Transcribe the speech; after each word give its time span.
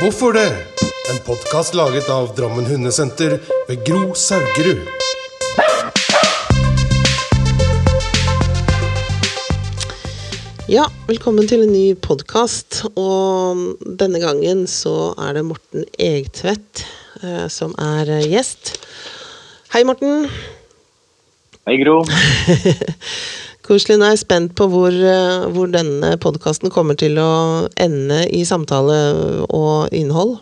Hvorfor 0.00 0.32
det? 0.32 0.48
En 1.12 1.18
podkast 1.26 1.74
laget 1.74 2.06
av 2.08 2.30
Drammen 2.36 2.64
Hundesenter 2.64 3.34
ved 3.68 3.82
Gro 3.84 4.14
Saugerud. 4.16 4.86
Ja, 10.72 10.86
velkommen 11.04 11.44
til 11.50 11.66
en 11.66 11.74
ny 11.74 11.84
podkast. 12.00 12.86
Og 12.96 13.60
denne 14.00 14.22
gangen 14.24 14.64
så 14.72 15.12
er 15.20 15.36
det 15.36 15.44
Morten 15.50 15.84
Egtvedt 16.00 16.86
eh, 17.20 17.44
som 17.52 17.76
er 17.76 18.08
eh, 18.08 18.30
gjest. 18.32 18.78
Hei, 19.74 19.84
Morten. 19.84 20.30
Hei, 21.68 21.76
Gro. 21.84 22.00
Koselig. 23.70 24.00
Nå 24.00 24.08
er 24.08 24.16
jeg 24.16 24.24
spent 24.24 24.54
på 24.58 24.66
hvor, 24.66 24.90
eh, 24.90 25.44
hvor 25.54 25.68
denne 25.70 26.16
podkasten 26.18 26.72
kommer 26.74 26.96
til 26.98 27.20
å 27.22 27.68
ende 27.78 28.24
i 28.34 28.42
samtale 28.48 28.96
og 29.46 29.94
innhold. 29.94 30.40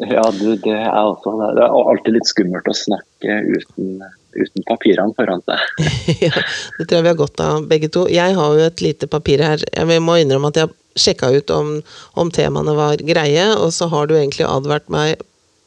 Ja, 0.00 0.22
du, 0.32 0.54
det 0.56 0.78
er 0.78 0.96
også 0.96 1.34
Det 1.36 1.60
er 1.60 1.74
alltid 1.76 2.14
litt 2.16 2.28
skummelt 2.30 2.68
å 2.70 2.76
snakke 2.76 3.34
uten, 3.44 3.98
uten 4.32 4.64
papirene 4.64 5.12
foran 5.18 5.44
seg. 5.44 5.84
ja, 6.30 6.32
det 6.78 6.86
tror 6.86 6.96
jeg 6.96 7.04
vi 7.04 7.12
har 7.12 7.18
godt 7.18 7.42
av, 7.44 7.66
begge 7.68 7.90
to. 7.92 8.06
Jeg 8.08 8.38
har 8.38 8.56
jo 8.56 8.68
et 8.70 8.84
lite 8.84 9.10
papir 9.12 9.44
her. 9.44 9.66
Jeg 9.76 10.00
må 10.00 10.16
innrømme 10.16 10.48
at 10.54 10.62
jeg 10.62 10.72
sjekka 10.96 11.28
ut 11.36 11.52
om, 11.52 11.74
om 12.16 12.32
temaene 12.32 12.72
var 12.78 13.04
greie, 13.04 13.50
og 13.58 13.68
så 13.76 13.90
har 13.92 14.08
du 14.08 14.16
egentlig 14.16 14.48
advart 14.48 14.88
meg 14.88 15.20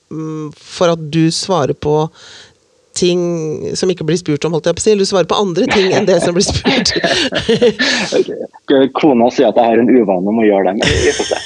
mm, 0.10 0.50
for 0.58 0.96
at 0.96 1.06
du 1.14 1.28
svarer 1.30 1.78
på 1.78 2.10
ting 2.94 3.22
som 3.78 3.90
ikke 3.90 4.06
blir 4.08 4.20
spurt 4.20 4.46
om, 4.46 4.54
holdt 4.56 4.70
jeg 4.70 4.78
på 4.78 4.84
å 4.84 4.86
si. 4.86 4.96
Du 5.00 5.06
svarer 5.08 5.30
på 5.30 5.38
andre 5.40 5.68
ting 5.72 5.94
enn 5.98 6.08
det 6.08 6.20
som 6.24 6.36
blir 6.36 6.46
spurt. 6.46 6.94
Kona 9.00 9.30
sier 9.34 9.50
at 9.50 9.60
jeg 9.60 9.72
har 9.72 9.82
en 9.82 9.90
uvane 9.90 10.30
om 10.30 10.42
å 10.42 10.48
gjøre 10.48 10.72
det, 10.72 10.76
men 10.80 10.98
vi 11.04 11.14
får 11.18 11.32
se. 11.32 11.40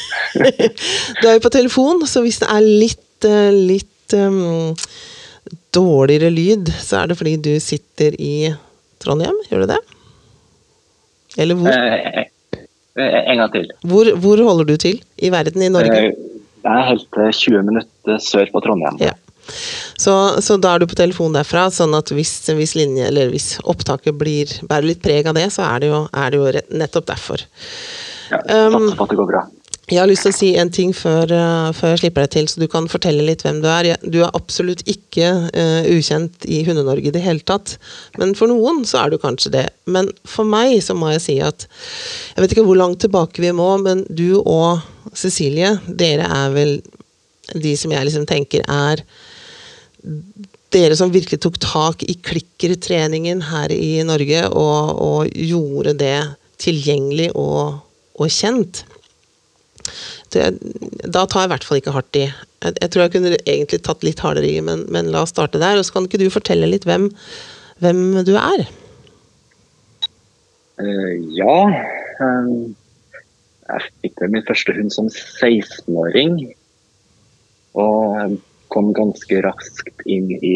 du 1.21 1.27
er 1.29 1.37
jo 1.37 1.43
på 1.45 1.53
telefon, 1.55 2.03
så 2.09 2.23
hvis 2.25 2.41
det 2.43 2.49
er 2.51 2.67
litt, 2.67 3.27
eh, 3.27 3.51
litt 3.55 4.15
um, 4.19 4.73
dårligere 5.75 6.31
lyd, 6.33 6.71
så 6.83 7.01
er 7.01 7.11
det 7.11 7.19
fordi 7.19 7.37
du 7.47 7.53
sitter 7.63 8.17
i 8.19 8.51
Trondheim, 9.03 9.37
gjør 9.49 9.63
du 9.63 9.71
det? 9.71 9.81
Eller 11.37 11.59
hvor? 11.59 11.69
Eh, 11.71 12.25
eh, 12.97 13.21
en 13.23 13.43
gang 13.43 13.53
til. 13.53 13.69
Hvor, 13.87 14.09
hvor, 14.19 14.41
holder 14.49 14.67
du 14.67 14.75
til 14.81 14.99
i 15.21 15.31
verden 15.31 15.63
i 15.63 15.71
Norge? 15.71 16.09
Det 16.67 16.73
er 16.73 16.89
helt 16.89 17.07
20 17.15 17.63
minutter 17.63 18.19
sør 18.23 18.49
på 18.51 18.63
Trondheim. 18.65 18.99
Ja. 18.99 19.13
Så, 19.97 20.13
så, 20.43 20.57
da 20.61 20.75
er 20.75 20.83
du 20.83 20.89
på 20.89 20.97
telefon 20.99 21.35
derfra, 21.35 21.67
sånn 21.73 21.95
at 21.97 22.11
hvis, 22.15 22.33
hvis, 22.57 22.75
linje, 22.77 23.07
eller 23.09 23.31
hvis 23.33 23.55
opptaket 23.67 24.17
blir, 24.19 24.51
bærer 24.67 24.91
litt 24.91 25.03
preg 25.03 25.29
av 25.29 25.37
det, 25.37 25.49
så 25.53 25.65
er 25.67 25.83
det 25.83 25.91
jo, 25.93 26.03
er 26.11 26.33
det 26.33 26.41
jo 26.41 26.65
nettopp 26.83 27.07
derfor. 27.13 27.45
Ja, 28.31 28.41
um, 28.67 28.91
at 28.91 29.07
det 29.07 29.19
går 29.19 29.29
bra. 29.29 29.45
Jeg 29.87 30.01
har 30.01 30.09
lyst 30.09 30.25
til 30.25 30.33
å 30.33 30.35
si 30.35 30.47
en 30.59 30.71
ting 30.73 30.89
før, 30.91 31.31
uh, 31.31 31.69
før, 31.71 31.93
jeg 31.93 32.01
slipper 32.01 32.25
deg 32.25 32.33
til, 32.33 32.49
så 32.51 32.59
du 32.59 32.67
kan 32.71 32.89
fortelle 32.91 33.23
litt 33.23 33.45
hvem 33.45 33.61
du 33.63 33.69
er. 33.71 33.93
Du 34.03 34.17
er 34.19 34.35
absolutt 34.35 34.83
ikke 34.83 35.29
uh, 35.47 35.87
ukjent 35.87 36.43
i 36.43 36.59
Hunde-Norge 36.67 37.07
i 37.07 37.13
det 37.15 37.23
hele 37.23 37.45
tatt. 37.47 37.77
Men 38.19 38.35
for 38.35 38.51
noen 38.51 38.83
så 38.87 39.05
er 39.05 39.13
du 39.13 39.21
kanskje 39.21 39.53
det. 39.53 39.63
Men 39.87 40.11
for 40.27 40.47
meg 40.49 40.75
så 40.83 40.95
må 40.97 41.13
jeg 41.13 41.23
si 41.23 41.37
at 41.39 41.69
Jeg 41.69 42.43
vet 42.43 42.57
ikke 42.57 42.67
hvor 42.67 42.81
langt 42.81 42.99
tilbake 43.05 43.41
vi 43.41 43.53
må, 43.55 43.69
men 43.79 44.03
du 44.11 44.41
og 44.41 44.83
Cecilie, 45.15 45.77
dere 45.87 46.27
er 46.35 46.51
vel 46.51 46.75
de 47.55 47.73
som 47.79 47.93
jeg 47.95 48.09
liksom 48.09 48.27
tenker 48.27 48.67
er 48.67 49.05
dere 50.73 50.97
som 50.99 51.13
virkelig 51.13 51.39
tok 51.43 51.57
tak 51.63 52.03
i 52.03 52.17
klikkertreningen 52.27 53.41
her 53.49 53.71
i 53.73 54.03
Norge 54.07 54.43
og, 54.49 54.99
og 55.01 55.31
gjorde 55.31 55.95
det 56.01 56.19
tilgjengelig 56.61 57.31
og, 57.37 57.79
og 58.17 58.33
kjent. 58.33 58.83
Det, 60.33 60.49
da 61.07 61.23
tar 61.23 61.45
jeg 61.45 61.49
i 61.49 61.53
hvert 61.53 61.67
fall 61.67 61.79
ikke 61.79 61.95
hardt 61.95 62.19
i. 62.19 62.25
Jeg, 62.27 62.73
jeg, 62.81 62.89
tror 62.91 63.03
jeg 63.05 63.13
kunne 63.13 63.37
egentlig 63.37 63.79
tatt 63.85 64.03
litt 64.03 64.23
hardere 64.23 64.49
i, 64.49 64.59
men, 64.63 64.83
men, 64.93 65.11
la 65.13 65.23
oss 65.23 65.31
starte 65.35 65.61
der. 65.61 65.79
Og 65.79 65.87
så 65.87 65.95
kan 65.95 66.09
ikke 66.09 66.19
du 66.21 66.27
fortelle 66.33 66.69
litt 66.69 66.87
hvem, 66.89 67.07
hvem 67.83 68.01
du 68.27 68.33
er? 68.39 68.65
Uh, 70.81 71.13
ja. 71.37 71.55
Um, 72.19 72.75
jeg 73.67 73.87
fikk 74.03 74.27
min 74.33 74.45
første 74.47 74.75
hund 74.75 74.91
som 74.95 75.07
16-åring. 75.13 76.41
Og 77.77 78.37
kom 78.73 78.93
ganske 78.95 79.41
raskt 79.45 80.05
inn 80.05 80.31
i 80.37 80.55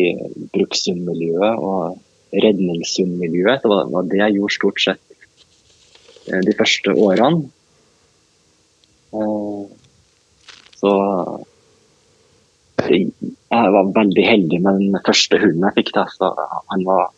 brukshundmiljøet 0.53 1.59
og 1.59 1.99
redningshundmiljøet. 2.31 3.63
Det 3.63 3.69
var 3.94 4.09
det 4.09 4.19
jeg 4.22 4.38
gjorde 4.38 4.55
stort 4.55 4.83
sett 4.85 5.03
eh, 6.31 6.41
de 6.45 6.55
første 6.57 6.95
årene. 6.95 7.45
Eh, 9.11 9.63
så 10.81 10.94
jeg 12.91 13.73
var 13.75 13.91
veldig 13.95 14.23
heldig 14.25 14.59
med 14.63 14.79
den 14.81 15.03
første 15.05 15.38
hunden 15.41 15.67
jeg 15.67 15.77
fikk. 15.81 15.94
Da. 15.97 16.31
han 16.71 16.88
var 16.88 17.11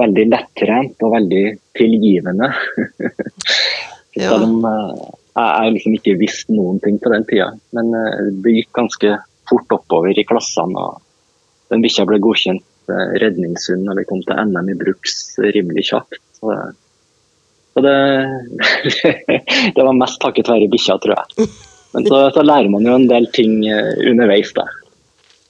veldig 0.00 0.26
lettrent 0.30 1.04
og 1.04 1.14
veldig 1.16 1.44
tilgivende. 1.76 2.52
ja. 4.20 4.30
Selv 4.30 4.48
om 4.48 4.58
eh, 4.70 5.06
jeg 5.36 5.76
liksom 5.76 5.96
ikke 5.98 6.18
visste 6.22 6.56
noen 6.56 6.80
ting 6.84 7.00
på 7.02 7.12
den 7.12 7.26
tida. 7.28 7.50
Men 7.76 7.92
det 8.42 8.54
gikk 8.60 8.70
ganske 8.78 9.18
fort 9.50 9.76
oppover 9.76 10.18
i 10.18 10.26
klassene. 10.28 10.80
og 10.80 11.72
Den 11.72 11.84
bikkja 11.84 12.06
ble 12.08 12.20
godkjent 12.22 12.92
eh, 12.92 13.14
redningshund 13.22 13.86
når 13.88 14.02
vi 14.02 14.08
kom 14.10 14.24
til 14.26 14.42
NM 14.50 14.72
i 14.72 14.78
bruks 14.80 15.36
rimelig 15.42 15.88
kjapt. 15.90 16.20
Så 16.38 16.52
det, 16.52 16.60
så 17.74 17.84
det, 17.84 17.96
det 19.76 19.82
var 19.82 19.96
mest 19.96 20.20
takket 20.22 20.50
være 20.52 20.70
bikkja, 20.72 20.98
tror 21.02 21.18
jeg. 21.18 21.48
Men 21.96 22.08
så, 22.08 22.26
så, 22.34 22.42
lærer 22.44 22.68
man 22.72 22.84
jo 22.84 22.96
en 22.98 23.08
del 23.08 23.28
ting 23.32 23.62
eh, 23.70 23.94
underveis. 24.10 24.52
da. 24.56 24.66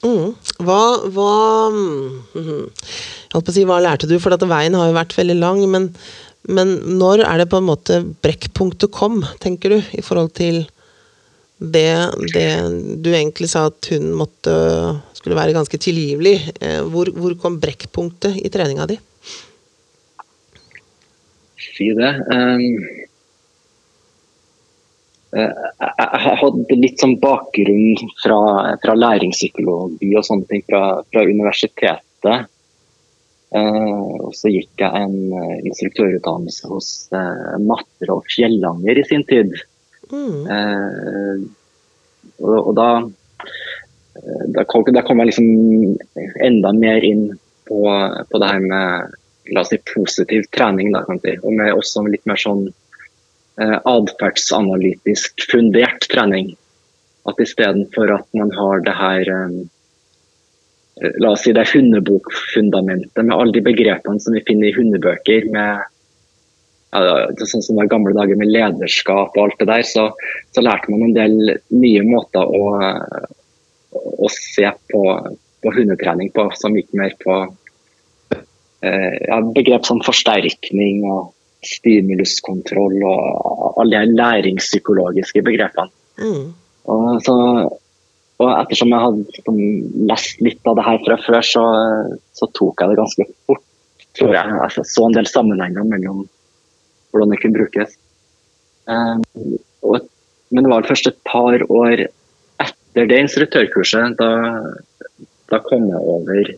Mm. 0.07 0.37
Hva, 0.63 0.83
hva, 1.11 1.33
mm, 1.73 2.69
si, 3.51 3.65
hva 3.67 3.81
lærte 3.83 4.09
du? 4.11 4.19
For 4.23 4.37
at 4.37 4.45
veien 4.47 4.77
har 4.78 4.91
jo 4.91 4.97
vært 4.97 5.17
veldig 5.17 5.39
lang. 5.41 5.65
Men, 5.73 5.91
men 6.47 6.77
når 7.01 7.25
er 7.27 7.43
det 7.43 7.51
på 7.51 7.61
en 7.61 7.69
måte 7.69 8.01
brekkpunktet 8.25 8.95
kom, 8.95 9.25
tenker 9.43 9.75
du? 9.75 9.81
I 9.99 10.05
forhold 10.07 10.37
til 10.39 10.65
det, 11.59 12.11
det, 12.34 12.49
du 13.00 13.15
egentlig 13.15 13.49
sa 13.49 13.67
at 13.71 13.89
hun 13.89 14.11
måtte, 14.19 14.53
skulle 15.17 15.39
være 15.39 15.56
ganske 15.56 15.78
tilgivelig. 15.81 16.37
Eh, 16.61 16.83
hvor, 16.84 17.09
hvor 17.17 17.33
kom 17.41 17.56
brekkpunktet 17.62 18.37
i 18.44 18.50
treninga 18.53 18.84
di? 18.91 18.99
Si 21.56 21.89
det. 21.97 22.11
Um, 22.28 22.77
jeg 25.37 26.37
hadde 26.41 26.77
litt 26.81 27.00
sånn 27.00 27.16
bakgrunn 27.21 28.12
fra, 28.22 28.39
fra 28.81 28.97
læringspsykologi 28.97 30.12
og 30.16 30.25
sånne 30.28 30.49
ting 30.50 30.65
fra, 30.69 30.83
fra 31.09 31.25
universitetet. 31.25 32.53
Uh, 33.56 34.28
og 34.28 34.37
så 34.37 34.53
gikk 34.53 34.83
jeg 34.83 35.06
en 35.06 35.65
instruktørutdannelse 35.65 36.69
hos 36.69 36.91
uh, 37.16 37.56
Matre 37.65 38.12
og 38.12 38.28
Fjellanger 38.28 39.00
i 39.00 39.06
sin 39.09 39.25
tid. 39.28 39.56
Mm. 40.12 40.47
Eh, 40.56 41.39
og, 42.39 42.56
og, 42.56 42.72
da 42.77 42.89
eh, 43.03 44.44
da 44.55 44.65
kom, 44.69 44.87
da 44.94 45.03
kom, 45.06 45.22
jeg 45.22 45.33
liksom 45.33 46.27
enda 46.47 46.72
mer 46.77 47.05
inn 47.06 47.28
på, 47.67 47.81
på 48.31 48.43
det 48.43 48.50
her 48.50 48.62
med 48.62 49.16
la 49.55 49.62
oss 49.62 49.72
si, 49.75 49.78
positiv 49.95 50.49
trening. 50.55 50.93
Da, 50.95 51.05
kan 51.06 51.21
si. 51.22 51.37
Og 51.43 51.55
med 51.55 51.75
også 51.75 52.05
litt 52.11 52.27
mer 52.28 52.41
sånn 52.41 52.66
eh, 52.69 53.78
atferdsanalytisk 53.78 55.47
fundert 55.50 56.09
trening. 56.12 56.55
At 57.27 57.41
istedenfor 57.43 58.12
at 58.21 58.28
man 58.39 58.53
har 58.55 58.84
det 58.87 58.99
her 58.99 59.33
eh, 59.39 59.65
La 61.21 61.34
oss 61.34 61.43
si 61.45 61.53
det 61.53 61.66
hundebokfundamentet 61.69 63.21
med 63.21 63.34
alle 63.34 63.53
de 63.53 63.61
begrepene 63.61 64.16
som 64.22 64.33
vi 64.33 64.41
finner 64.49 64.71
i 64.71 64.77
hundebøker. 64.78 65.45
med 65.53 65.84
sånn 66.92 67.64
som 67.64 67.78
de 67.80 67.86
gamle 67.91 68.14
dager 68.16 68.38
med 68.38 68.50
lederskap 68.52 69.34
og 69.36 69.42
alt 69.42 69.58
det 69.60 69.69
der, 69.70 69.84
så, 69.86 70.08
så 70.54 70.64
lærte 70.64 70.92
man 70.92 71.08
en 71.08 71.16
del 71.16 71.36
nye 71.74 72.03
måter 72.06 72.47
å, 72.47 72.65
å 73.97 74.30
se 74.33 74.71
på, 74.92 75.03
på, 75.62 75.72
hundetrening 75.74 76.30
på, 76.34 76.48
som 76.59 76.77
gikk 76.77 76.92
mer 76.97 77.16
på 77.22 77.38
eh, 78.34 79.16
ja, 79.27 79.41
begrep 79.56 79.88
som 79.88 80.03
forsterkning 80.04 81.04
og 81.09 81.33
stimuluskontroll 81.66 83.00
og 83.09 83.80
alle 83.82 84.04
de 84.04 84.18
læringspsykologiske 84.21 85.42
begrepene. 85.42 85.91
Mm. 86.21 86.54
Og, 86.86 87.06
så, 87.27 87.34
og, 88.39 88.50
ettersom 88.53 88.92
jeg 88.94 89.03
hadde 89.03 89.56
lest 90.12 90.44
litt 90.44 90.71
av 90.71 90.78
det 90.78 90.86
her 90.86 91.03
fra 91.03 91.18
før, 91.24 91.41
så, 91.44 91.65
så 92.36 92.48
tok 92.54 92.82
jeg 92.84 92.92
det 92.92 93.00
ganske 93.00 93.28
fort, 93.48 93.65
tror 94.16 94.36
jeg. 94.36 94.59
Jeg 94.62 94.89
så 94.92 95.09
en 95.09 95.18
del 95.18 95.28
sammenhenger 95.30 95.89
mellom 95.89 96.24
hvordan 97.16 97.34
det 97.34 97.41
kunne 97.42 97.59
brukes. 97.59 97.97
Og, 98.86 99.97
men 100.51 100.65
det 100.65 100.71
var 100.71 100.86
først 100.86 101.09
et 101.10 101.18
par 101.27 101.65
år 101.72 102.07
etter 102.63 103.09
det 103.10 103.18
instruktørkurset 103.24 104.15
da, 104.21 104.30
da 105.53 105.60
kom 105.66 105.89
jeg 105.91 106.15
over 106.15 106.53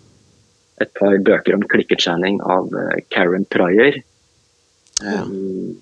et 0.82 0.90
par 0.99 1.16
bøker 1.26 1.56
om 1.56 1.64
klikketrening 1.70 2.40
av 2.46 2.70
uh, 2.75 2.96
Karen 3.14 3.46
Pryor. 3.50 3.99
Um, 5.02 5.78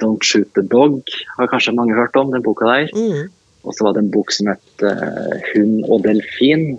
'Don't 0.00 0.24
Shoot 0.24 0.48
the 0.56 0.64
Dog' 0.64 1.12
har 1.38 1.48
kanskje 1.48 1.74
mange 1.76 1.96
hørt 1.96 2.16
om, 2.16 2.32
den 2.32 2.44
boka 2.44 2.68
der. 2.68 2.88
Mm. 2.94 3.32
og 3.66 3.74
så 3.74 3.82
var 3.82 3.96
det 3.96 4.04
en 4.04 4.12
bok 4.14 4.30
som 4.30 4.46
het 4.46 4.82
uh, 4.82 5.36
'Hund 5.50 5.84
og 5.90 6.04
delfin'. 6.06 6.78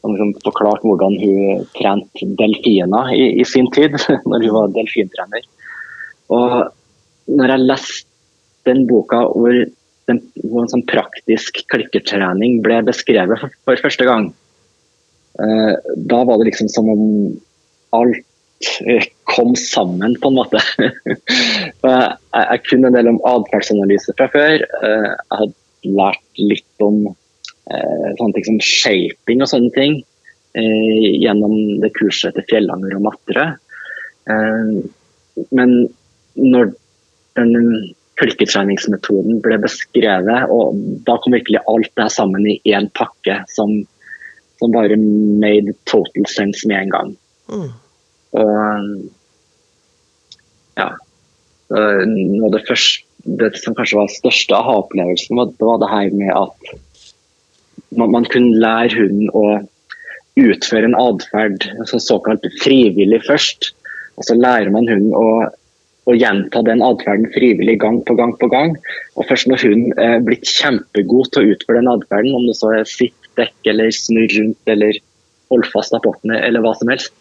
Som 0.00 0.14
liksom 0.14 0.34
forklarte 0.44 0.86
hvordan 0.86 1.14
hun 1.20 1.64
trente 1.74 2.26
delfiner 2.38 3.10
i, 3.12 3.40
i, 3.40 3.44
sin 3.44 3.66
tid, 3.74 3.98
når 4.30 4.46
hun 4.46 4.54
var 4.54 4.74
delfintrener. 4.76 5.42
Og 6.34 7.34
når 7.38 7.54
jeg 7.54 7.66
leste 7.66 8.06
den 8.68 8.84
boka 8.88 9.22
hvor, 9.32 9.54
den, 10.10 10.22
hvor 10.44 10.64
en 10.64 10.72
sånn 10.72 10.86
praktisk 10.88 11.62
klikkertrening 11.72 12.60
ble 12.64 12.82
beskrevet 12.86 13.40
for, 13.40 13.54
for 13.64 13.84
første 13.84 14.08
gang, 14.08 14.30
eh, 15.40 15.74
da 16.10 16.22
var 16.28 16.40
det 16.40 16.50
liksom 16.50 16.72
som 16.72 16.90
om 16.92 17.04
alt 17.96 18.24
kom 19.30 19.54
sammen, 19.56 20.16
på 20.18 20.30
en 20.30 20.38
måte. 20.38 20.60
jeg, 20.82 22.16
jeg 22.34 22.62
kunne 22.66 22.90
en 22.90 22.96
del 22.96 23.10
om 23.12 23.20
atferdsanalyse 23.28 24.14
fra 24.18 24.26
før. 24.32 24.64
Eh, 24.82 25.08
jeg 25.12 25.40
hadde 25.40 25.92
lært 25.98 26.42
litt 26.42 26.84
om 26.84 27.04
eh, 27.06 28.08
sånne 28.18 28.34
ting 28.34 28.48
som 28.48 28.60
shaping 28.64 29.44
og 29.44 29.50
sånne 29.52 29.70
ting 29.76 30.00
eh, 30.58 31.06
gjennom 31.22 31.54
det 31.84 31.92
kurset 31.98 32.34
til 32.34 32.48
Fjellanger 32.50 32.98
og 32.98 33.06
Matre. 33.06 33.46
Men 35.54 35.70
når 36.38 36.72
den 37.38 37.54
klikketreningsmetoden 38.18 39.42
ble 39.44 39.58
beskrevet, 39.62 40.50
og 40.50 40.78
da 41.06 41.18
kom 41.22 41.36
virkelig 41.36 41.60
alt 41.70 41.92
det 41.98 42.08
sammen 42.14 42.46
i 42.50 42.58
én 42.66 42.88
pakke 42.98 43.40
som, 43.52 43.76
som 44.58 44.74
bare 44.74 44.98
made 44.98 45.74
total 45.90 46.26
sense 46.30 46.66
med 46.70 46.82
en 46.82 46.94
gang. 46.96 47.12
Mm. 47.52 47.68
Og 48.38 48.56
ja. 50.78 50.88
Noe 51.68 52.48
av 52.48 52.54
det 52.54 52.64
første 52.66 53.08
det 53.28 53.50
som 53.60 53.74
kanskje 53.76 53.98
var 53.98 54.12
største 54.12 54.56
aha-opplevelsen, 54.56 55.36
var 55.36 55.80
det 55.82 55.90
her 55.90 56.14
med 56.16 56.30
at 56.32 56.70
man, 57.98 58.12
man 58.14 58.28
kunne 58.30 58.60
lære 58.60 58.94
hunden 58.94 59.32
å 59.36 59.44
utføre 60.38 60.86
en 60.86 60.98
atferd 60.98 61.66
altså 61.80 62.00
såkalt 62.02 62.46
frivillig 62.62 63.20
først. 63.26 63.72
Og 64.18 64.28
så 64.28 64.36
lærer 64.38 64.70
man 64.74 64.88
hunden 64.90 65.14
å, 65.16 65.48
å 66.08 66.16
gjenta 66.16 66.62
den 66.64 66.80
atferden 66.84 67.28
frivillig 67.34 67.76
gang 67.82 68.00
på 68.08 68.16
gang 68.16 68.32
på 68.40 68.48
gang. 68.52 68.74
Og 69.18 69.28
først 69.28 69.50
når 69.50 69.64
hunden 69.66 70.00
er 70.00 70.24
blitt 70.24 70.48
kjempegod 70.48 71.32
til 71.34 71.44
å 71.44 71.54
utføre 71.54 71.82
den 71.82 71.92
atferden, 71.92 72.36
om 72.38 72.46
det 72.48 72.56
så 72.56 72.72
er 72.78 72.88
sitt 72.88 73.32
dekk 73.38 73.72
eller 73.72 73.92
snurr 73.94 74.32
rundt 74.38 74.72
eller 74.72 75.00
hold 75.52 75.68
fast 75.72 75.94
apportene 75.96 76.40
eller 76.44 76.64
hva 76.64 76.74
som 76.76 76.90
helst, 76.92 77.12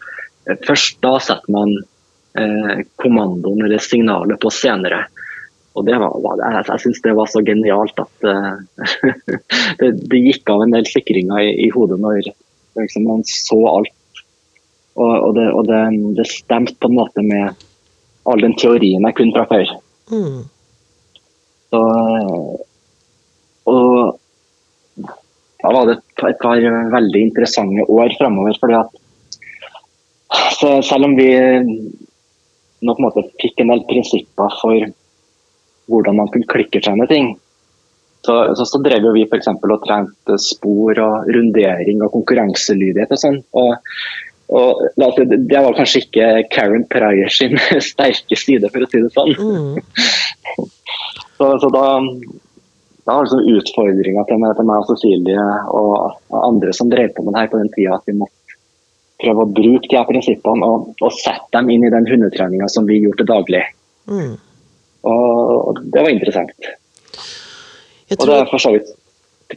Først 0.63 1.01
da 1.03 1.17
setter 1.19 1.51
man 1.51 1.73
eh, 2.39 2.83
kommandoen 3.01 3.65
eller 3.65 3.83
signalet 3.83 4.39
på 4.39 4.51
senere. 4.53 5.03
Og 5.77 5.85
det 5.85 5.97
var, 6.01 6.15
Jeg, 6.39 6.63
jeg 6.71 6.83
syns 6.85 7.01
det 7.03 7.15
var 7.17 7.29
så 7.29 7.43
genialt 7.45 7.99
at 8.01 8.25
uh, 8.25 8.55
det, 9.79 9.91
det, 10.09 10.21
gikk 10.23 10.49
av 10.49 10.63
en 10.63 10.73
del 10.73 10.87
sikringer 10.89 11.43
i, 11.43 11.51
i 11.67 11.69
hodet 11.75 11.99
når 12.01 12.31
liksom, 12.79 13.05
man 13.05 13.21
så 13.29 13.59
alt. 13.69 13.93
Og, 14.97 15.11
og, 15.11 15.31
det, 15.37 15.45
og 15.53 15.67
det, 15.67 15.81
det, 16.17 16.25
stemte 16.31 16.73
på 16.81 16.89
en 16.89 16.97
måte 16.97 17.21
med 17.21 17.66
all 18.27 18.43
den 18.43 18.55
teorien 18.59 19.05
jeg 19.07 19.17
kunne 19.17 19.35
fra 19.35 19.45
før. 19.49 19.73
Mm. 20.11 20.39
Så, 21.67 21.81
og 23.67 24.19
da 25.61 25.73
var 25.73 25.89
det 25.89 25.97
et 26.29 26.39
par 26.41 26.61
veldig 26.93 27.21
interessante 27.29 27.87
år 27.91 28.13
framover. 28.19 28.55
fordi 28.59 28.75
at 28.83 28.91
selv 30.85 31.07
om 31.07 31.15
vi 31.17 31.31
nå 32.77 32.93
på 32.93 33.01
en 33.01 33.07
måte 33.07 33.25
fikk 33.41 33.61
en 33.61 33.73
del 33.73 33.83
prinsipper 33.89 34.55
for 34.61 34.87
hvordan 35.87 36.17
man 36.19 36.29
kunne 36.31 36.49
klikkertrene 36.51 37.07
ting, 37.09 37.33
så, 38.25 38.55
så, 38.59 38.65
så, 38.67 38.79
drev 38.83 39.05
vi 39.15 39.23
f.eks. 39.23 39.47
og 39.55 39.83
trente 39.85 40.37
spor 40.41 40.99
og 40.99 41.29
rundering 41.31 42.01
og 42.03 42.11
konkurranselydighet 42.11 43.13
og 43.15 43.21
sånn. 43.21 43.37
Og, 43.55 43.93
og, 44.47 44.83
det 44.95 45.59
var 45.59 45.75
kanskje 45.75 46.05
ikke 46.05 46.27
Karen 46.53 46.85
Pryor 46.87 47.31
sin 47.33 47.57
sterke 47.91 48.37
side, 48.39 48.69
for 48.71 48.85
å 48.85 48.89
si 48.91 49.03
det 49.03 49.11
sånn. 49.15 49.33
Mm. 49.35 49.79
så, 51.37 51.49
så, 51.59 51.71
da, 51.73 51.83
da 53.03 53.17
var 53.17 53.27
liksom 53.27 53.43
utfordringa 53.57 54.23
til, 54.29 54.47
til, 54.47 54.69
meg 54.69 54.83
og 54.83 54.89
Cecilie 54.93 55.47
og 55.75 56.39
andre 56.39 56.75
som 56.75 56.91
drev 56.91 57.11
på 57.15 57.25
med 57.25 57.35
det 57.35 57.43
her 57.43 57.51
på 57.51 57.61
den 57.61 57.71
tida, 57.75 57.99
at 57.99 58.07
vi 58.07 58.15
måtte 58.21 58.35
prøve 59.17 59.43
å 59.43 59.51
bruke 59.51 59.89
de 59.89 59.97
her 59.97 60.07
prinsippene 60.07 60.67
og, 60.67 60.91
og 61.01 61.15
sette 61.17 61.49
dem 61.57 61.71
inn 61.73 61.87
i 61.87 61.93
den 61.93 62.07
hundetreninga 62.07 62.69
som 62.71 62.87
vi 62.87 63.01
gjorde 63.01 63.23
til 63.23 63.31
daglig. 63.33 63.63
Mm. 64.07 64.35
Og, 65.07 65.31
og, 65.57 65.81
det 65.91 66.03
var 66.05 66.13
interessant. 66.13 66.69
Tror... 68.07 68.21
Og 68.21 68.29
det 68.29 68.37
er 68.37 68.51
for 68.51 68.63
så 68.63 68.71
vidt 68.77 68.93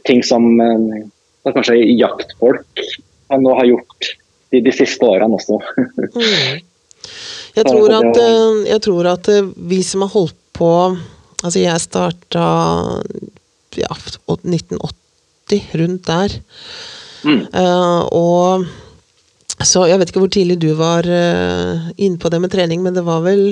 ting 0.07 0.23
som 0.25 0.47
eh, 0.63 1.03
kanskje 1.47 1.77
jaktfolk 1.95 2.83
nå 3.31 3.53
har 3.55 3.67
gjort 3.69 4.09
de, 4.51 4.61
de 4.65 4.73
siste 4.75 5.07
årene 5.07 5.37
også. 5.37 5.59
mm. 6.17 6.59
jeg, 7.57 7.65
tror 7.65 7.97
at, 7.99 8.21
eh, 8.21 8.61
jeg 8.71 8.83
tror 8.87 9.11
at 9.13 9.31
eh, 9.31 9.49
vi 9.71 9.81
som 9.87 10.05
har 10.05 10.13
holdt 10.15 10.37
på 10.57 10.71
Altså, 11.41 11.57
jeg 11.57 11.81
starta 11.81 12.41
ja, 13.81 13.95
1980, 14.29 15.63
rundt 15.81 16.05
der. 16.05 16.35
Mm. 17.25 17.41
Uh, 17.49 18.03
og 18.13 19.65
så 19.65 19.85
jeg 19.89 19.99
vet 20.01 20.09
ikke 20.09 20.23
hvor 20.23 20.31
tidlig 20.33 20.57
du 20.61 20.71
var 20.77 21.05
uh, 21.05 21.89
inne 22.01 22.21
på 22.21 22.31
det 22.33 22.41
med 22.41 22.53
trening, 22.53 22.81
men 22.85 22.95
det 22.97 23.03
var 23.05 23.21
vel 23.25 23.43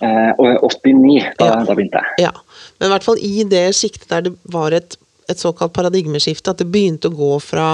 uh, 0.00 0.32
89, 0.36 1.32
da, 1.40 1.50
ja. 1.50 1.58
da, 1.64 1.74
begynte 1.74 2.00
jeg. 2.00 2.28
Ja, 2.28 2.32
Men 2.78 2.88
i 2.88 2.92
hvert 2.94 3.08
fall 3.08 3.20
i 3.24 3.44
det 3.48 3.66
sjiktet 3.76 4.08
der 4.12 4.28
det 4.28 4.34
var 4.48 4.76
et, 4.76 4.96
et 5.28 5.40
såkalt 5.40 5.74
paradigmeskifte, 5.76 6.52
at 6.52 6.62
det 6.62 6.70
begynte 6.72 7.10
å 7.10 7.16
gå 7.16 7.34
fra 7.44 7.68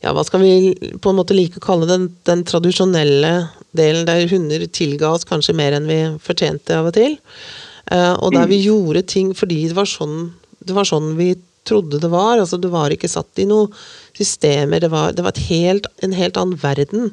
ja, 0.00 0.14
hva 0.16 0.24
skal 0.24 0.40
vi 0.40 0.52
på 1.02 1.12
en 1.12 1.18
måte 1.18 1.36
like 1.36 1.60
å 1.60 1.64
kalle 1.64 1.88
den, 1.88 2.08
den 2.28 2.44
tradisjonelle 2.48 3.32
delen 3.76 4.06
der 4.08 4.24
hunder 4.30 4.64
tilga 4.72 5.12
oss 5.12 5.26
kanskje 5.28 5.56
mer 5.56 5.76
enn 5.76 5.88
vi 5.90 6.00
fortjente 6.24 6.78
av 6.78 6.88
og 6.88 6.96
til. 6.96 7.18
Uh, 7.90 8.14
og 8.16 8.32
der 8.32 8.46
mm. 8.46 8.50
vi 8.52 8.62
gjorde 8.64 9.04
ting 9.10 9.34
fordi 9.36 9.66
det 9.68 9.76
var 9.76 9.88
sånn, 9.90 10.32
det 10.64 10.76
var 10.76 10.88
sånn 10.88 11.12
vi 11.18 11.34
trodde 11.68 12.00
det 12.00 12.10
var. 12.12 12.38
altså 12.40 12.56
Du 12.56 12.70
var 12.72 12.92
ikke 12.94 13.10
satt 13.12 13.42
i 13.42 13.46
noen 13.50 13.68
systemer. 14.16 14.80
Det 14.80 14.90
var, 14.92 15.12
det 15.12 15.26
var 15.26 15.44
helt, 15.50 15.88
en 16.04 16.16
helt 16.16 16.40
annen 16.40 16.60
verden. 16.62 17.12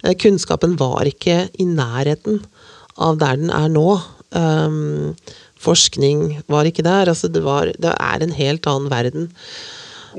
Uh, 0.00 0.14
kunnskapen 0.16 0.78
var 0.80 1.08
ikke 1.08 1.46
i 1.60 1.68
nærheten 1.68 2.40
av 2.96 3.20
der 3.20 3.38
den 3.40 3.52
er 3.52 3.68
nå. 3.72 4.00
Um, 4.32 5.12
forskning 5.62 6.42
var 6.50 6.64
ikke 6.64 6.86
der. 6.86 7.12
altså 7.12 7.28
Det, 7.28 7.44
var, 7.44 7.74
det 7.76 7.92
er 7.92 8.24
en 8.24 8.36
helt 8.40 8.66
annen 8.66 8.90
verden. 8.92 9.30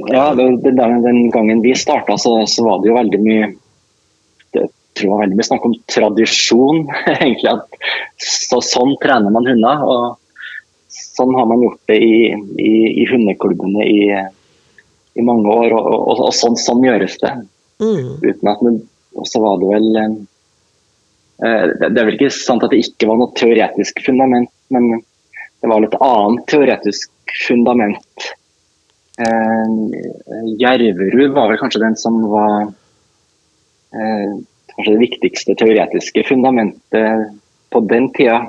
Ja, 0.09 0.33
den, 0.35 0.57
den 0.61 1.29
gangen 1.31 1.61
vi 1.61 1.75
starta, 1.75 2.17
så, 2.17 2.35
så, 2.47 2.65
var 2.65 2.81
det 2.81 2.89
jo 2.89 2.97
veldig 2.97 3.19
mye 3.21 3.51
det 4.53 4.67
tror 4.97 5.09
jeg 5.09 5.21
veldig 5.23 5.37
mye 5.37 5.47
snakk 5.47 5.63
om 5.67 5.77
tradisjon. 5.89 6.83
egentlig 7.19 7.49
at 7.51 7.79
så, 8.21 8.61
Sånn 8.61 8.95
trener 9.01 9.33
man 9.33 9.49
hunder. 9.49 9.85
og 9.85 10.03
sånn 10.93 11.33
har 11.37 11.47
man 11.49 11.63
gjort 11.65 11.81
det 11.89 11.99
i, 12.01 12.17
i, 12.61 12.73
i 13.03 13.07
hundeklubbene 13.09 13.85
i, 13.85 14.01
i, 14.13 15.25
mange 15.25 15.49
år, 15.49 15.73
og, 15.77 15.87
og, 15.93 16.21
og 16.27 16.35
sånn, 16.37 16.57
sånn, 16.59 16.85
gjøres 16.85 17.17
det. 17.21 17.33
Mm. 17.81 18.11
Uten 18.21 18.51
at 18.51 18.61
Og 18.63 19.27
så 19.29 19.41
var 19.41 19.57
det 19.59 19.69
vel 19.71 19.97
eh, 19.97 21.65
Det 21.81 21.89
er 21.89 22.05
vel 22.05 22.15
ikke 22.15 22.29
sant 22.33 22.63
at 22.65 22.71
det 22.73 22.83
ikke 22.85 23.09
var 23.09 23.19
noe 23.19 23.33
teoretisk 23.37 23.99
fundament, 24.05 24.51
men 24.73 25.01
det 25.63 25.71
var 25.71 25.81
litt 25.83 25.97
annet 25.97 26.45
teoretisk 26.51 27.35
fundament. 27.47 28.29
Eh, 29.21 29.73
Jerverud 30.57 31.35
var 31.35 31.51
vel 31.51 31.61
kanskje 31.61 31.83
den 31.83 31.95
som 31.99 32.17
var 32.31 32.71
eh, 33.93 34.33
kanskje 34.73 34.95
det 34.95 35.03
viktigste 35.03 35.55
teoretiske 35.59 36.25
fundamentet 36.27 37.31
på 37.73 37.81
den 37.89 38.09
tida. 38.15 38.43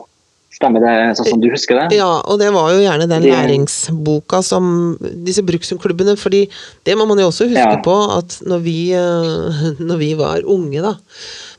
Stemmer 0.54 0.84
det 0.84 0.94
sånn 1.18 1.32
som 1.32 1.40
du 1.42 1.48
husker 1.50 1.80
det? 1.80 1.96
Ja, 1.98 2.20
og 2.30 2.38
det 2.38 2.52
var 2.54 2.68
jo 2.70 2.84
gjerne 2.84 3.08
den 3.10 3.24
læringsboka 3.26 4.38
som 4.46 4.94
disse 5.26 5.42
bruksklubbene 5.42 6.14
fordi 6.20 6.44
det 6.86 6.94
må 6.94 7.08
man 7.10 7.18
jo 7.18 7.26
også 7.32 7.48
huske 7.50 7.64
ja. 7.64 7.80
på 7.82 7.96
at 8.14 8.38
når 8.46 8.62
vi, 8.62 8.78
eh, 8.94 9.64
når 9.88 10.00
vi 10.00 10.12
var 10.20 10.46
unge, 10.46 10.78
da 10.84 10.94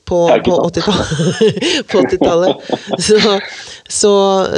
på, 0.06 0.20
på 0.46 0.56
80-tallet, 0.70 2.56
80 3.00 3.02
så, 3.02 3.40
så, 3.88 4.14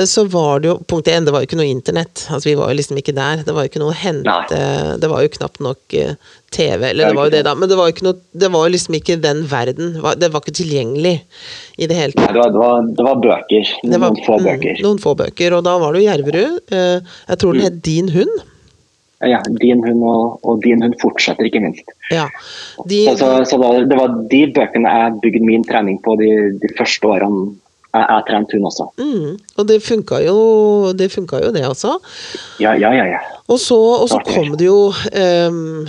så, 0.06 0.24
var 0.32 0.60
det 0.60 0.70
jo 0.72 0.76
Punkt 0.88 1.08
én, 1.08 1.26
det 1.26 1.34
var 1.36 1.44
jo 1.44 1.50
ikke 1.50 1.60
noe 1.60 1.70
internett. 1.70 2.26
Altså, 2.32 2.50
vi 2.50 2.56
var 2.60 2.72
jo 2.72 2.78
liksom 2.80 3.00
ikke 3.00 3.16
der. 3.16 3.44
Det 3.48 3.56
var 3.56 3.66
jo 3.66 3.72
ikke 3.72 3.82
noe 3.82 3.94
å 3.94 3.98
hente 3.98 4.28
Nei. 4.28 4.98
Det 5.02 5.10
var 5.12 5.24
jo 5.24 5.32
knapt 5.38 5.62
nok 5.64 5.96
uh, 5.96 6.36
TV, 6.54 6.90
eller 6.90 7.10
det 7.10 7.18
var 7.18 7.30
jo 7.30 7.34
det, 7.36 7.44
da. 7.48 7.56
Men 7.60 7.72
det 7.72 7.78
var 7.80 7.90
jo 7.90 7.96
ikke 7.96 8.08
noe, 8.08 8.20
det 8.44 8.52
var 8.54 8.74
liksom 8.74 9.00
ikke 9.00 9.18
den 9.24 9.44
verden. 9.52 9.96
Det 10.20 10.32
var 10.34 10.44
ikke 10.44 10.58
tilgjengelig 10.60 11.16
i 11.78 11.90
det 11.90 11.98
hele 11.98 12.16
tatt. 12.16 12.36
Nei, 12.36 12.46
det 12.52 12.62
var, 12.62 12.92
det 13.00 13.08
var, 13.08 13.24
bøker. 13.24 13.74
Noen 13.88 14.06
var, 14.06 14.22
få 14.28 14.38
mm, 14.38 14.46
bøker. 14.52 14.84
Noen 14.86 15.02
få 15.04 15.16
bøker. 15.24 15.58
Og 15.58 15.66
da 15.68 15.76
var 15.82 15.96
det 15.96 16.04
jo 16.04 16.12
Jerverud. 16.12 16.62
Uh, 16.72 17.18
jeg 17.32 17.44
tror 17.44 17.58
den 17.58 17.64
mm. 17.64 17.68
het 17.70 17.82
Din 17.88 18.14
hund. 18.16 18.38
Ja, 19.26 19.40
din 19.62 19.82
hund 19.82 20.04
og, 20.06 20.40
og, 20.46 20.60
din 20.62 20.84
hund 20.86 20.94
fortsetter, 21.02 21.48
ikke 21.48 21.64
minst. 21.64 21.88
Ja, 22.14 22.28
de... 22.86 23.00
Så, 23.18 23.32
så, 23.50 23.58
da, 23.58 23.72
Det 23.90 23.98
var 23.98 24.14
de 24.30 24.42
bøkene 24.54 24.92
jeg 24.94 25.16
bygde 25.24 25.46
min 25.46 25.66
trening 25.66 25.98
på 26.06 26.14
de, 26.22 26.30
de 26.62 26.70
første 26.78 27.10
årene 27.10 27.56
jeg, 27.96 28.04
jeg 28.04 28.26
trente 28.28 28.58
hund 28.58 28.68
også. 28.70 28.86
Mm. 29.02 29.34
Og 29.58 29.68
det 29.70 29.80
funka 29.86 30.20
jo, 30.26 30.38
det 30.98 31.10
funka 31.14 31.42
jo, 31.46 31.52
det 31.56 31.66
også. 31.68 31.96
Ja, 32.62 32.76
ja, 32.78 32.92
ja. 32.94 33.08
ja. 33.16 33.24
Og 33.48 33.60
så, 33.64 33.78
og 33.78 34.10
så 34.12 34.20
kom 34.28 34.58
det 34.60 34.68
jo 34.68 34.92
ehm, 35.16 35.88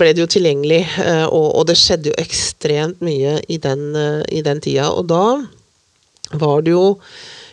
Ble 0.00 0.14
det 0.16 0.22
jo 0.22 0.28
tilgjengelig, 0.30 0.80
eh, 1.04 1.26
og, 1.26 1.50
og 1.60 1.66
det 1.68 1.76
skjedde 1.78 2.10
jo 2.10 2.18
ekstremt 2.20 3.02
mye 3.04 3.38
i 3.46 3.60
den, 3.60 3.90
eh, 3.94 4.22
i 4.40 4.42
den 4.42 4.62
tida. 4.64 4.88
Og 4.90 5.06
da 5.10 5.24
var 6.40 6.64
det 6.64 6.74
jo 6.74 6.96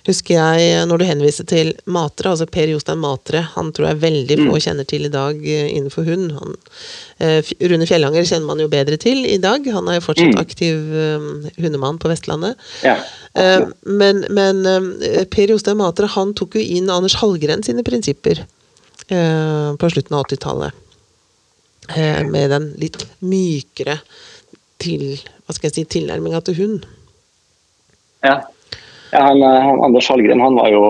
Husker 0.06 0.38
jeg 0.38 0.86
når 0.86 1.02
du 1.02 1.06
henviste 1.10 1.46
til 1.50 1.72
Matre, 1.90 2.36
altså 2.36 2.46
Per 2.46 2.70
Jostein 2.70 3.02
Matre, 3.02 3.42
han 3.56 3.72
tror 3.74 3.90
jeg 3.90 4.02
veldig 4.04 4.38
få 4.44 4.60
kjenner 4.62 4.86
til 4.86 5.08
i 5.08 5.14
dag 5.14 5.40
eh, 5.42 5.72
innenfor 5.74 6.06
hund. 6.06 6.36
Han, 6.38 6.58
eh, 7.26 7.54
Rune 7.66 7.88
Fjellanger 7.90 8.28
kjenner 8.28 8.50
man 8.52 8.62
jo 8.62 8.70
bedre 8.72 9.00
til 9.02 9.26
i 9.26 9.40
dag. 9.42 9.66
Han 9.74 9.90
er 9.90 9.98
jo 9.98 10.06
fortsatt 10.06 10.38
aktiv 10.42 10.94
eh, 10.94 11.30
hundemann 11.58 12.02
på 12.02 12.12
Vestlandet. 12.14 12.60
ja 12.86 13.00
Eh, 13.36 13.68
men 13.84 14.24
men 14.32 14.66
eh, 14.66 15.26
Per 15.28 15.52
Jostein 15.52 15.78
Matre 15.78 16.08
han 16.14 16.32
tok 16.40 16.56
jo 16.56 16.64
inn 16.64 16.92
Anders 16.92 17.18
Hallgren 17.20 17.66
sine 17.68 17.84
prinsipper 17.84 18.46
eh, 18.46 19.72
på 19.76 19.90
slutten 19.92 20.16
av 20.16 20.24
80-tallet. 20.30 20.84
Eh, 21.92 22.22
med 22.24 22.54
den 22.54 22.70
litt 22.80 23.02
mykere 23.20 24.00
til, 24.82 25.18
hva 25.46 25.56
skal 25.56 25.70
jeg 25.70 25.76
si, 25.76 25.86
tilnærminga 25.98 26.42
til 26.48 26.60
hund. 26.62 26.88
Ja. 28.26 28.40
Ja 29.12 29.22
han, 29.30 29.44
eh, 29.44 29.62
han, 29.68 29.84
Anders 29.86 30.10
Hallgren 30.12 30.44
han 30.44 30.58
var 30.58 30.72
jo 30.74 30.84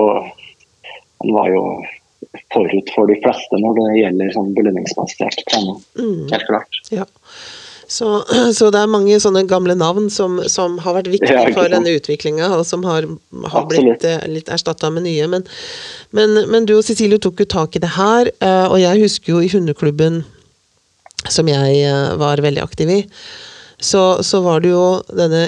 han 1.24 1.34
var 1.34 1.52
jo 1.52 1.66
forut 2.54 2.90
for 2.96 3.10
de 3.10 3.18
fleste 3.24 3.60
når 3.62 3.78
det 3.80 3.92
gjelder 4.00 4.34
sånn 4.36 4.56
belønningsbasert 4.56 5.46
trening. 5.50 5.78
Mm. 6.00 6.26
Helt 6.32 6.48
klart. 6.50 6.82
Ja. 6.94 7.06
Så, 7.88 8.24
så 8.58 8.70
det 8.74 8.82
er 8.82 8.92
mange 8.92 9.18
sånne 9.22 9.46
gamle 9.50 9.76
navn 9.78 10.10
som, 10.14 10.40
som 10.52 10.80
har 10.84 10.98
vært 11.00 11.12
viktige 11.14 11.38
Ja, 11.38 11.50
for 11.56 11.72
denne 11.72 11.96
utviklinga, 11.98 12.52
og 12.58 12.66
som 12.68 12.86
har, 12.88 13.08
har 13.54 13.68
blitt 13.70 14.06
eh, 14.08 14.24
litt 14.32 14.52
erstatta 14.52 14.92
med 14.94 15.08
nye. 15.08 15.28
Men, 15.32 15.46
men, 16.16 16.40
men 16.52 16.70
du 16.70 16.78
og 16.78 16.86
Cecilie 16.88 17.22
tok 17.22 17.44
jo 17.44 17.50
tak 17.58 17.78
i 17.78 17.84
det 17.84 17.96
her, 17.98 18.32
eh, 18.40 18.66
og 18.68 18.80
jeg 18.82 19.04
husker 19.06 19.36
jo 19.36 19.44
i 19.44 19.52
hundeklubben 19.52 20.24
som 21.32 21.50
jeg 21.50 21.84
eh, 21.86 22.16
var 22.22 22.44
veldig 22.44 22.64
aktiv 22.64 22.92
i, 22.92 23.04
så, 23.82 24.24
så 24.24 24.42
var 24.46 24.62
det 24.64 24.72
jo 24.72 24.86
denne 25.12 25.48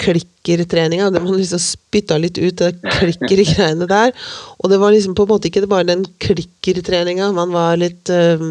klikkertreninga. 0.00 1.10
det 1.10 1.22
Man 1.24 1.36
liksom 1.36 1.62
spytta 1.62 2.18
litt 2.20 2.38
ut 2.38 2.56
det 2.62 2.72
klikker 2.86 3.42
i 3.42 3.48
greiene 3.52 3.90
der. 3.90 4.14
Og 4.58 4.72
det 4.72 4.80
var 4.80 4.94
liksom 4.94 5.14
på 5.18 5.26
en 5.26 5.34
måte 5.34 5.50
ikke 5.50 5.66
bare 5.70 5.90
den 5.92 6.06
klikkertreninga, 6.22 7.30
man 7.36 7.54
var 7.54 7.78
litt 7.80 8.10
eh, 8.10 8.42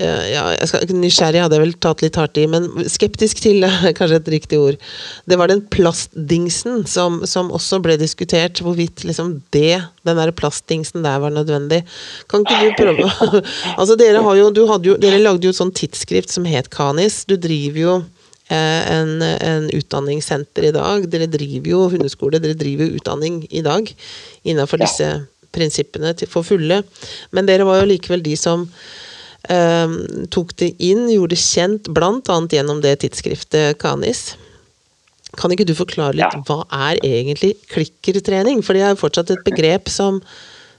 ja, 0.00 0.44
jeg 0.56 0.68
skal, 0.70 0.92
Nysgjerrig 0.96 1.42
hadde 1.42 1.58
jeg 1.58 1.62
vel 1.66 1.74
tatt 1.84 2.02
litt 2.04 2.16
hardt 2.16 2.38
i, 2.40 2.46
men 2.48 2.64
skeptisk 2.90 3.42
til 3.44 3.66
er 3.66 3.92
kanskje 3.98 4.22
et 4.22 4.30
riktig 4.34 4.60
ord. 4.60 4.78
Det 5.28 5.36
var 5.38 5.52
den 5.52 5.60
plastdingsen 5.72 6.86
som, 6.88 7.20
som 7.28 7.52
også 7.52 7.82
ble 7.84 7.98
diskutert, 8.00 8.62
hvorvidt 8.64 9.04
liksom 9.04 9.36
det, 9.54 9.82
den 10.08 10.18
der 10.18 10.32
plastdingsen 10.36 11.04
der 11.04 11.20
var 11.22 11.34
nødvendig. 11.34 11.82
Kan 12.32 12.46
ikke 12.46 12.62
du 12.62 12.72
prøve 12.80 13.10
Altså, 13.78 13.96
dere 14.00 14.24
jo, 14.38 14.48
du 14.54 14.64
jo, 14.64 14.96
dere 14.96 15.20
lagde 15.20 15.46
jo 15.46 15.52
et 15.52 15.60
sånt 15.60 15.76
tidsskrift 15.76 16.32
som 16.32 16.48
het 16.48 16.72
Kanis. 16.72 17.22
Du 17.28 17.36
driver 17.36 17.80
jo 17.82 18.00
en, 18.50 19.22
en 19.22 19.68
utdanningssenter 19.72 20.64
i 20.68 20.72
dag. 20.74 21.06
Dere 21.10 21.28
driver 21.30 21.70
jo 21.70 21.84
hundeskole, 21.92 22.40
dere 22.42 22.56
driver 22.58 22.90
utdanning 22.98 23.42
i 23.50 23.62
dag 23.62 23.88
innenfor 24.44 24.78
Ja. 24.80 24.86
disse 24.86 25.26
prinsippene 25.52 26.14
til, 26.16 26.28
for 26.28 26.42
fulle. 26.42 26.82
Men 27.30 27.46
dere 27.46 27.64
var 27.68 27.80
jo 27.82 27.90
likevel 27.92 28.22
de 28.24 28.36
som 28.36 28.66
eh, 29.48 29.88
tok 30.32 30.54
det 30.56 30.72
inn, 30.80 31.08
gjorde 31.12 31.34
det 31.36 31.42
kjent, 31.42 31.90
bl.a. 31.92 32.38
gjennom 32.48 32.80
det 32.84 32.98
tidsskriftet 33.04 33.78
Kanis. 33.78 34.34
Kan 35.36 35.52
ikke 35.54 35.64
du 35.68 35.74
forklare 35.74 36.12
litt, 36.18 36.34
Ja. 36.34 36.42
hva 36.44 36.64
er 36.90 36.98
egentlig 37.04 37.54
klikkertrening? 37.72 38.62
For 38.64 38.74
det 38.76 38.82
er 38.82 38.90
jo 38.92 39.00
fortsatt 39.00 39.30
et 39.32 39.44
begrep 39.46 39.88
som, 39.88 40.20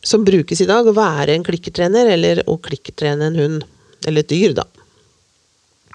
som 0.06 0.26
brukes 0.26 0.62
i 0.62 0.68
dag, 0.70 0.86
å 0.86 0.94
være 0.94 1.34
en 1.34 1.44
klikkertrener, 1.46 2.12
eller 2.14 2.44
å 2.46 2.60
klikkertrene 2.62 3.32
en 3.32 3.40
hund. 3.40 3.64
Eller 4.06 4.22
et 4.22 4.30
dyr, 4.30 4.54
da. 4.54 4.66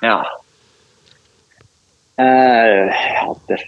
Ja. 0.02 0.22
Eh, 2.18 3.02
ja 3.14 3.34
det, 3.46 3.58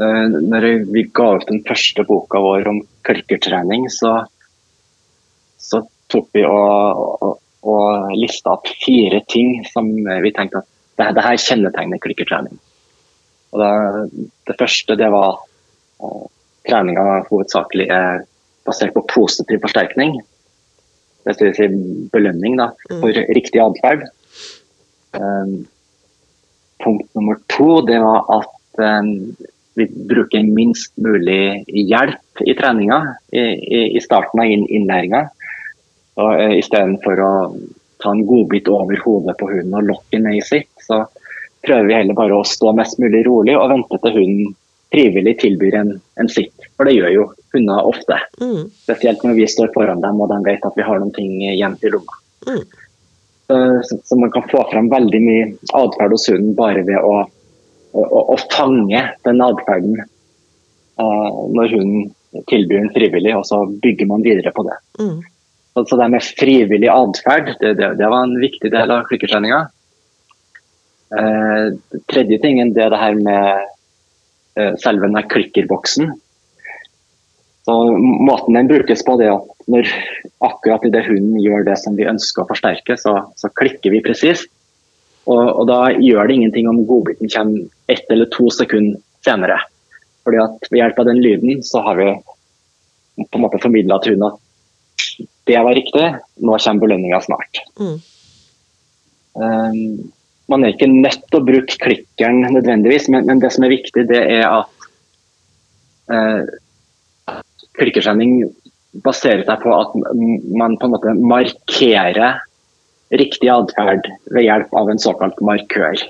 Eh, 0.00 0.26
når 0.52 0.66
vi 0.94 1.04
ga 1.12 1.34
ut 1.36 1.48
den 1.48 1.64
første 1.66 2.04
boka 2.08 2.40
vår 2.40 2.68
om 2.70 2.80
klikkertrening, 3.06 3.88
så, 3.92 4.20
så 5.60 5.82
tok 6.12 6.30
vi 6.36 6.44
og, 6.46 7.16
og, 7.26 7.40
og 7.66 8.14
lista 8.14 8.54
opp 8.54 8.70
fire 8.84 9.20
ting 9.28 9.58
som 9.68 9.90
vi 9.90 10.32
tenkte 10.36 10.62
at 10.62 10.70
det, 11.00 11.08
det 11.18 11.26
her 11.26 11.42
kjennetegner 11.42 12.02
klikkertrening. 12.02 12.56
Og 13.50 13.62
det, 13.62 13.72
det 14.48 14.58
første 14.60 14.96
det 15.00 15.10
var 15.12 15.40
at 16.06 16.28
treninga 16.68 17.24
hovedsakelig 17.26 17.88
er 17.92 18.24
basert 18.68 18.94
på 18.94 19.04
positiv 19.10 19.60
forsterkning. 19.64 20.20
Det 21.26 21.34
vil 21.40 21.56
si 21.56 21.68
belønning 22.12 22.56
da, 22.60 22.70
for 22.88 23.16
riktig 23.36 23.60
atferd. 23.60 24.06
Um, 25.12 25.64
punkt 26.84 27.08
nummer 27.16 27.40
to 27.52 27.80
det 27.86 27.98
var 28.02 28.26
at 28.38 28.82
um, 28.82 29.12
vi 29.78 29.86
bruker 30.10 30.46
minst 30.46 30.92
mulig 31.00 31.64
hjelp 31.68 32.42
i 32.44 32.54
treninga 32.58 33.00
i, 33.32 33.40
i, 33.40 33.82
i 33.96 34.02
starten 34.02 34.42
av 34.42 34.50
innlæringa. 34.50 35.26
Og, 36.20 36.30
uh, 36.30 36.56
Istedenfor 36.58 37.24
å 37.24 37.32
ta 38.00 38.14
en 38.14 38.24
godbit 38.26 38.68
over 38.72 39.00
hodet 39.04 39.36
på 39.40 39.50
hunden 39.50 39.76
og 39.76 39.88
lokke 39.92 40.20
ned 40.22 40.40
i 40.40 40.44
sitt, 40.44 40.72
så 40.80 41.04
prøver 41.64 41.90
vi 41.90 41.98
heller 41.98 42.16
bare 42.16 42.40
å 42.40 42.46
stå 42.48 42.72
mest 42.76 43.00
mulig 43.02 43.22
rolig 43.28 43.56
og 43.58 43.68
vente 43.72 44.00
til 44.00 44.16
hunden 44.16 44.54
frivillig 44.90 45.36
tilbyr 45.38 45.76
en, 45.80 45.92
en 46.20 46.28
sitt. 46.28 46.66
For 46.76 46.88
det 46.88 46.96
gjør 46.96 47.12
jo 47.14 47.26
hunder 47.54 47.86
ofte. 47.86 48.18
Mm. 48.40 48.70
Spesielt 48.84 49.24
når 49.24 49.36
vi 49.38 49.48
står 49.50 49.72
foran 49.74 50.02
dem 50.02 50.22
og 50.22 50.30
de 50.32 50.40
vet 50.48 50.66
at 50.66 50.78
vi 50.78 50.86
har 50.86 51.00
noen 51.00 51.14
ting 51.14 51.36
gjemt 51.44 51.84
i 51.86 51.92
lomma. 51.92 52.18
Mm. 52.48 52.64
Så, 53.50 53.96
så, 54.06 54.16
man 54.20 54.30
kan 54.30 54.44
få 54.46 54.60
frem 54.70 54.86
veldig 54.92 55.20
mye 55.24 55.46
atferd 55.74 56.12
hos 56.14 56.28
hunden 56.30 56.52
bare 56.54 56.84
ved 56.86 57.02
å, 57.02 57.14
å, 57.98 58.02
å, 58.20 58.36
fange 58.52 59.00
den 59.26 59.42
atferden 59.42 59.96
eh, 59.98 61.40
når 61.56 61.74
hunden 61.74 62.12
tilbyr 62.46 62.84
den 62.84 62.92
frivillig, 62.94 63.34
og 63.34 63.42
så 63.48 63.64
bygger 63.82 64.06
man 64.06 64.22
videre 64.22 64.52
på 64.54 64.62
det. 64.68 64.78
Mm. 65.02 65.18
Så, 65.80 65.96
det 65.96 66.08
med 66.12 66.22
frivillig 66.22 66.90
atferd, 66.92 67.54
det, 67.60 67.74
det, 67.78 67.92
det 67.98 68.10
var 68.10 68.26
en 68.26 68.38
viktig 68.42 68.70
del 68.72 68.94
av 68.94 69.06
klikkertreninga. 69.08 69.60
Eh, 71.10 71.66
tredje 72.10 72.38
tingen 72.42 72.74
det 72.74 72.84
er 72.86 72.92
det 72.94 73.02
her 73.02 73.18
med 73.18 73.64
eh, 74.58 74.74
selve 74.82 75.10
den 75.10 75.30
klikkerboksen. 75.30 76.12
Så 77.64 77.74
Måten 77.98 78.56
den 78.56 78.70
brukes 78.70 79.02
på, 79.04 79.16
det 79.20 79.28
er 79.28 79.36
at 79.36 79.68
når 79.70 79.90
akkurat 80.46 80.84
idet 80.88 81.04
hunden 81.06 81.36
gjør 81.42 81.66
det 81.66 81.76
som 81.78 81.96
vi 81.98 82.08
ønsker 82.08 82.42
å 82.42 82.48
forsterke, 82.48 82.96
så, 82.98 83.18
så 83.36 83.50
klikker 83.60 83.92
vi 83.92 84.02
presist. 84.04 84.48
Og, 85.28 85.42
og 85.60 85.66
da 85.68 85.80
gjør 85.92 86.26
det 86.26 86.38
ingenting 86.38 86.70
om 86.70 86.80
godbiten 86.88 87.30
kommer 87.30 87.92
ett 87.92 88.08
eller 88.10 88.30
to 88.32 88.48
sekunder 88.54 88.98
senere. 89.24 89.58
Fordi 90.24 90.40
at 90.42 90.70
Ved 90.70 90.80
hjelp 90.80 91.02
av 91.02 91.10
den 91.10 91.20
lyden 91.22 91.60
så 91.66 91.82
har 91.84 91.98
vi 92.00 92.08
på 93.20 93.36
en 93.36 93.44
måte 93.44 93.60
formidla 93.60 94.00
til 94.00 94.16
hunden 94.16 94.30
at 94.30 94.46
det 95.48 95.58
var 95.58 95.74
riktig, 95.74 96.06
nå 96.40 96.56
kommer 96.62 96.84
belønninga 96.84 97.18
snart. 97.24 97.60
Mm. 97.80 97.96
Um, 99.40 100.10
man 100.50 100.64
er 100.64 100.74
ikke 100.74 100.88
nødt 100.90 101.24
til 101.28 101.40
å 101.40 101.46
bruke 101.46 101.78
klikkeren 101.82 102.44
nødvendigvis, 102.54 103.08
men, 103.12 103.26
men 103.28 103.42
det 103.42 103.50
som 103.54 103.66
er 103.66 103.74
viktig, 103.74 104.06
det 104.10 104.20
er 104.20 104.46
at 104.46 104.86
uh, 106.12 106.46
klikkersending 107.78 108.42
baserer 109.04 109.44
seg 109.46 109.62
på 109.62 109.74
at 109.74 109.92
man 109.94 110.76
på 110.78 110.88
en 110.88 110.94
måte 110.94 111.14
markerer 111.18 112.40
riktig 113.10 113.50
atferd 113.50 114.06
ved 114.30 114.46
hjelp 114.46 114.74
av 114.76 114.90
en 114.90 115.02
såkalt 115.02 115.38
markør. 115.44 116.02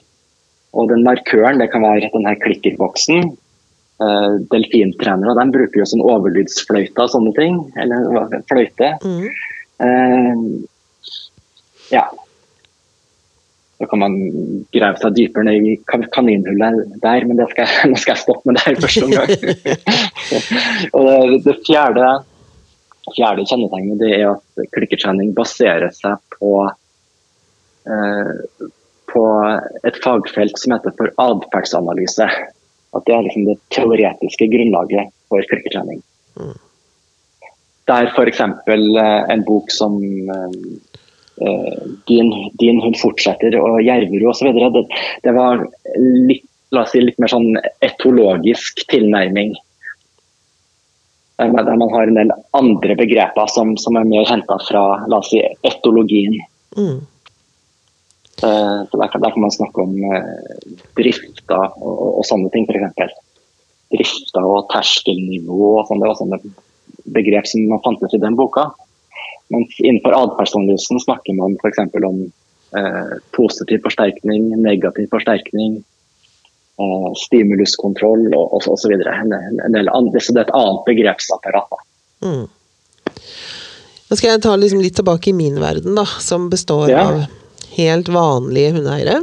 Og 0.77 0.91
den 0.93 1.05
markøren 1.05 1.61
det 1.61 1.71
kan 1.73 1.85
være 1.85 2.11
denne 2.15 2.37
klikkerboksen. 2.45 3.33
Uh, 4.01 4.41
delfintrenere 4.53 5.35
de 5.37 5.45
bruker 5.53 5.83
jo 5.83 5.89
sånn 5.89 6.05
overlydsfløyte 6.05 7.05
og 7.05 7.13
sånne 7.13 7.35
ting. 7.37 7.59
Eller 7.81 8.41
fløyte. 8.49 8.95
Mm. 9.05 9.29
Uh, 9.81 10.37
ja. 11.93 12.07
Så 13.81 13.89
kan 13.89 14.03
man 14.03 14.17
grave 14.75 15.01
seg 15.01 15.15
dypere 15.17 15.47
ned 15.49 15.65
i 15.65 15.77
kan- 15.89 16.09
kaninhullet 16.13 16.99
der, 17.01 17.25
men 17.29 17.39
det 17.41 17.47
skal 17.53 17.71
nå 17.93 18.01
skal 18.01 18.15
jeg 18.17 18.23
stoppe 18.25 18.51
med 18.51 18.59
det 18.59 18.67
her 18.67 18.81
første 18.83 19.07
omgang. 19.07 19.31
og 20.97 21.09
det, 21.09 21.41
det 21.47 21.57
fjerde, 21.65 22.11
fjerde 23.15 23.49
kjennetegnet 23.49 24.03
det 24.03 24.13
er 24.19 24.27
at 24.35 24.71
klikkertrening 24.77 25.33
baserer 25.37 25.89
seg 25.97 26.21
på, 26.37 26.55
eh, 27.89 28.69
på 29.15 29.27
et 29.89 30.01
fagfelt 30.05 30.61
som 30.61 30.77
heter 30.77 30.97
for 31.01 31.17
atferdsanalyse. 31.27 32.29
At 32.91 33.07
det 33.07 33.17
er 33.17 33.25
liksom 33.25 33.47
det 33.49 33.61
teoretiske 33.73 34.51
grunnlaget 34.51 35.15
for 35.31 35.47
klikkertrening 35.49 36.03
der 37.91 38.11
f.eks. 38.15 38.41
en 38.41 39.45
bok 39.47 39.71
som 39.75 39.99
eh, 40.03 40.45
eh, 40.45 41.10
din, 42.11 42.31
din 42.61 42.81
hund 42.85 42.99
fortsetter 43.01 43.55
og 43.57 43.79
Jerverud 43.81 44.31
osv. 44.33 44.53
Det, 44.53 44.83
det 45.25 45.35
var 45.37 45.65
litt 46.29 46.45
la 46.71 46.85
oss 46.85 46.95
si, 46.95 47.03
litt 47.03 47.19
mer 47.23 47.33
sånn 47.33 47.59
etologisk 47.85 48.85
tilnærming. 48.91 49.55
Der 51.41 51.53
man, 51.55 51.65
der 51.67 51.79
man 51.81 51.93
har 51.95 52.11
en 52.11 52.19
del 52.19 52.33
andre 52.57 52.97
begreper 52.99 53.49
som, 53.51 53.73
som 53.81 53.97
er 53.99 54.09
mer 54.09 54.29
henta 54.29 54.59
fra 54.67 54.85
la 55.09 55.21
oss 55.21 55.33
si, 55.33 55.41
etologien. 55.67 56.37
Mm. 56.77 57.01
Eh, 58.41 58.79
der, 58.93 59.17
der 59.17 59.33
kan 59.33 59.43
man 59.43 59.55
snakke 59.55 59.83
om 59.83 59.97
eh, 59.99 60.31
drifter 60.99 61.67
og, 61.81 62.21
og 62.21 62.25
sånne 62.29 62.53
ting, 62.55 62.69
f.eks. 62.69 63.19
Drifter 63.91 64.47
og 64.47 64.69
terskelnivå 64.71 65.73
og 65.81 65.89
sånn. 65.89 66.03
Det 66.03 66.13
var 66.13 66.21
sånne 66.21 66.43
begrep 67.11 67.49
som 67.51 67.67
man 67.73 67.83
fantes 67.83 68.15
i 68.15 68.23
den 68.23 68.39
boka. 68.39 68.69
Mens 69.51 69.79
innenfor 69.83 70.15
atferdsanalysen 70.15 71.01
snakker 71.03 71.35
man 71.39 71.57
f.eks. 71.59 71.81
om 72.07 72.21
eh, 72.77 73.17
positiv 73.37 73.83
forsterkning, 73.87 74.51
negativ 74.63 75.11
forsterkning, 75.11 75.81
eh, 76.79 77.11
stimuluskontroll 77.25 78.29
og 78.37 78.63
så 78.63 78.77
det 80.37 80.45
er 80.45 80.47
et 80.47 80.55
annet 80.55 80.87
begrepsapparat. 80.87 81.83
Mm. 82.23 82.47
Nå 84.11 84.19
skal 84.19 84.33
jeg 84.33 84.43
ta 84.43 84.57
liksom 84.59 84.81
litt 84.83 84.97
tilbake 84.99 85.31
i 85.31 85.37
min 85.37 85.61
verden, 85.63 85.95
da, 85.99 86.07
som 86.23 86.49
består 86.51 86.91
Ja. 86.91 87.05
av 87.07 87.21
helt 87.77 88.09
vanlige 88.09 88.75
hundeeiere. 88.75 89.21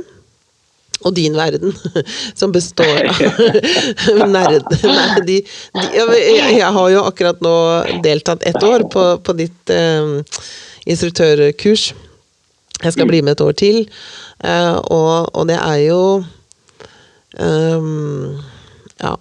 Og 1.05 1.13
din 1.13 1.35
verden, 1.37 1.75
som 2.39 2.53
består 2.53 3.09
av 3.11 4.23
nerd... 4.35 4.65
Nei, 4.81 5.21
de, 5.27 5.37
de, 5.77 5.91
jeg, 5.93 6.55
jeg 6.57 6.71
har 6.79 6.89
jo 6.93 7.03
akkurat 7.05 7.43
nå 7.45 7.57
deltatt 8.05 8.45
ett 8.49 8.63
år 8.65 8.87
på, 8.93 9.05
på 9.21 9.37
ditt 9.37 9.73
eh, 9.73 10.41
instruktørkurs. 10.89 11.91
Jeg 12.77 12.93
skal 12.93 13.09
bli 13.09 13.21
med 13.25 13.37
et 13.37 13.45
år 13.45 13.55
til, 13.57 13.85
eh, 14.45 14.75
og, 14.77 15.29
og 15.33 15.47
det 15.49 15.57
er 15.61 15.79
jo 15.87 16.01
um, 17.37 18.37
Ja. 19.01 19.15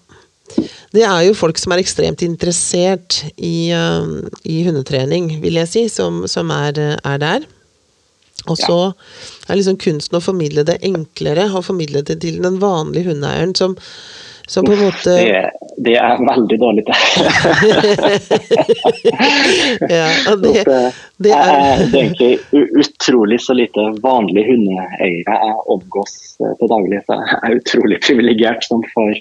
Det 0.94 1.02
er 1.04 1.26
jo 1.26 1.36
folk 1.36 1.58
som 1.60 1.74
er 1.74 1.82
ekstremt 1.82 2.22
interessert 2.24 3.18
i, 3.36 3.68
um, 3.76 4.22
i 4.48 4.62
hundetrening, 4.64 5.34
vil 5.42 5.58
jeg 5.58 5.68
si, 5.68 5.82
som, 5.92 6.22
som 6.30 6.52
er, 6.54 6.78
er 6.96 7.18
der. 7.20 7.44
Og 8.50 8.56
så 8.60 8.78
er 9.48 9.56
liksom 9.58 9.78
kunsten 9.82 10.18
å 10.18 10.24
formidle 10.24 10.62
det 10.66 10.76
enklere, 10.86 11.44
og 11.52 11.66
formidle 11.66 12.00
det 12.06 12.16
til 12.24 12.36
den 12.44 12.56
vanlige 12.62 13.06
hundeeieren 13.10 13.54
som, 13.58 13.72
som 14.46 14.62
på 14.66 14.72
en 14.76 14.84
måte 14.86 15.10
Det, 15.18 15.42
det 15.88 15.96
er 16.00 16.12
veldig 16.22 16.58
dårlig 16.62 16.82
til. 16.86 16.96
ja, 19.96 20.06
det, 20.42 20.54
det 20.64 20.76
er 20.76 20.90
det 21.16 21.32
er 21.32 21.80
egentlig 22.00 22.38
utrolig 22.82 23.38
så 23.42 23.52
lite 23.56 23.80
vanlige 24.04 24.46
hundeeiere 24.52 25.08
jeg 25.08 25.26
omgås 25.72 26.12
eh, 26.40 26.52
til 26.60 26.68
daglig. 26.72 26.98
Så 27.06 27.12
jeg 27.20 27.26
er 27.42 27.60
utrolig 27.60 27.98
privilegert 28.04 28.62
som 28.68 28.80
får, 28.94 29.12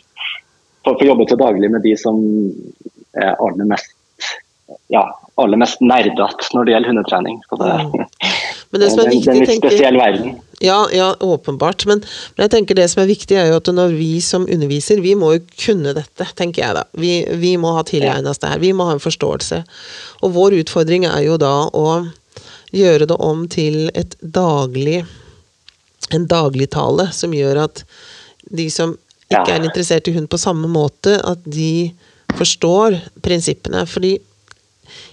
jobbe 1.02 1.26
til 1.30 1.42
daglig 1.42 1.68
med 1.74 1.82
de 1.86 1.94
som 2.00 2.16
er 3.16 3.32
aller 3.40 3.66
mest 3.70 3.90
ja, 4.94 5.04
aller 5.42 5.60
mest 5.60 5.82
nerdete 5.84 6.50
når 6.56 6.66
det 6.66 6.74
gjelder 6.74 6.92
hundetrening. 6.94 7.40
Så 7.50 7.60
det, 7.62 8.06
Men 8.72 8.82
det 8.82 8.90
som 8.92 9.04
er 9.04 9.12
viktig, 9.12 9.26
det 9.26 9.32
er 9.32 9.40
en 9.40 9.50
litt 9.50 9.64
spesiell 9.64 10.00
verden. 10.00 10.36
Ja, 10.64 10.78
ja, 10.96 11.10
åpenbart. 11.20 11.86
Men, 11.90 12.02
men 12.36 12.46
jeg 12.46 12.54
tenker 12.54 12.78
det 12.80 12.88
som 12.92 13.04
er 13.04 13.10
viktig, 13.12 13.38
er 13.38 13.52
jo 13.52 13.60
at 13.60 13.72
når 13.72 13.96
vi 13.98 14.14
som 14.24 14.48
underviser, 14.48 15.04
vi 15.04 15.14
må 15.20 15.34
jo 15.36 15.44
kunne 15.60 15.94
dette, 15.98 16.30
tenker 16.40 16.64
jeg 16.64 16.78
da. 16.78 16.86
Vi, 16.98 17.14
vi 17.42 17.56
må 17.62 17.76
ha 17.76 17.84
tilegnet 17.88 18.32
oss 18.32 18.42
det 18.44 18.54
her. 18.54 18.64
Vi 18.64 18.74
må 18.76 18.88
ha 18.90 18.96
en 18.96 19.04
forståelse. 19.04 19.62
Og 20.24 20.36
vår 20.38 20.58
utfordring 20.62 21.08
er 21.10 21.22
jo 21.28 21.38
da 21.42 21.54
å 21.70 21.88
gjøre 22.76 23.08
det 23.12 23.20
om 23.24 23.46
til 23.52 23.86
et 23.94 24.18
daglig 24.20 25.04
en 26.14 26.28
dagligtale 26.30 27.08
som 27.16 27.34
gjør 27.34 27.64
at 27.64 27.82
de 28.54 28.68
som 28.70 28.94
ikke 29.26 29.56
er 29.56 29.64
interessert 29.66 30.08
i 30.08 30.14
hund 30.16 30.30
på 30.30 30.38
samme 30.38 30.70
måte, 30.70 31.16
at 31.18 31.42
de 31.50 31.90
forstår 32.38 33.00
prinsippene. 33.26 33.82
Fordi 33.90 34.14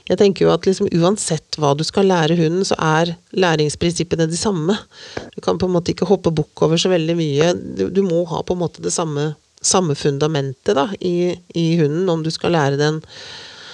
jeg 0.09 0.19
tenker 0.19 0.47
jo 0.47 0.53
at 0.53 0.67
liksom 0.67 0.91
uansett 0.99 1.59
hva 1.61 1.73
du 1.79 1.85
skal 1.87 2.09
lære 2.11 2.37
hunden, 2.39 2.65
så 2.67 2.77
er 2.83 3.15
læringsprinsippene 3.39 4.27
de 4.31 4.39
samme. 4.39 4.77
Du 5.37 5.41
kan 5.45 5.61
på 5.61 5.69
en 5.69 5.77
måte 5.77 5.95
ikke 5.95 6.09
hoppe 6.11 6.33
bukk 6.35 6.65
over 6.67 6.81
så 6.81 6.91
veldig 6.93 7.17
mye. 7.19 7.53
Du, 7.79 7.87
du 7.95 8.03
må 8.07 8.25
ha 8.33 8.43
på 8.43 8.57
en 8.57 8.63
måte 8.65 8.83
det 8.85 8.95
samme, 8.95 9.33
samme 9.63 9.95
fundamentet 9.99 10.75
da, 10.79 10.89
i, 10.99 11.33
i 11.55 11.67
hunden 11.81 12.11
om 12.11 12.25
du 12.25 12.33
skal 12.35 12.57
lære 12.57 12.81
den 12.81 13.03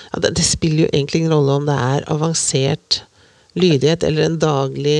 ja, 0.09 0.20
det, 0.24 0.35
det 0.38 0.44
spiller 0.46 0.87
jo 0.87 0.90
egentlig 0.92 1.22
ingen 1.22 1.35
rolle 1.37 1.59
om 1.59 1.66
det 1.68 1.76
er 1.76 2.07
avansert 2.12 3.03
lydighet 3.59 4.05
eller 4.07 4.24
en 4.24 4.38
daglig 4.40 4.98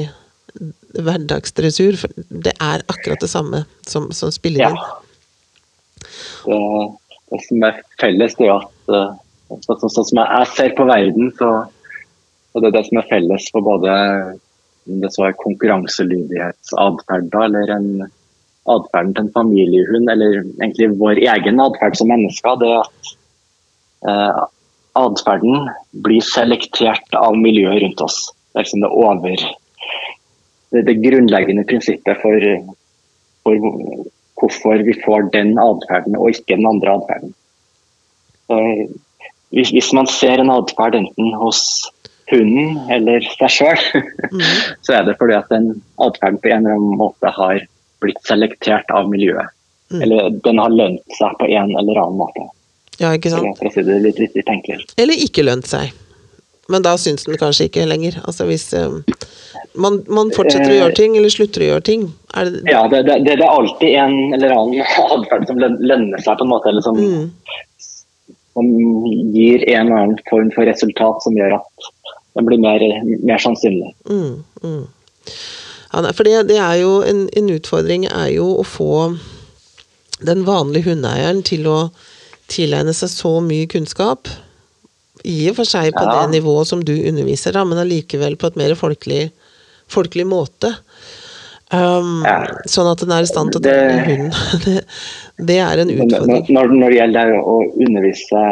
hverdagsdressur. 0.99 1.97
For 2.01 2.27
det 2.29 2.55
er 2.57 2.85
akkurat 2.89 3.23
det 3.23 3.31
samme 3.33 3.65
som, 3.87 4.11
som 4.17 4.33
spiller 4.35 4.69
Ja. 4.69 4.73
Det, 6.49 6.59
det 7.33 7.41
som 7.45 7.65
er 7.67 7.81
felles, 8.01 8.37
det 8.39 8.47
er 8.49 8.55
at 8.57 8.93
eh, 8.95 9.17
sånn 9.49 10.09
som 10.11 10.21
jeg 10.21 10.51
ser 10.55 10.75
på 10.77 10.87
verden, 10.89 11.33
så, 11.39 11.51
så 12.53 12.63
det 12.63 12.71
er 12.71 12.77
det 12.79 12.85
som 12.89 13.01
er 13.01 13.11
felles 13.11 13.49
for 13.55 13.65
både 13.67 13.97
om 14.89 15.01
det 15.03 15.11
så 15.13 15.29
er 15.29 15.41
konkurranselydighetsatferd 15.43 17.35
eller 17.45 17.73
en 17.75 17.89
atferden 18.69 19.15
til 19.17 19.25
en 19.25 19.35
familiehund, 19.35 20.11
eller 20.13 20.43
egentlig 20.43 20.91
vår 21.01 21.21
egen 21.25 21.61
atferd 21.65 21.97
som 21.97 22.11
mennesker, 22.13 22.59
det 22.61 22.69
er 22.73 22.83
at 22.83 23.13
eh, 24.13 24.43
atferden 24.99 25.71
blir 26.05 26.25
selektert 26.25 27.17
av 27.17 27.37
miljøet 27.39 27.83
rundt 27.85 28.05
oss. 28.05 28.19
Det 28.53 28.61
er 28.61 28.67
liksom 28.67 28.85
det 28.85 28.93
over 28.93 29.37
det, 30.73 30.85
det 30.89 30.97
grunnleggende 31.01 31.65
prinsippet 31.69 32.21
for, 32.23 32.49
for 33.47 33.69
hvorfor 34.39 34.85
vi 34.87 34.97
får 35.05 35.31
den 35.35 35.57
atferden 35.63 36.17
og 36.19 36.33
ikke 36.35 36.57
den 36.57 36.69
andre 36.69 36.97
atferden. 36.99 37.37
Hvis, 39.55 39.73
hvis 39.73 39.93
man 39.97 40.09
ser 40.11 40.43
en 40.43 40.53
atferd 40.53 40.97
enten 40.99 41.31
hos 41.41 41.61
hunden 42.29 42.77
eller 42.93 43.25
seg 43.39 43.53
sjøl, 43.53 43.85
så 44.85 44.99
er 44.99 45.07
det 45.09 45.17
fordi 45.21 45.39
at 45.39 45.49
den 45.53 45.71
atferden 46.05 46.41
på 46.43 46.53
en 46.53 46.67
eller 46.67 46.77
annen 46.77 46.99
måte 47.01 47.33
har 47.33 47.63
blitt 48.03 48.21
selektert 48.29 48.91
av 48.95 49.09
miljøet. 49.11 49.55
Eller 49.89 50.29
den 50.45 50.61
har 50.61 50.75
lønt 50.75 51.17
seg 51.17 51.39
på 51.41 51.49
en 51.49 51.73
eller 51.73 52.03
annen 52.03 52.21
måte. 52.21 52.45
Ja, 52.99 53.15
ikke 53.15 53.33
sant? 53.33 53.57
for 53.57 53.71
å 53.71 53.73
si 53.73 53.85
det 53.87 53.97
litt, 54.05 54.21
litt 54.21 54.53
enkelt. 54.53 54.93
Eller 55.01 55.17
ikke 55.25 55.47
lønt 55.47 55.69
seg. 55.71 55.95
Men 56.69 56.85
da 56.85 56.99
syns 57.01 57.25
den 57.25 57.39
kanskje 57.41 57.71
ikke 57.71 57.87
lenger. 57.89 58.19
Altså 58.29 58.45
hvis 58.45 58.67
um, 58.77 59.01
man, 59.81 60.03
man 60.13 60.33
fortsetter 60.35 60.75
å 60.75 60.77
gjøre 60.83 60.97
ting, 60.99 61.15
eller 61.17 61.33
slutter 61.33 61.65
å 61.65 61.71
gjøre 61.71 61.87
ting. 61.87 62.05
Er 62.37 62.51
det, 62.53 62.61
Ja, 62.69 62.83
det, 62.93 63.05
det, 63.09 63.17
det 63.25 63.39
er 63.39 63.47
alltid 63.49 63.97
en 64.03 64.19
eller 64.37 64.53
annen 64.53 64.85
atferd 65.17 65.49
som 65.49 65.63
lønner 65.63 66.21
seg 66.27 66.37
på 66.37 66.45
en 66.45 66.53
måte, 66.53 66.69
eller 66.69 66.85
som, 66.85 67.01
som 68.59 68.69
gir 69.33 69.63
en 69.71 69.87
eller 69.87 70.03
annen 70.03 70.21
form 70.29 70.51
for 70.55 70.67
resultat 70.67 71.23
som 71.23 71.39
gjør 71.39 71.61
at 71.61 71.89
den 72.39 72.47
blir 72.47 72.61
mer, 72.63 72.85
mer 73.27 73.41
sannsynlig. 73.43 73.95
Mm, 74.11 74.43
mm. 74.63 74.85
Ja, 75.93 76.13
for 76.13 76.27
det, 76.27 76.49
det 76.51 76.59
er 76.61 76.77
jo 76.83 76.99
en, 77.07 77.25
en 77.39 77.51
utfordring 77.55 78.07
er 78.11 78.29
jo 78.35 78.51
å 78.59 78.67
få 78.67 78.93
den 80.25 80.45
vanlige 80.47 80.91
hundeeieren 80.91 81.45
til 81.47 81.67
å 81.71 81.79
tilegne 82.51 82.95
seg 82.97 83.13
så 83.13 83.39
mye 83.45 83.69
kunnskap. 83.71 84.31
I 85.25 85.49
og 85.51 85.59
for 85.59 85.69
seg 85.69 85.95
på 85.97 86.05
Ja. 86.05 86.27
det 86.27 86.39
nivået 86.39 86.71
som 86.71 86.83
du 86.85 86.95
underviser, 86.95 87.57
da, 87.57 87.65
men 87.65 87.81
allikevel 87.81 88.37
på 88.39 88.51
et 88.51 88.61
mer 88.61 88.75
folkelig, 88.79 89.31
folkelig 89.91 90.27
måte. 90.29 90.75
Um, 91.75 92.23
Ja. 92.25 92.39
Sånn 92.71 92.89
at 92.89 93.03
den 93.05 93.11
er 93.13 93.27
i 93.27 93.29
stand 93.29 93.53
til 93.53 93.61
å 93.61 93.65
trene 93.67 94.05
hunden. 94.07 94.31
Det, 94.65 94.77
det 95.51 95.59
er 95.61 95.83
en 95.83 95.91
utfordring. 95.93 96.47
Når, 96.57 96.73
når 96.81 96.95
det 96.95 96.99
gjelder 97.03 97.33
å 97.43 97.57
undervise 97.77 98.43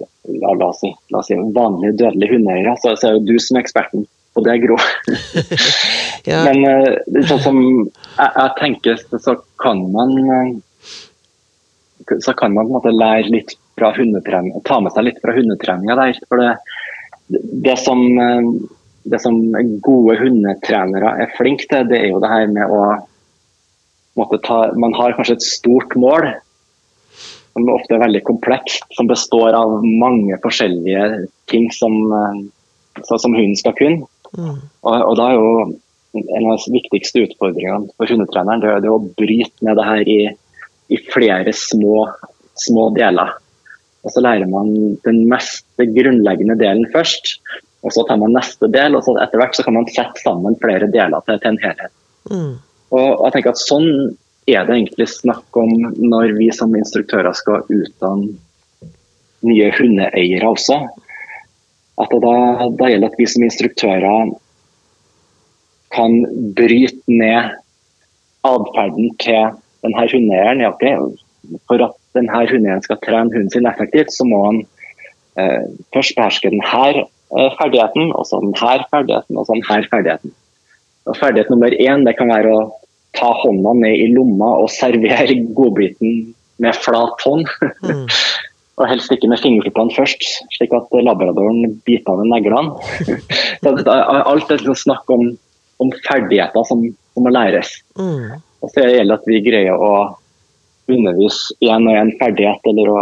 la, 0.00 0.50
la, 0.50 0.66
oss 0.72 0.80
si, 0.82 0.90
la 1.14 1.20
oss 1.22 1.28
si 1.30 1.38
vanlige 1.38 1.94
dødelige 2.02 2.34
hundeeiere, 2.34 2.74
så, 2.82 2.96
så 2.98 3.08
er 3.12 3.18
jo 3.20 3.26
du 3.28 3.36
som 3.38 3.56
er 3.60 3.62
eksperten 3.66 4.06
og 4.36 4.44
det, 4.44 4.52
er 4.52 4.64
Gro. 4.66 4.76
Ja. 6.26 6.40
Men 6.44 6.64
eh, 6.66 7.22
sånn 7.30 7.38
som 7.44 7.58
jeg, 7.62 8.30
jeg 8.34 8.50
tenker, 8.58 8.96
så- 8.98 9.20
så 9.22 9.36
kan 9.62 9.78
man 9.94 10.10
eh, 10.26 10.50
så 12.20 12.34
kan 12.38 12.52
man 12.54 12.66
på 12.66 12.74
en 12.74 12.76
måte 12.80 12.92
lære 12.94 13.30
litt 13.32 13.54
fra 13.78 13.92
hundetreninga, 13.96 14.60
ta 14.66 14.80
med 14.82 14.92
seg 14.94 15.06
litt 15.08 15.22
fra 15.22 15.32
hundetreninga 15.36 15.96
der. 15.98 16.18
For 16.28 16.42
det, 16.42 16.50
det, 17.66 17.76
som, 17.82 18.02
eh, 18.18 18.50
det 19.10 19.20
som 19.22 19.36
gode 19.84 20.16
hundetrenere 20.20 21.12
er 21.22 21.34
flinke 21.36 21.68
til, 21.70 21.86
det 21.90 22.00
er 22.00 22.10
jo 22.10 22.22
det 22.22 22.32
her 22.32 22.50
med 22.50 22.72
å 22.72 22.80
ta, 24.42 24.72
Man 24.74 24.94
har 24.96 25.14
kanskje 25.16 25.36
et 25.36 25.46
stort 25.46 25.94
mål 25.96 26.32
som 27.56 27.70
ofte 27.72 27.94
er 27.96 28.02
veldig 28.02 28.22
komplekst, 28.26 28.84
som 28.92 29.08
består 29.08 29.54
av 29.56 29.80
mange 29.84 30.36
forskjellige 30.42 31.26
ting 31.48 31.70
som, 31.72 31.92
eh, 32.12 33.02
så- 33.02 33.20
som 33.20 33.32
hunden 33.32 33.56
skal 33.56 33.72
kunne. 33.72 34.06
Mm. 34.36 34.60
Og, 34.84 35.02
og 35.08 35.16
da 35.16 35.30
er 35.30 35.34
jo 35.34 35.78
en 36.14 36.50
av 36.50 36.58
de 36.58 36.72
viktigste 36.72 37.22
utfordringene 37.26 37.90
for 37.96 38.06
hundetreneren 38.06 38.60
det 38.60 38.70
er 38.70 38.80
det 38.80 38.92
å 38.92 39.14
bryte 39.16 39.62
ned 39.62 39.76
det 39.76 39.84
her 39.84 40.08
i, 40.08 40.20
i 40.90 40.96
flere 41.12 41.52
små, 41.52 42.06
små 42.56 42.94
deler. 42.96 43.32
Og 44.04 44.12
så 44.12 44.22
lærer 44.22 44.48
man 44.48 44.98
den 45.04 45.28
mest 45.28 45.64
grunnleggende 45.78 46.56
delen 46.58 46.86
først, 46.92 47.38
og 47.86 47.92
så 47.94 48.02
tar 48.08 48.18
man 48.18 48.34
neste 48.34 48.66
del, 48.72 48.98
og 48.98 49.04
så 49.06 49.14
etter 49.22 49.38
hvert 49.38 49.54
så 49.54 49.62
kan 49.62 49.76
man 49.78 49.86
sette 49.86 50.22
sammen 50.24 50.58
flere 50.58 50.88
deler 50.90 51.22
til, 51.26 51.38
til 51.42 51.52
en 51.52 51.60
helhet. 51.62 51.92
Mm. 52.26 52.54
Og 52.96 53.08
jeg 53.26 53.34
tenker 53.36 53.54
at 53.54 53.62
sånn, 53.62 53.90
er 54.46 54.66
det 54.66 54.76
egentlig 54.76 55.08
snakk 55.10 55.58
om 55.58 55.70
når 55.98 56.36
vi 56.38 56.50
som 56.54 56.74
instruktører 56.78 57.34
skal 57.34 57.66
utdanne 57.66 58.36
nye 59.46 59.70
hundeeiere 59.74 60.50
også. 60.50 60.80
At 62.02 62.12
da, 62.22 62.34
da 62.78 62.90
gjelder 62.90 63.10
at 63.10 63.18
vi 63.18 63.26
som 63.30 63.46
instruktører 63.46 64.34
kan 65.94 66.16
bryte 66.58 67.02
ned 67.10 67.54
atferden 68.46 69.14
til 69.22 69.56
denne 69.86 70.06
hundeeieren. 70.12 70.62
Ja, 70.62 70.72
okay. 70.74 70.98
For 71.70 71.86
at 71.86 71.98
denne 72.18 72.46
hundeeieren 72.50 72.86
skal 72.86 73.02
trene 73.02 73.30
hunden 73.30 73.52
sin 73.54 73.70
effektivt, 73.70 74.14
så 74.14 74.26
må 74.28 74.42
han 74.48 74.62
eh, 75.38 75.68
først 75.94 76.18
beherske 76.18 76.50
denne 76.54 77.06
ferdigheten, 77.58 78.12
og 78.14 78.26
så 78.28 78.40
her 78.60 78.84
ferdigheten, 78.90 79.38
og 79.38 79.46
så 79.48 79.58
her 79.68 79.86
ferdigheten. 79.90 80.34
Og 81.06 81.16
ferdighet 81.18 81.50
nummer 81.50 81.70
én 81.70 82.04
det 82.06 82.16
kan 82.18 82.30
være 82.30 82.52
å 82.54 82.64
ta 83.16 83.30
hånda 83.42 83.72
ned 83.78 83.94
i 83.96 84.08
lomma 84.12 84.56
og 84.60 84.70
servere 84.72 85.38
godbiten 85.56 86.34
med 86.62 86.78
flat 86.84 87.22
hånd. 87.24 87.48
Mm. 87.84 88.06
og 88.76 88.90
helst 88.90 89.12
ikke 89.12 89.30
med 89.30 89.40
fingertuppene 89.40 89.94
først, 89.96 90.26
slik 90.56 90.74
at 90.76 90.92
labradoren 91.06 91.78
biter 91.88 92.12
av 92.12 92.26
neglene. 92.28 92.76
Alt 94.30 94.52
er 94.52 94.66
snakk 94.76 95.08
om, 95.12 95.30
om 95.80 95.94
ferdigheter 96.04 96.66
som, 96.68 96.84
som, 97.14 97.24
må 97.24 97.32
læres. 97.32 97.78
Mm. 97.96 98.36
Og 98.60 98.72
så 98.72 98.84
gjelder 98.84 99.14
det 99.14 99.18
at 99.20 99.30
vi 99.30 99.44
greier 99.46 99.80
å 99.80 99.94
undervise 100.92 101.56
én 101.64 101.88
og 101.88 101.96
én 101.96 102.12
ferdighet, 102.20 102.68
eller 102.68 102.92
å 102.92 103.00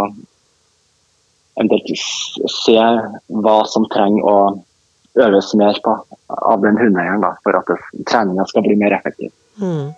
eventuelt 1.55 2.51
se 2.51 2.79
hva 3.43 3.57
som 3.69 3.87
trenger 3.91 4.27
å 4.27 4.37
øves 5.15 5.53
mer 5.55 5.77
på 5.83 5.95
av 6.27 6.61
den 6.61 6.77
hundeeieren 6.79 7.23
for 7.43 7.55
at 7.55 7.69
treninga 8.09 8.45
skal 8.49 8.65
bli 8.65 8.75
mer 8.79 8.95
effektiv. 8.97 9.31
Mm. 9.61 9.93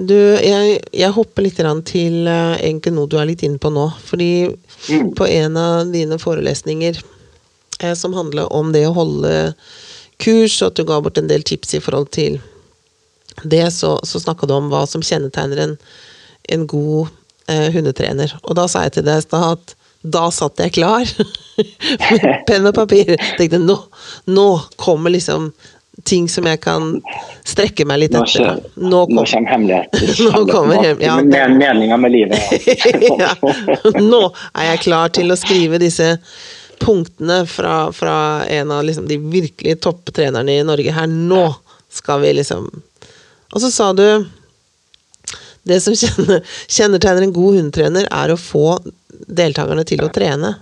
Du, 0.00 0.16
jeg, 0.16 0.78
jeg, 0.96 1.12
hopper 1.12 1.44
litt 1.44 1.58
til 1.90 2.24
uh, 2.24 2.56
egentlig 2.56 2.94
noe 2.96 3.10
du 3.10 3.18
er 3.20 3.28
litt 3.28 3.42
inne 3.44 3.60
på 3.60 3.72
nå. 3.72 3.90
Fordi 4.08 4.48
mm. 4.48 5.10
på 5.18 5.28
en 5.28 5.58
av 5.60 5.90
dine 5.92 6.16
forelesninger 6.20 7.02
eh, 7.82 7.94
som 7.94 8.16
handler 8.16 8.48
om 8.52 8.72
det 8.72 8.86
å 8.88 8.94
holde 8.96 9.52
kurs, 10.20 10.60
og 10.62 10.70
at 10.70 10.80
du 10.80 10.86
ga 10.88 11.00
bort 11.04 11.20
en 11.20 11.28
del 11.28 11.44
tips 11.44 11.76
i 11.76 11.82
forhold 11.84 12.08
til 12.16 12.40
det, 13.42 13.66
så, 13.76 13.98
så 14.04 14.20
snakka 14.20 14.48
du 14.48 14.56
om 14.56 14.70
hva 14.72 14.86
som 14.88 15.04
kjennetegner 15.04 15.64
en, 15.66 15.76
en 16.48 16.66
god 16.68 17.12
eh, 17.48 17.68
hundetrener. 17.74 18.32
Og 18.44 18.56
da 18.56 18.66
sa 18.68 18.86
jeg 18.86 18.96
til 18.96 19.08
deg 19.08 19.36
at 19.36 19.76
da 20.02 20.30
satt 20.32 20.60
jeg 20.62 20.72
klar 20.78 21.04
med 21.56 22.46
penn 22.48 22.68
og 22.70 22.74
papir. 22.76 23.16
Tenkte 23.36 23.60
nå, 23.60 23.76
nå 24.32 24.48
kommer 24.80 25.12
liksom 25.12 25.50
ting 26.04 26.28
som 26.28 26.46
jeg 26.48 26.60
kan 26.64 26.94
strekke 27.44 27.84
meg 27.88 28.04
litt 28.04 28.14
etter. 28.16 28.62
Nå, 28.76 29.04
kom, 29.06 29.14
nå 29.20 29.26
kommer 29.26 29.52
hemmeligheten. 29.52 30.14
Nå 30.24 30.44
kommer 30.48 30.84
hjem, 30.84 31.02
ja. 31.04 31.18
Med 31.20 31.58
meninga 31.58 31.98
med 32.00 32.14
livet. 32.14 32.40
ja. 33.20 33.34
Nå 34.00 34.22
er 34.54 34.72
jeg 34.72 34.82
klar 34.86 35.12
til 35.14 35.32
å 35.32 35.38
skrive 35.38 35.80
disse 35.82 36.14
punktene 36.80 37.42
fra, 37.50 37.90
fra 37.92 38.16
en 38.48 38.72
av 38.72 38.84
liksom, 38.88 39.08
de 39.10 39.18
virkelig 39.20 39.80
topptrenerne 39.84 40.56
i 40.56 40.64
Norge 40.64 40.94
her. 40.96 41.10
Nå 41.10 41.44
skal 41.90 42.22
vi 42.22 42.32
liksom 42.38 42.68
Og 43.50 43.58
så 43.58 43.70
sa 43.74 43.88
du 43.92 44.04
det 45.68 45.80
som 45.84 45.94
kjennetegner 45.96 47.26
en 47.26 47.36
god 47.36 47.60
hundetrener, 47.60 48.08
er 48.10 48.32
å 48.32 48.38
få 48.40 48.78
deltakerne 49.10 49.84
til 49.88 50.04
å 50.04 50.10
trene. 50.12 50.54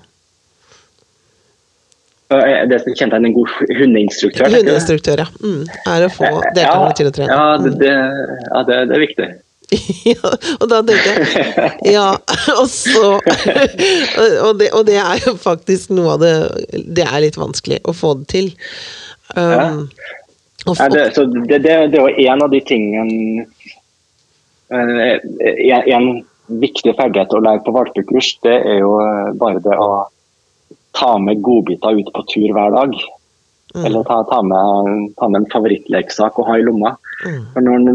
Det 2.28 2.78
som 2.82 2.96
kjente 2.98 3.16
en 3.16 3.32
god 3.32 3.52
hundeinstruktør? 3.78 4.52
Hundeinstruktør, 4.52 5.22
ja. 5.24 5.28
Mm, 5.40 5.62
er 5.88 6.04
å 6.04 6.10
få 6.12 6.32
deltakerne 6.52 6.88
ja, 6.90 6.96
til 6.98 7.08
å 7.08 7.12
trene. 7.16 7.36
Ja, 7.36 7.44
det, 7.62 7.76
det, 7.80 7.92
ja, 7.92 8.64
det, 8.68 8.80
det 8.90 8.98
er 8.98 9.04
viktig. 9.06 9.28
ja, 10.12 10.30
og 10.58 10.68
da 10.70 10.80
tenkte 10.80 11.10
jeg 11.12 11.72
Ja, 11.96 12.06
og 12.60 12.68
så 12.72 13.18
og 13.18 14.60
det, 14.60 14.70
og 14.72 14.86
det, 14.88 14.96
er 14.96 15.20
jo 15.26 15.34
faktisk 15.40 15.92
noe 15.92 16.14
av 16.14 16.22
det 16.24 16.32
Det 16.96 17.04
er 17.04 17.20
litt 17.24 17.36
vanskelig 17.36 17.82
å 17.84 17.92
få 17.96 18.14
det 18.20 18.28
til. 18.32 18.48
Um, 19.36 19.84
ja. 20.64 20.72
ja 20.72 20.88
det, 20.92 21.04
så 21.16 21.26
det, 21.28 21.60
det, 21.64 21.76
det 21.92 22.00
jo 22.00 22.08
en 22.08 22.44
av 22.44 22.52
de 22.52 22.62
tingene 22.64 23.44
en, 24.68 25.90
en 25.94 26.08
viktig 26.48 26.94
ferdighet 26.96 27.34
å 27.34 27.42
lære 27.44 27.64
på 27.64 27.74
valpekurs, 27.76 28.32
det 28.44 28.56
er 28.56 28.80
jo 28.82 28.94
bare 29.40 29.62
det 29.64 29.76
å 29.76 30.06
ta 30.96 31.14
med 31.22 31.42
godbiter 31.44 32.00
ut 32.00 32.12
på 32.14 32.24
tur 32.32 32.52
hver 32.56 32.74
dag. 32.74 32.94
Mm. 33.74 33.84
Eller 33.84 34.04
ta, 34.08 34.22
ta, 34.24 34.42
med, 34.42 35.10
ta, 35.18 35.28
med, 35.28 35.42
en 35.42 35.50
favorittleksak 35.52 36.38
og 36.40 36.48
ha 36.48 36.56
i 36.56 36.64
lomma. 36.64 36.94
Mm. 37.26 37.42
For 37.52 37.66
når, 37.66 37.90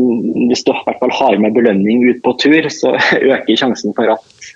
Hvis 0.51 0.65
du 0.67 0.73
i 0.73 0.83
hvert 0.85 1.01
fall 1.01 1.15
har 1.17 1.39
med 1.41 1.55
belønning 1.57 2.05
ut 2.05 2.21
på 2.25 2.35
tur, 2.41 2.69
så 2.69 2.93
øker 3.33 3.57
sjansen 3.57 3.95
for 3.97 4.13
at, 4.13 4.51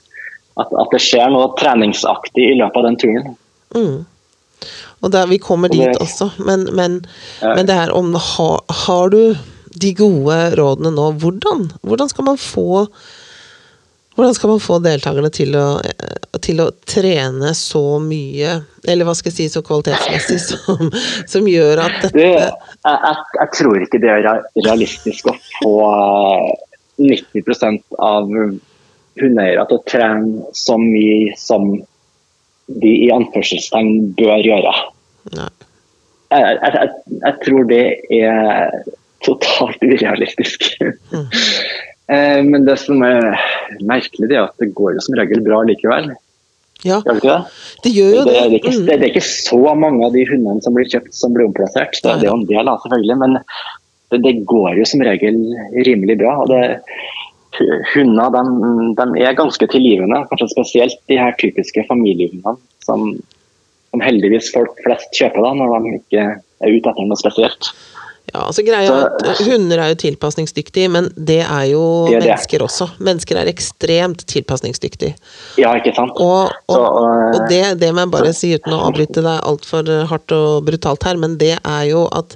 at, 0.62 0.70
at 0.70 0.94
det 0.94 1.02
skjer 1.04 1.34
noe 1.34 1.50
treningsaktig 1.58 2.52
i 2.52 2.60
løpet 2.62 2.80
av 2.82 2.88
den 2.90 3.02
turen. 3.02 3.34
Mm. 3.76 3.98
Og 5.02 5.12
der, 5.14 5.28
Vi 5.30 5.38
kommer 5.42 5.70
dit 5.74 6.00
også, 6.02 6.32
men, 6.42 6.66
men, 6.74 7.02
ja. 7.42 7.54
men, 7.54 7.68
det 7.70 7.76
er 7.76 7.94
om 7.94 8.14
har, 8.14 8.62
har 8.86 9.14
du 9.14 9.22
de 9.82 9.94
gode 9.98 10.38
rådene 10.58 10.92
nå? 10.96 11.12
Hvordan, 11.22 11.70
hvordan 11.86 12.12
skal 12.12 12.30
man 12.32 12.42
få 12.42 12.86
hvordan 14.18 14.34
skal 14.34 14.50
man 14.50 14.62
få 14.62 14.80
deltakerne 14.82 15.30
til 15.30 15.54
å, 15.54 15.66
til 16.42 16.64
å, 16.64 16.72
trene 16.90 17.52
så 17.54 18.00
mye, 18.02 18.56
eller 18.90 19.06
hva 19.06 19.14
skal 19.14 19.30
jeg 19.30 19.36
si, 19.36 19.46
så 19.54 19.62
kvalitetsmessig, 19.62 20.40
som, 20.42 20.90
som 21.30 21.46
gjør 21.46 21.84
at 21.84 22.00
dette 22.02 22.24
jeg, 22.24 22.48
jeg, 22.50 23.20
jeg, 23.38 23.52
tror 23.60 23.86
ikke 23.86 24.02
det 24.02 24.16
er 24.16 24.42
realistisk 24.66 25.30
å 25.30 25.36
få 25.60 25.76
90 26.98 27.46
eh, 27.54 27.78
av 28.08 28.34
hundeeiere 29.22 29.68
til 29.70 29.78
å 29.78 29.86
trene 29.86 30.50
så 30.58 30.80
mye 30.82 31.38
som 31.38 31.70
de 32.82 32.94
i 33.06 33.12
anførselstegn 33.14 34.16
bør 34.18 34.50
gjøre. 34.50 34.74
Jeg, 36.34 36.58
jeg, 36.66 37.36
tror 37.46 37.70
det 37.70 37.84
er 38.18 38.74
totalt 39.28 39.84
urealistisk. 39.84 40.70
Mm. 41.12 41.28
Eh, 42.08 42.40
men 42.48 42.66
det 42.68 42.78
som 42.80 43.04
er 43.04 43.34
merkelig, 43.84 44.30
det 44.32 44.40
er 44.40 44.48
at 44.48 44.64
det 44.64 44.72
går 44.78 44.96
jo 44.96 45.04
som 45.04 45.18
regel 45.20 45.44
bra 45.46 45.62
likevel. 45.68 46.14
Ja, 46.86 47.00
gjør 47.02 47.08
det 47.08 47.18
ikke 47.18 47.34
det? 47.34 47.60
Det 47.84 47.92
gjør 47.96 48.12
jo 48.14 48.24
det. 48.24 48.34
Det 48.34 48.40
er 48.40 48.56
ikke, 48.60 48.74
mm. 48.74 48.86
det 48.88 48.96
er 48.98 49.10
ikke, 49.10 49.26
så 49.26 49.62
mange 49.74 50.06
av 50.06 50.16
de 50.16 50.24
hundene 50.30 50.64
som 50.64 50.78
blir 50.78 50.90
kjøpt 50.92 51.16
som 51.18 51.34
blir 51.36 51.50
omplassert. 51.50 51.98
Det 52.04 52.14
er 52.14 52.28
jo 52.30 52.38
en 52.38 52.50
del, 52.50 52.74
selvfølgelig, 52.84 53.18
men 53.24 53.38
det, 54.14 54.20
det, 54.24 54.36
går 54.50 54.78
jo 54.80 54.88
som 54.88 55.04
regel 55.08 55.40
rimelig 55.88 56.20
bra. 56.22 56.36
og 56.44 56.54
det 56.54 56.64
Hunder 57.96 58.30
de, 58.36 58.42
de 59.00 59.24
er 59.26 59.34
ganske 59.34 59.66
tilgivende, 59.72 60.20
kanskje 60.30 60.52
spesielt 60.52 61.00
de 61.10 61.18
her 61.18 61.34
typiske 61.42 61.82
familiehundene 61.90 62.54
som, 62.86 63.16
som 63.90 64.04
heldigvis 64.04 64.52
folk 64.54 64.78
flest 64.86 65.10
kjøper 65.18 65.42
da, 65.42 65.54
når 65.58 65.74
de 65.74 65.96
ikke 65.98 66.26
er 66.28 66.76
ute 66.76 66.92
etter 66.92 67.08
noe 67.08 67.18
spesielt. 67.18 67.72
Ja, 68.34 68.42
altså 68.44 68.64
greia 68.68 68.92
er 68.92 69.30
at 69.32 69.42
Hunder 69.48 69.80
er 69.80 69.92
jo 69.94 70.00
tilpasningsdyktige, 70.02 70.90
men 70.92 71.08
det 71.16 71.40
er 71.46 71.70
jo 71.72 71.84
det 72.10 72.18
er 72.18 72.26
det. 72.26 72.32
mennesker 72.34 72.66
også. 72.66 72.90
Mennesker 73.00 73.40
er 73.40 73.52
ekstremt 73.52 74.26
tilpasningsdyktige. 74.28 75.16
Ja, 75.62 75.72
ikke 75.80 75.94
sant. 75.96 76.18
Og, 76.20 76.52
og, 76.68 76.74
Så, 76.76 76.82
uh, 76.82 77.38
og 77.38 77.46
det, 77.52 77.62
det, 77.80 77.94
må 77.96 78.04
jeg 78.04 78.14
bare 78.18 78.34
si 78.36 78.52
uten 78.58 78.76
å 78.76 78.82
avbryte 78.90 79.24
deg 79.24 79.48
altfor 79.48 79.94
hardt 80.12 80.36
og 80.36 80.68
brutalt 80.68 81.08
her, 81.08 81.22
men 81.22 81.40
det 81.40 81.56
er 81.62 81.86
jo 81.88 82.04
at 82.12 82.36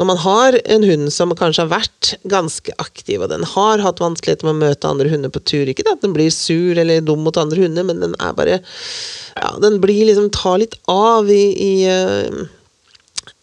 når 0.00 0.06
man 0.08 0.20
har 0.22 0.56
en 0.72 0.84
hund 0.88 1.10
som 1.12 1.34
kanskje 1.36 1.66
har 1.66 1.72
vært 1.74 2.14
ganske 2.30 2.72
aktiv, 2.80 3.20
og 3.20 3.28
den 3.28 3.42
har 3.44 3.82
hatt 3.84 3.98
vanskeligheter 4.00 4.46
med 4.48 4.54
å 4.54 4.68
møte 4.70 4.88
andre 4.88 5.10
hunder 5.12 5.32
på 5.34 5.42
tur 5.44 5.68
Ikke 5.68 5.84
at 5.90 6.00
den 6.00 6.14
blir 6.16 6.30
sur 6.32 6.78
eller 6.80 7.02
dum 7.04 7.20
mot 7.26 7.36
andre 7.36 7.66
hunder, 7.66 7.84
men 7.84 8.00
den 8.00 8.14
er 8.16 8.32
bare 8.38 8.62
Ja, 9.34 9.50
den 9.60 9.76
blir 9.82 10.06
liksom 10.08 10.30
Tar 10.32 10.62
litt 10.62 10.78
av 10.88 11.28
i, 11.28 11.42
i 11.52 11.74
uh, 11.90 12.48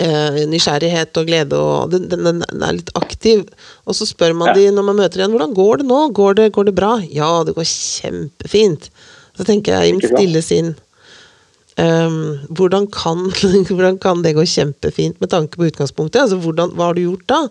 eh, 0.03 0.41
nysgjerrighet 0.49 1.19
og 1.19 1.29
glede, 1.29 1.59
og 1.59 1.93
den, 1.93 2.07
den, 2.11 2.25
den, 2.43 2.63
er 2.63 2.77
litt 2.79 2.91
aktiv. 2.99 3.45
Og 3.85 3.97
så 3.97 4.07
spør 4.09 4.35
man 4.37 4.53
ja. 4.53 4.57
de 4.57 4.73
når 4.75 4.89
man 4.89 4.99
møter 5.01 5.21
igjen 5.21 5.35
hvordan 5.35 5.55
går 5.57 5.81
det 5.81 5.87
nå, 5.89 6.01
går 6.17 6.41
det, 6.41 6.49
går 6.57 6.69
det 6.69 6.75
bra? 6.77 6.97
Ja, 7.13 7.31
det 7.47 7.55
går 7.57 7.67
kjempefint. 7.67 8.91
Så 9.37 9.45
tenker 9.47 9.77
jeg 9.77 9.89
i 9.89 9.97
mitt 9.97 10.09
stille 10.09 10.41
sinn 10.41 10.73
um, 11.77 12.37
hvordan, 12.57 12.87
kan, 12.93 13.27
hvordan, 13.69 13.99
kan, 14.01 14.23
det 14.25 14.35
gå 14.37 14.45
kjempefint 14.49 15.21
med 15.21 15.31
tanke 15.33 15.59
på 15.59 15.69
utgangspunktet? 15.69 16.23
Altså, 16.25 16.39
hvordan, 16.41 16.73
hva 16.77 16.89
har 16.89 16.97
du 16.97 17.03
gjort 17.05 17.27
da? 17.29 17.41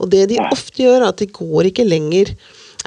Og 0.00 0.12
det 0.12 0.28
de 0.32 0.40
ofte 0.48 0.84
gjør, 0.84 1.02
er 1.02 1.10
at 1.10 1.20
de 1.20 1.28
går 1.32 1.70
ikke 1.70 1.88
lenger 1.88 2.34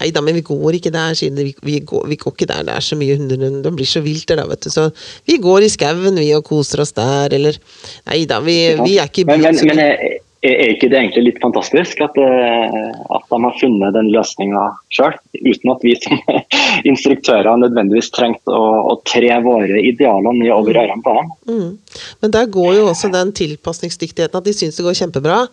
Nei 0.02 0.10
da, 0.14 0.24
men 0.26 0.40
vi 0.40 0.46
går 0.46 0.80
ikke 0.80 0.94
der, 0.94 1.14
siden 1.18 1.38
vi, 1.38 1.54
vi, 1.62 1.78
går, 1.86 2.08
vi, 2.10 2.18
går, 2.18 2.34
ikke 2.34 2.50
der 2.50 2.66
det 2.66 2.74
er 2.74 2.86
så 2.86 2.98
mye 2.98 3.20
hunder. 3.20 3.46
Det 3.62 3.76
blir 3.78 3.90
så 3.90 4.02
vilt 4.02 4.26
der, 4.32 4.42
da, 4.42 4.48
vet 4.50 4.66
du. 4.66 4.72
Så 4.74 4.88
vi 5.30 5.38
går 5.42 5.68
i 5.68 5.70
skauen, 5.70 6.18
vi, 6.18 6.32
og 6.38 6.48
koser 6.48 6.82
oss 6.82 6.96
der, 6.98 7.38
eller 7.38 7.62
Nei 8.10 8.24
da, 8.30 8.42
vi, 8.42 8.58
vi 8.82 8.98
er 8.98 9.12
ikke 9.12 9.26
i 9.26 9.30
byen. 9.30 9.46
Men, 9.46 9.62
men, 9.62 9.70
men 9.70 9.84
er, 9.86 10.18
er, 10.42 10.74
ikke 10.74 10.90
det 10.90 10.98
egentlig 10.98 11.26
litt 11.28 11.40
fantastisk 11.44 12.02
at, 12.02 12.18
eh, 12.18 12.90
at 13.14 13.30
de 13.30 13.40
har 13.46 13.58
funnet 13.62 13.96
den 13.98 14.10
løsninga 14.16 14.66
sjøl, 14.94 15.14
uten 15.38 15.74
at 15.76 15.86
vi 15.86 15.96
som 16.02 16.18
instruktører 16.92 17.62
nødvendigvis 17.62 18.10
trengte 18.16 18.58
å, 18.58 18.68
å 18.90 18.98
tre 19.06 19.38
våre 19.46 19.84
idealer 19.86 20.38
ned 20.40 20.50
over 20.56 20.82
ørene 20.82 21.06
på 21.06 21.16
dem? 21.20 21.32
Mm. 21.52 22.04
Men 22.26 22.38
der 22.38 22.50
går 22.58 22.76
jo 22.80 22.90
også 22.90 23.14
den 23.14 23.34
tilpasningsdyktigheten, 23.38 24.42
at 24.42 24.50
de 24.50 24.58
syns 24.58 24.80
det 24.80 24.88
går 24.88 24.98
kjempebra. 25.04 25.44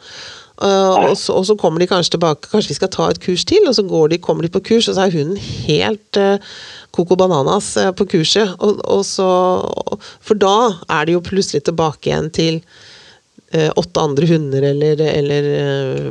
Uh, 0.59 1.11
og, 1.11 1.14
så, 1.14 1.37
og, 1.38 1.44
så, 1.47 1.55
kommer 1.55 1.79
de 1.79 1.87
kanskje 1.87 2.16
tilbake, 2.16 2.51
kanskje 2.51 2.73
vi 2.73 2.79
skal 2.81 2.90
ta 2.90 3.07
et 3.12 3.21
kurs 3.23 3.44
til, 3.47 3.62
og 3.71 3.77
så 3.77 3.85
de, 4.11 4.18
kommer 4.18 4.42
de 4.42 4.51
på 4.51 4.64
kurs, 4.73 4.88
og 4.90 4.97
så 4.97 5.07
er 5.07 5.14
hunden 5.14 5.38
helt 5.38 6.18
uh, 6.18 6.35
coco 6.90 7.14
bananas 7.14 7.77
uh, 7.79 7.92
på 7.94 8.09
kurset. 8.11 8.57
Og, 8.59 8.81
og 8.83 9.05
så, 9.07 9.29
for 10.18 10.35
da 10.35 10.57
er 10.99 11.07
de 11.07 11.14
jo 11.14 11.23
plutselig 11.23 11.62
tilbake 11.68 12.11
igjen 12.11 12.31
til 12.35 12.62
åtte 13.49 14.03
andre 14.05 14.27
hunder 14.29 14.61
eller, 14.68 15.01
eller 15.01 15.47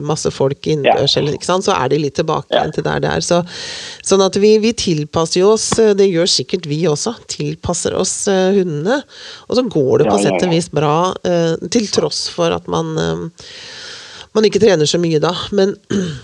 masse 0.01 0.31
folk 0.33 0.65
innendørs, 0.65 1.19
ja. 1.19 1.57
så 1.61 1.75
er 1.75 1.91
de 1.91 1.99
litt 2.01 2.15
tilbake 2.17 2.49
ja. 2.49 2.63
igjen 2.63 2.73
til 2.73 2.85
der 2.87 3.03
det 3.03 3.11
er. 3.13 3.21
Så, 3.21 3.37
sånn 4.09 4.23
at 4.25 4.39
vi, 4.41 4.55
vi, 4.63 4.71
tilpasser 4.73 5.45
oss, 5.45 5.67
det 5.77 6.07
gjør 6.07 6.31
sikkert 6.33 6.65
vi 6.65 6.79
også, 6.89 7.13
tilpasser 7.29 7.93
oss 7.93 8.15
hundene. 8.25 9.03
Og 9.45 9.59
så 9.59 9.65
går 9.69 10.01
det 10.01 10.09
på 10.09 10.17
ja, 10.17 10.23
sett 10.23 10.47
og 10.47 10.55
vis 10.55 10.71
bra, 10.73 10.95
til 11.69 11.85
tross 11.93 12.23
for 12.33 12.57
at 12.57 12.65
man 12.73 12.97
man 14.37 14.47
ikke 14.47 14.61
trener 14.61 14.89
så 14.89 14.99
mye 15.01 15.21
da. 15.23 15.33
Men 15.57 15.75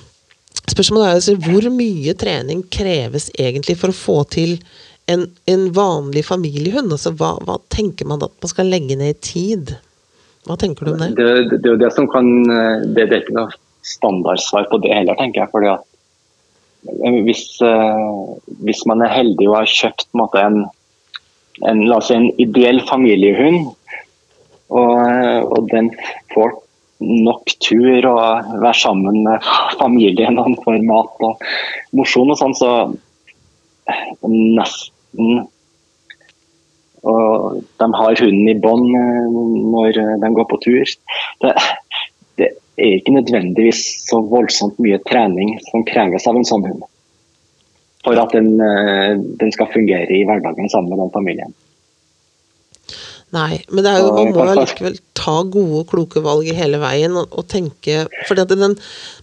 spørsmålet 0.73 1.07
er 1.07 1.19
altså, 1.19 1.37
hvor 1.41 1.69
mye 1.73 2.15
trening 2.19 2.65
kreves 2.73 3.29
egentlig 3.37 3.77
for 3.81 3.93
å 3.93 3.97
få 3.97 4.17
til 4.35 4.57
en, 5.11 5.27
en 5.49 5.65
vanlig 5.75 6.25
familiehund? 6.29 6.93
Altså, 6.93 7.13
hva, 7.19 7.35
hva, 7.47 7.59
tenker 7.73 8.09
man 8.09 8.23
at 8.25 8.35
man 8.43 8.51
skal 8.51 8.71
legge 8.71 8.97
ned 8.99 9.15
i 9.15 9.19
tid? 9.33 9.75
Hva 10.47 10.57
tenker 10.59 10.85
du 10.85 10.93
om 10.93 11.01
det? 11.01 11.13
Det, 11.17 11.27
det, 11.49 11.59
det 11.63 11.69
er 11.69 11.75
jo 11.75 11.81
det 11.85 11.93
som 11.95 12.09
kan 12.11 12.29
Det, 12.43 13.07
det 13.07 13.09
er 13.09 13.21
ikke 13.23 13.37
noe 13.39 13.59
standardsvar 13.83 14.69
på 14.71 14.79
det 14.83 14.93
heller, 14.95 15.17
tenker 15.19 15.43
jeg. 15.43 15.51
fordi 15.51 15.71
at 15.73 15.83
eh, 17.03 17.19
hvis, 17.25 17.45
uh, 17.63 18.35
hvis 18.63 18.85
man 18.87 19.03
er 19.03 19.11
heldig 19.11 19.49
og 19.49 19.57
har 19.59 19.71
kjøpt 19.71 20.07
en, 20.07 20.19
måte, 20.21 20.43
en, 20.43 20.61
en, 21.67 21.81
la 21.89 21.99
oss 21.99 22.07
si, 22.11 22.15
en 22.15 22.29
ideell 22.39 22.79
familiehund, 22.87 23.73
og, 24.73 25.49
og 25.51 25.67
den 25.73 25.91
får 26.31 26.55
nok 27.03 27.55
tur 27.63 28.07
og 28.09 28.53
være 28.61 28.79
sammen 28.79 29.21
med 29.25 29.47
familien 29.79 30.39
og 30.41 30.57
får 30.63 30.83
mat 30.87 31.25
og 31.27 31.43
mosjon 31.97 32.33
og 32.33 32.39
sånn, 32.39 32.55
så 32.57 32.71
nesten 34.23 35.43
Og 37.03 37.57
de 37.81 37.87
har 37.99 38.19
hunden 38.21 38.47
i 38.47 38.59
bånd 38.63 38.93
eh, 38.95 39.25
når 39.73 39.97
de 40.21 40.29
går 40.37 40.45
på 40.47 40.59
tur. 40.63 40.91
Det, 41.43 41.49
det, 42.39 42.47
er 42.79 42.93
ikke 42.95 43.17
nødvendigvis 43.17 43.81
så 44.07 44.21
voldsomt 44.23 44.79
mye 44.79 45.01
trening 45.09 45.57
som 45.67 45.83
kreves 45.89 46.29
av 46.31 46.39
en 46.39 46.47
sånn 46.47 46.63
hund. 46.69 46.85
For 48.07 48.19
at 48.19 48.31
den, 48.31 48.55
eh, 48.55 49.19
den 49.19 49.51
skal 49.51 49.67
fungere 49.75 50.15
i 50.15 50.23
hverdagen 50.23 50.71
sammen 50.71 50.95
med 50.95 51.03
den 51.03 51.11
familien. 51.17 51.51
Nei, 53.33 53.59
men 53.67 53.81
det 53.81 53.91
er 53.91 54.03
jo, 54.03 54.09
man 54.13 54.31
må 54.31 54.47
allikevel 54.53 54.97
ta 55.23 55.35
gode 55.47 55.81
og 55.81 55.89
kloke 55.91 56.23
valg 56.23 56.49
hele 56.55 56.79
veien 56.81 57.15
og, 57.19 57.31
og 57.31 57.47
tenke 57.51 58.03
For 58.27 58.39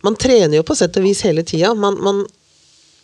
man 0.06 0.18
trener 0.20 0.56
jo 0.56 0.66
på 0.66 0.76
sett 0.78 0.96
og 0.96 1.04
vis 1.04 1.22
hele 1.26 1.44
tida. 1.46 1.74
Man, 1.74 1.98
man, 2.00 2.24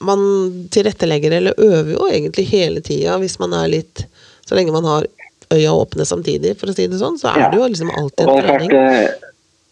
man, 0.00 0.24
tilrettelegger 0.72 1.38
eller 1.38 1.60
øver 1.60 1.92
jo 1.92 2.08
egentlig 2.08 2.46
hele 2.52 2.80
tida 2.84 3.18
hvis 3.22 3.38
man 3.42 3.54
er 3.56 3.70
litt 3.76 4.06
Så 4.46 4.56
lenge 4.56 4.74
man 4.74 4.88
har 4.88 5.06
øya 5.54 5.72
åpne 5.78 6.02
samtidig, 6.08 6.56
for 6.58 6.72
å 6.72 6.74
si 6.74 6.88
det 6.90 6.98
sånn, 6.98 7.20
så 7.20 7.30
er 7.30 7.44
ja. 7.44 7.50
det 7.52 7.60
jo 7.60 7.66
liksom 7.70 7.90
alltid 7.94 8.26
en 8.26 8.40
trening. 8.42 8.72
Eh, 8.74 9.26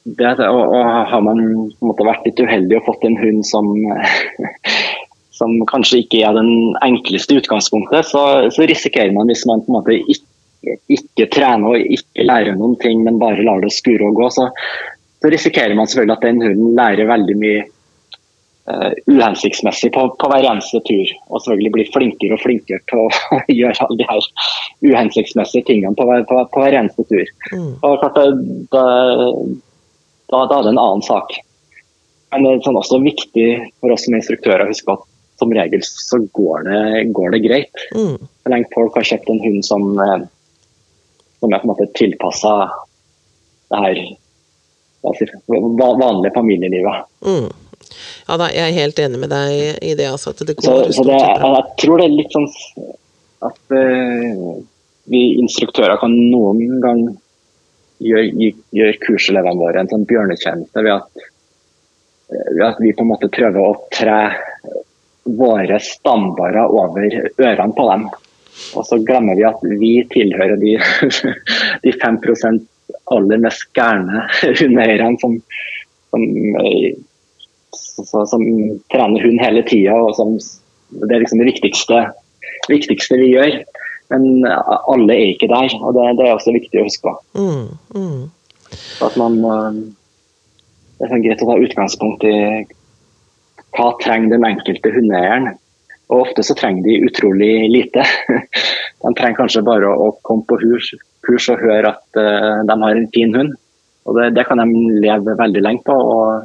det, 0.04 0.28
det, 0.38 0.46
og, 0.46 0.60
og, 0.68 0.84
har 1.10 1.24
man 1.24 1.40
måte, 1.82 2.06
vært 2.06 2.28
litt 2.28 2.38
uheldig 2.38 2.76
og 2.78 2.86
fått 2.92 3.06
en 3.08 3.16
hund 3.18 3.40
som 3.48 3.72
som 5.38 5.54
kanskje 5.70 6.04
ikke 6.04 6.22
er 6.26 6.36
den 6.36 6.76
enkleste 6.84 7.40
utgangspunktet, 7.40 8.06
så, 8.06 8.22
så 8.54 8.68
risikerer 8.70 9.10
man 9.16 9.30
hvis 9.30 9.44
man 9.50 9.64
på 9.64 9.72
en 9.72 9.78
måte 9.80 9.98
ikke 9.98 10.30
ikke 10.96 11.28
trener 11.32 11.74
og 11.74 11.94
ikke 11.98 12.26
lærer 12.26 12.58
noen 12.58 12.76
ting, 12.82 13.04
men 13.04 13.20
bare 13.22 13.44
lar 13.46 13.62
det 13.64 13.72
skure 13.74 14.08
og 14.08 14.18
gå, 14.18 14.30
så, 14.34 14.48
så 15.22 15.32
risikerer 15.32 15.76
man 15.78 15.90
selvfølgelig 15.90 16.16
at 16.18 16.26
den 16.28 16.42
hunden 16.44 16.74
lærer 16.78 17.10
veldig 17.10 17.36
mye 17.40 17.62
uh, 18.70 18.90
uhensiktsmessig 19.10 19.92
på, 19.94 20.06
på, 20.20 20.30
hver 20.32 20.48
eneste 20.50 20.82
tur. 20.88 21.14
Og 21.30 21.40
selvfølgelig 21.44 21.74
blir 21.76 21.94
flinkere 21.94 22.36
og 22.36 22.44
flinkere 22.44 22.82
til 22.90 23.04
å 23.04 23.08
gjøre 23.60 23.86
alle 23.86 24.00
de 24.00 24.10
her 24.10 24.28
uhensiktsmessige 24.84 25.68
tingene 25.70 25.96
på 25.98 26.08
på, 26.30 26.42
på 26.52 26.62
hver 26.64 26.78
eneste 26.80 27.06
tur. 27.10 27.34
Mm. 27.52 27.72
Og 27.80 27.98
klart, 28.02 28.20
da, 28.74 28.84
da, 30.30 30.44
da, 30.44 30.44
er 30.44 30.68
det 30.68 30.74
en 30.74 30.84
annen 30.84 31.04
sak. 31.04 31.36
Men 32.34 32.46
det 32.46 32.54
er 32.54 32.62
sånn 32.66 32.80
også 32.80 33.02
viktig 33.02 33.48
for 33.78 33.94
oss 33.94 34.08
som 34.08 34.16
instruktører 34.18 34.64
å 34.64 34.72
huske 34.72 34.96
at 34.96 35.10
som 35.38 35.52
regel 35.54 35.82
så 35.82 36.20
går 36.32 36.66
det, 36.68 36.80
går 37.14 37.34
det 37.34 37.42
greit. 37.44 37.84
Mm. 37.94 38.16
Så 38.22 38.52
lenge 38.52 38.70
folk 38.74 38.96
har 38.98 39.06
kjøpt 39.08 39.32
en 39.32 39.42
hund 39.42 39.66
som 39.66 39.86
eh, 40.02 40.26
som 41.44 41.52
er 41.52 41.60
på 41.62 41.68
en 41.68 41.74
måte 41.74 41.90
tilpassa 41.98 42.54
det 43.70 43.80
her 43.84 44.00
vanlige 46.00 46.34
familielivet. 46.34 47.04
Mm. 47.26 47.50
Ja, 48.26 48.36
da, 48.40 48.48
jeg 48.48 48.70
er 48.70 48.78
helt 48.78 49.00
enig 49.04 49.20
med 49.20 49.32
deg 49.32 49.82
i 49.84 49.92
det. 49.98 50.08
Altså, 50.08 50.32
det 50.32 50.56
så, 50.64 50.78
så 50.92 51.04
det, 51.04 51.18
jeg 51.20 51.66
tror 51.82 52.00
det 52.00 52.06
er 52.06 52.16
litt 52.16 52.32
sånn 52.32 52.48
at 53.44 53.76
uh, 53.76 54.54
vi 55.12 55.22
instruktører 55.42 56.00
kan 56.00 56.14
noen 56.16 56.80
gang 56.80 57.04
gjøre 58.04 58.50
gjør 58.74 58.98
kurselevene 59.04 59.60
våre 59.60 59.82
en 59.82 59.90
sånn 59.92 60.06
bjørnetjeneste 60.08 60.82
ved 60.82 60.96
at, 60.96 61.26
ved 62.56 62.64
at 62.66 62.80
vi 62.82 62.94
på 62.96 63.04
en 63.04 63.12
måte 63.12 63.30
prøver 63.32 63.60
å 63.60 63.76
tre 63.92 64.18
våre 65.24 65.78
standarder 65.80 66.68
over 66.68 67.06
ørene 67.38 67.76
på 67.76 67.86
dem. 67.90 68.08
Og 68.74 68.86
så 68.86 68.98
glemmer 69.06 69.38
vi 69.38 69.46
at 69.46 69.62
vi 69.66 69.92
tilhører 70.12 70.58
de, 70.60 70.76
de 71.84 71.94
5 72.02 72.20
aller 73.12 73.40
mest 73.42 73.66
gærne 73.76 74.26
hundeeierne 74.60 75.18
som, 75.20 75.38
som, 76.10 76.26
som, 77.74 78.26
som, 78.30 78.44
trener 78.92 79.24
hund 79.24 79.42
hele 79.42 79.64
tida. 79.66 79.96
Det 80.94 81.10
er 81.10 81.24
liksom 81.24 81.42
det 81.42 81.50
viktigste, 81.50 82.04
viktigste, 82.70 83.18
vi 83.18 83.32
gjør. 83.34 83.58
Men 84.12 84.46
alle 84.46 85.16
er 85.16 85.32
ikke 85.32 85.50
der, 85.50 85.74
og 85.80 85.96
det, 85.96 86.06
det 86.18 86.28
er 86.28 86.36
også 86.36 86.54
viktig 86.54 86.80
å 86.80 86.86
huske 86.86 87.08
på. 87.08 87.14
Mm, 87.40 87.68
mm. 87.96 88.24
At 89.06 89.16
man 89.20 89.38
Det 90.94 91.06
er 91.06 91.10
sånn 91.10 91.24
greit 91.24 91.42
å 91.42 91.46
ta 91.48 91.54
utgangspunkt 91.58 92.24
i 92.28 92.36
hva 93.74 93.88
trenger 93.98 94.36
den 94.36 94.46
enkelte 94.46 94.92
hundeeieren 94.94 95.56
og 96.12 96.26
ofte 96.26 96.44
så 96.44 96.56
trenger 96.58 96.84
de 96.84 97.02
utrolig 97.08 97.52
lite. 97.72 98.04
De 99.04 99.12
trenger 99.16 99.38
kanskje 99.38 99.64
bare 99.64 99.88
å 99.88 100.12
komme 100.24 100.46
på 100.48 100.58
kurs, 100.60 101.48
og 101.52 101.60
høre 101.60 101.94
at 101.94 102.18
uh, 102.20 102.64
de 102.64 102.76
har 102.80 102.96
en 102.96 103.10
fin 103.12 103.32
hund. 103.36 103.54
Og 104.04 104.18
det, 104.18 104.30
det, 104.36 104.44
kan 104.48 104.60
de 104.60 104.98
leve 105.00 105.36
veldig 105.38 105.62
lenge 105.64 105.84
på. 105.84 105.94
og 105.96 106.44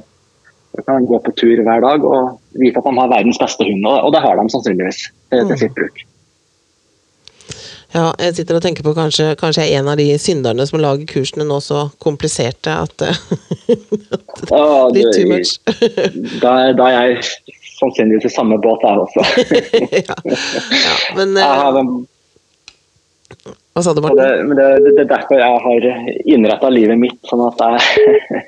De 0.76 0.84
kan 0.88 1.08
gå 1.08 1.20
på 1.24 1.34
tur 1.40 1.64
hver 1.64 1.84
dag 1.84 2.06
og 2.08 2.38
vite 2.60 2.80
at 2.80 2.88
de 2.88 2.94
har 3.00 3.12
verdens 3.12 3.40
beste 3.42 3.68
hund, 3.68 3.84
og, 3.88 4.14
det 4.16 4.24
har 4.24 4.40
de 4.40 4.46
sannsynligvis 4.52 5.02
til, 5.08 5.44
til 5.52 5.62
sitt 5.64 5.76
bruk. 5.76 6.04
Ja, 7.90 8.12
jeg 8.22 8.36
sitter 8.38 8.60
og 8.60 8.62
tenker 8.62 8.86
på 8.86 8.94
kanskje, 8.94 9.32
kanskje 9.40 9.66
jeg 9.66 9.74
er 9.74 9.82
en 9.82 9.90
av 9.90 9.98
de 9.98 10.12
synderne 10.22 10.66
som 10.70 10.82
lager 10.84 11.08
kursene 11.10 11.48
nå 11.48 11.58
så 11.66 11.88
kompliserte 12.04 12.76
at, 12.86 13.02
at 13.08 14.94
Litt 14.94 15.16
too 15.16 15.26
much. 15.32 15.56
da, 16.44 16.70
da 16.78 16.92
jeg 16.94 17.24
sannsynligvis 17.80 18.30
i 18.30 18.34
samme 18.34 18.58
båt 18.62 18.86
her 18.86 19.02
også. 19.04 19.26
ja. 20.10 20.18
ja. 20.26 20.96
men 21.18 21.38
uh, 21.38 21.82
Hva 23.74 23.84
sa 23.86 23.94
du, 23.96 24.02
Martin? 24.04 24.22
Det, 24.22 24.30
men 24.50 24.60
det, 24.60 24.68
det, 24.84 24.94
det, 24.98 25.04
er 25.06 25.12
derfor 25.14 25.42
jeg 25.42 25.64
har 25.66 25.90
innretta 26.36 26.72
livet 26.74 27.00
mitt 27.02 27.20
sånn 27.30 27.46
at 27.48 27.64
jeg 27.66 28.40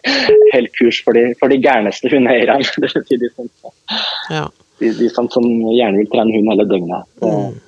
holder 0.53 0.71
kurs 0.79 1.01
for 1.05 1.17
de, 1.17 1.27
for 1.39 1.53
de 1.53 1.59
gærneste 1.63 2.11
hundeeierne. 2.11 2.61
Det 2.81 3.19
de, 3.21 3.33
som, 3.35 3.49
ja. 4.31 4.45
de, 4.81 4.93
de 4.99 5.11
som, 5.13 5.29
som, 5.31 5.45
gjerne 5.71 6.01
vil 6.01 6.09
trene 6.11 6.37
hund 6.37 6.53
hele 6.53 6.67
døgnet. 6.69 7.11
Mm. 7.23 7.59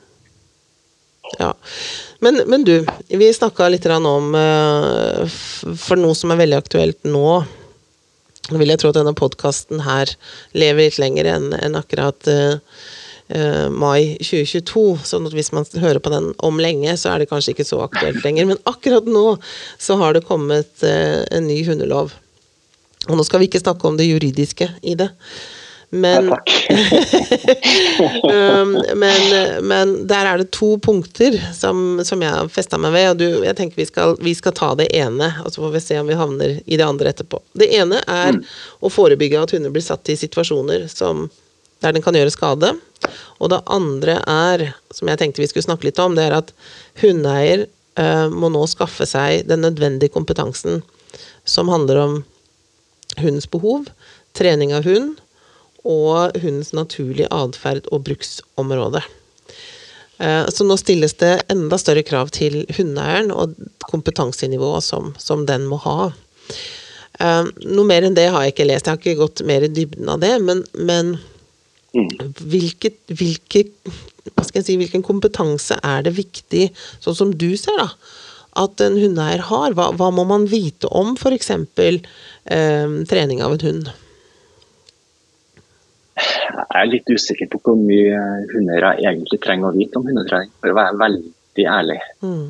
Ja. 1.40 1.54
Men, 2.24 2.42
men, 2.48 2.64
du, 2.64 2.86
vi 3.10 3.34
snakka 3.34 3.68
litt 3.72 3.86
om 3.90 4.36
uh, 4.38 5.24
For 5.80 6.00
noe 6.00 6.16
som 6.16 6.32
er 6.32 6.40
veldig 6.44 6.60
aktuelt 6.60 7.00
nå, 7.08 7.42
nå 8.52 8.60
vil 8.60 8.74
jeg 8.74 8.82
tro 8.82 8.92
at 8.92 8.98
denne 9.00 9.16
podkasten 9.16 9.84
her 9.86 10.12
lever 10.58 10.88
litt 10.88 11.00
lenger 11.00 11.30
enn 11.32 11.54
en 11.56 11.78
akkurat 11.80 12.28
uh, 12.28 12.58
mai 13.72 14.18
2022. 14.20 14.84
sånn 15.08 15.30
at 15.30 15.38
hvis 15.38 15.54
man 15.56 15.68
hører 15.80 16.02
på 16.04 16.12
den 16.12 16.34
om 16.44 16.60
lenge, 16.60 16.98
så 17.00 17.14
er 17.14 17.24
det 17.24 17.30
kanskje 17.32 17.56
ikke 17.56 17.68
så 17.70 17.80
aktuelt 17.86 18.20
lenger. 18.26 18.50
Men 18.52 18.60
akkurat 18.70 19.08
nå 19.08 19.38
så 19.80 19.98
har 20.02 20.18
det 20.18 20.26
kommet 20.28 20.84
uh, 20.84 21.24
en 21.32 21.48
ny 21.48 21.62
hundelov. 21.70 22.12
Og 23.08 23.20
nå 23.20 23.24
skal 23.28 23.42
vi 23.42 23.50
ikke 23.50 23.64
snakke 23.64 23.88
om 23.88 24.00
det 24.00 24.10
juridiske 24.10 24.70
i 24.84 24.96
det. 25.00 25.10
Men, 25.94 26.26
ja, 26.30 26.44
um, 28.62 28.72
men, 28.96 29.22
men, 29.62 30.08
der 30.08 30.26
er 30.26 30.38
det 30.42 30.48
to 30.56 30.72
punkter 30.82 31.36
som, 31.54 32.02
som 32.02 32.22
jeg 32.26 32.34
har 32.34 32.50
festa 32.50 32.80
meg 32.82 32.96
ved. 32.96 33.10
og 33.12 33.20
du, 33.20 33.28
Jeg 33.46 33.54
tenker 33.60 33.78
vi 33.78 33.86
skal, 33.86 34.16
vi 34.18 34.34
skal, 34.34 34.56
ta 34.58 34.72
det 34.80 34.88
ene, 34.98 35.30
og 35.46 35.54
så 35.54 35.62
får 35.62 35.76
vi 35.76 35.82
se 35.86 36.00
om 36.02 36.10
vi 36.10 36.18
havner 36.18 36.56
i 36.66 36.80
det 36.82 36.88
andre 36.88 37.12
etterpå. 37.14 37.44
Det 37.54 37.70
ene 37.78 38.02
er 38.10 38.34
mm. 38.40 38.42
å 38.82 38.90
forebygge 38.90 39.44
at 39.46 39.54
hunder 39.54 39.74
blir 39.76 39.86
satt 39.86 40.10
i 40.10 40.18
situasjoner 40.18 40.88
som, 40.90 41.28
der 41.86 41.94
den 41.94 42.02
kan 42.06 42.18
gjøre 42.18 42.34
skade. 42.34 42.74
Og 43.38 43.54
det 43.54 43.62
andre 43.70 44.18
er, 44.26 44.66
som 44.98 45.12
jeg 45.12 45.22
tenkte 45.22 45.46
vi 45.46 45.52
skulle 45.52 45.68
snakke 45.68 45.92
litt 45.92 46.02
om, 46.02 46.18
det 46.18 46.26
er 46.26 46.40
at 46.40 46.50
hundeeier 47.04 47.68
uh, 48.02 48.34
må 48.34 48.50
nå 48.50 48.66
skaffe 48.72 49.06
seg 49.06 49.46
den 49.46 49.62
nødvendige 49.62 50.16
kompetansen 50.16 50.82
som 51.46 51.70
handler 51.70 52.02
om 52.02 52.24
hundens 53.20 53.46
behov, 53.46 53.92
trening 54.34 54.74
av 54.74 54.90
hund 54.90 55.20
og 55.84 56.38
hundens 56.40 56.72
naturlige 56.76 57.30
atferd 57.34 57.88
og 57.92 58.06
bruksområde. 58.08 59.04
Eh, 60.20 60.46
Så 60.50 60.64
nå 60.68 60.78
stilles 60.80 61.16
det 61.20 61.34
enda 61.52 61.78
større 61.82 62.04
krav 62.08 62.32
til 62.36 62.64
hundeeieren 62.78 63.32
og 63.32 63.56
kompetansenivået 63.90 64.84
som, 64.84 65.14
som 65.18 65.46
den 65.50 65.68
må 65.68 65.80
ha. 65.84 66.12
Eh, 67.20 67.44
Noe 67.68 67.86
mer 67.90 68.08
enn 68.08 68.18
det 68.18 68.30
har 68.32 68.46
jeg 68.46 68.56
ikke 68.56 68.70
lest, 68.70 68.88
jeg 68.88 68.96
har 68.96 69.02
ikke 69.02 69.22
gått 69.22 69.46
mer 69.48 69.66
i 69.66 69.72
dybden 69.74 70.10
av 70.10 70.22
det, 70.24 70.36
men, 70.42 70.64
men 70.80 71.16
hvilke, 71.94 72.94
hvilke, 73.14 73.68
jeg 74.34 74.66
si, 74.66 74.78
hvilken 74.80 75.04
kompetanse 75.06 75.78
er 75.86 76.06
det 76.06 76.16
viktig, 76.18 76.70
sånn 77.04 77.18
som 77.18 77.34
du 77.38 77.52
ser 77.60 77.78
da, 77.78 77.90
at 78.64 78.82
en 78.86 78.98
hundeeier 78.98 79.44
har? 79.50 79.76
Hva, 79.78 79.92
hva 79.98 80.10
må 80.14 80.26
man 80.30 80.48
vite 80.50 80.90
om 80.94 81.14
f.eks. 81.18 81.52
Eh, 81.54 82.98
trening 83.10 83.44
av 83.46 83.58
en 83.58 83.68
hund? 83.68 83.94
Jeg 86.14 86.80
er 86.80 86.90
litt 86.90 87.10
usikker 87.10 87.50
på 87.50 87.60
hvor 87.64 87.78
mye 87.80 88.20
hundeeiere 88.52 88.96
egentlig 89.02 89.40
trenger 89.42 89.72
å 89.72 89.78
vite 89.78 90.00
om 90.00 90.06
hundetrening, 90.10 90.52
for 90.62 90.74
å 90.74 90.78
være 90.78 91.00
veldig 91.02 91.66
ærlig. 91.74 92.00
Mm. 92.22 92.44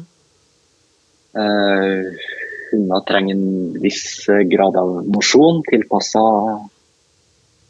Uh, 1.34 2.26
hunder 2.71 3.06
trenger 3.10 3.38
en 3.38 3.78
viss 3.82 4.04
grad 4.52 4.76
av 4.78 4.99
mosjon 5.10 5.63
tilpassa 5.69 6.23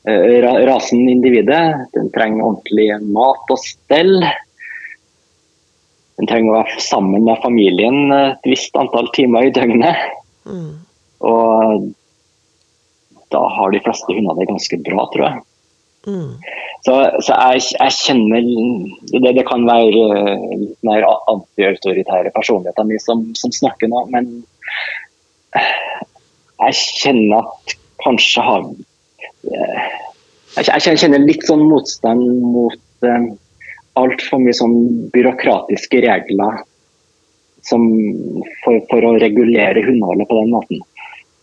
uh, 0.10 0.40
rasen 0.68 1.06
individet. 1.14 1.62
Den 1.94 2.10
trenger 2.16 2.50
ordentlig 2.50 2.90
mat 3.06 3.54
og 3.54 3.62
stell. 3.62 4.18
Den 6.18 6.30
trenger 6.30 6.52
å 6.52 6.58
være 6.60 6.84
sammen 6.84 7.26
med 7.26 7.42
familien 7.46 8.14
et 8.18 8.50
visst 8.50 8.76
antall 8.80 9.10
timer 9.16 9.48
i 9.48 9.54
døgnet. 9.54 10.10
Mm. 10.50 10.74
Og 11.24 11.90
da 13.34 13.42
har 13.56 13.74
de 13.74 13.82
fleste 13.82 14.14
hunder 14.14 14.38
det 14.38 14.50
ganske 14.52 14.78
bra, 14.86 15.08
tror 15.14 15.28
jeg. 15.30 15.42
Mm. 16.08 16.36
Så, 16.84 16.94
så 17.24 17.36
jeg, 17.36 17.62
jeg 17.80 17.96
kjenner 17.96 18.48
det, 19.14 19.36
det 19.38 19.46
kan 19.48 19.64
være 19.68 20.02
eh, 20.20 20.48
litt 20.60 20.80
mer 20.84 21.06
antiautoritære 21.32 22.34
personligheter 22.36 22.88
mi 22.90 23.00
som, 23.00 23.24
som 23.40 23.54
snakker 23.56 23.88
nå, 23.92 24.02
men 24.12 24.34
jeg 25.54 26.80
kjenner 27.00 27.46
at 27.46 27.78
kanskje 28.04 28.44
har 28.44 28.66
eh, 28.68 29.86
Jeg 30.54 30.84
jeg 30.86 31.00
kjenner 31.02 31.24
litt 31.24 31.48
sånn 31.48 31.64
motstand 31.66 32.28
mot 32.52 33.08
eh, 33.08 33.32
altfor 33.98 34.42
mye 34.44 34.56
sånn 34.58 34.76
byråkratiske 35.14 36.02
regler 36.04 36.60
som 37.64 37.86
for, 38.64 38.82
for 38.90 39.08
å 39.08 39.16
regulere 39.24 39.86
hundeholdet 39.86 40.28
på 40.28 40.40
den 40.42 40.52
måten. 40.52 40.84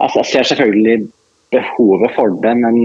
Altså, 0.00 0.20
jeg 0.20 0.30
ser 0.30 0.48
selvfølgelig 0.50 1.08
behovet 1.50 2.14
for 2.14 2.36
det, 2.44 2.54
men 2.60 2.76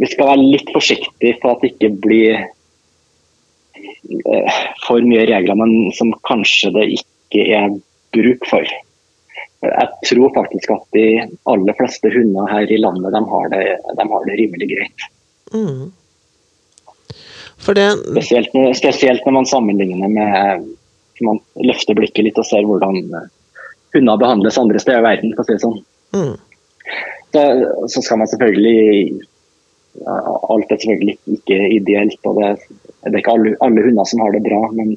vi 0.00 0.06
skal 0.10 0.26
være 0.32 0.42
litt 0.42 0.70
forsiktige 0.74 1.38
for 1.42 1.54
at 1.54 1.60
det 1.62 1.70
ikke 1.74 1.90
blir 2.04 2.32
eh, 3.78 4.62
for 4.86 5.00
mye 5.06 5.26
regler, 5.30 5.56
men 5.58 5.92
som 5.96 6.12
kanskje 6.26 6.72
det 6.74 6.86
ikke 6.98 7.40
er 7.58 7.68
bruk 8.14 8.42
for. 8.50 8.64
Jeg 9.64 9.88
tror 10.04 10.32
faktisk 10.34 10.70
at 10.74 10.84
de 10.96 11.06
aller 11.50 11.74
fleste 11.78 12.10
hunder 12.12 12.50
her 12.50 12.68
i 12.68 12.80
landet 12.80 13.14
de 13.14 13.22
har 13.30 13.44
det, 13.54 13.62
de 13.96 14.04
har 14.12 14.26
det 14.28 14.38
rimelig 14.40 14.68
greit. 14.74 15.06
Mm. 15.54 15.84
Det 17.64 17.86
Spesielt, 18.10 18.50
spesielt 18.76 19.24
når 19.24 19.32
man 19.38 19.46
sammenligner 19.48 20.08
med 20.10 20.66
man 21.22 21.38
løfter 21.62 21.94
blikket 21.96 22.26
litt 22.26 22.40
og 22.40 22.46
ser 22.48 22.66
hvordan 22.66 22.98
eh, 23.14 23.28
hunder 23.94 24.18
behandles 24.20 24.58
andre 24.58 24.80
steder 24.82 25.02
i 25.02 25.06
verden. 25.06 25.34
for 25.36 25.44
å 25.44 25.46
si 25.46 25.54
det 25.54 25.62
sånn. 25.62 25.78
mm. 26.16 26.34
Så, 27.34 27.42
så 27.90 28.02
skal 28.04 28.20
man 28.20 28.28
selvfølgelig 28.30 29.22
Alt 30.02 30.72
er 30.72 30.80
selvfølgelig 30.80 31.18
ikke 31.36 31.58
ideelt, 31.76 32.18
og 32.26 32.40
det, 32.40 32.50
det 33.04 33.12
er 33.12 33.20
ikke 33.20 33.36
alle, 33.36 33.54
alle 33.64 33.84
hunder 33.86 34.08
som 34.10 34.24
har 34.24 34.34
det 34.34 34.42
bra. 34.44 34.60
Men, 34.74 34.96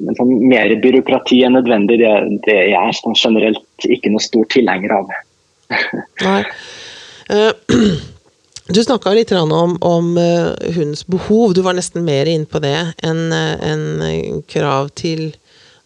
men 0.00 0.18
sånn 0.18 0.34
mer 0.48 0.74
byråkrati 0.82 1.42
enn 1.46 1.58
nødvendig, 1.58 2.00
det, 2.02 2.12
det 2.48 2.56
er 2.56 2.68
jeg 2.72 2.98
sånn 3.02 3.18
generelt 3.20 3.88
ikke 3.88 4.12
noe 4.14 4.24
stor 4.24 4.48
tilhenger 4.52 4.98
av. 4.98 5.16
Nei. 6.26 6.42
Eh, 7.36 7.52
Du 8.66 8.80
snakka 8.82 9.12
litt 9.14 9.30
om, 9.30 9.76
om 9.78 10.16
eh, 10.18 10.72
hundens 10.74 11.04
behov. 11.06 11.52
Du 11.54 11.60
var 11.62 11.76
nesten 11.78 12.02
mer 12.02 12.26
inn 12.26 12.48
på 12.50 12.58
det 12.58 12.80
enn 13.06 13.30
en 13.30 14.40
krav 14.50 14.90
til 14.98 15.28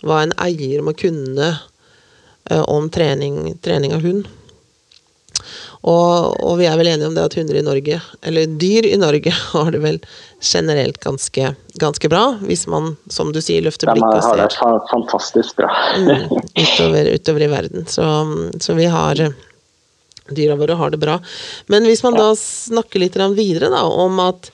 hva 0.00 0.22
en 0.24 0.32
eier 0.40 0.80
må 0.80 0.94
kunne 0.96 1.50
eh, 1.50 2.62
om 2.62 2.88
trening, 2.88 3.58
trening 3.60 3.92
av 3.92 4.06
hund. 4.06 4.30
Og, 5.80 6.34
og 6.44 6.58
vi 6.60 6.66
er 6.68 6.76
vel 6.76 6.90
enige 6.90 7.08
om 7.08 7.14
det 7.16 7.22
at 7.24 7.34
hunder 7.38 7.56
i 7.56 7.64
Norge, 7.64 8.00
eller 8.28 8.56
dyr 8.60 8.88
i 8.90 8.98
Norge, 9.00 9.32
har 9.52 9.70
det 9.72 9.80
vel 9.84 10.00
generelt 10.44 11.00
ganske, 11.00 11.54
ganske 11.80 12.10
bra, 12.12 12.24
hvis 12.44 12.66
man, 12.70 12.94
som 13.08 13.32
du 13.32 13.40
sier, 13.40 13.64
løfter 13.64 13.88
De 13.88 13.96
blikket 13.96 14.18
og 14.18 14.26
ser. 14.26 14.42
det 14.42 14.60
har 14.60 14.74
det 14.76 14.90
fantastisk 14.90 15.60
bra. 15.60 15.70
mm, 15.96 16.26
utover, 16.60 17.14
utover 17.14 17.46
i 17.46 17.52
verden. 17.54 17.86
Så, 17.88 18.08
så 18.60 18.76
vi 18.78 18.90
har 18.90 19.30
Dyra 20.30 20.54
våre 20.54 20.76
har 20.78 20.92
det 20.92 21.00
bra. 21.02 21.16
Men 21.66 21.88
hvis 21.88 22.04
man 22.06 22.14
da 22.14 22.28
snakker 22.38 23.02
litt 23.02 23.16
videre 23.34 23.66
da, 23.72 23.80
om 23.82 24.20
at 24.22 24.52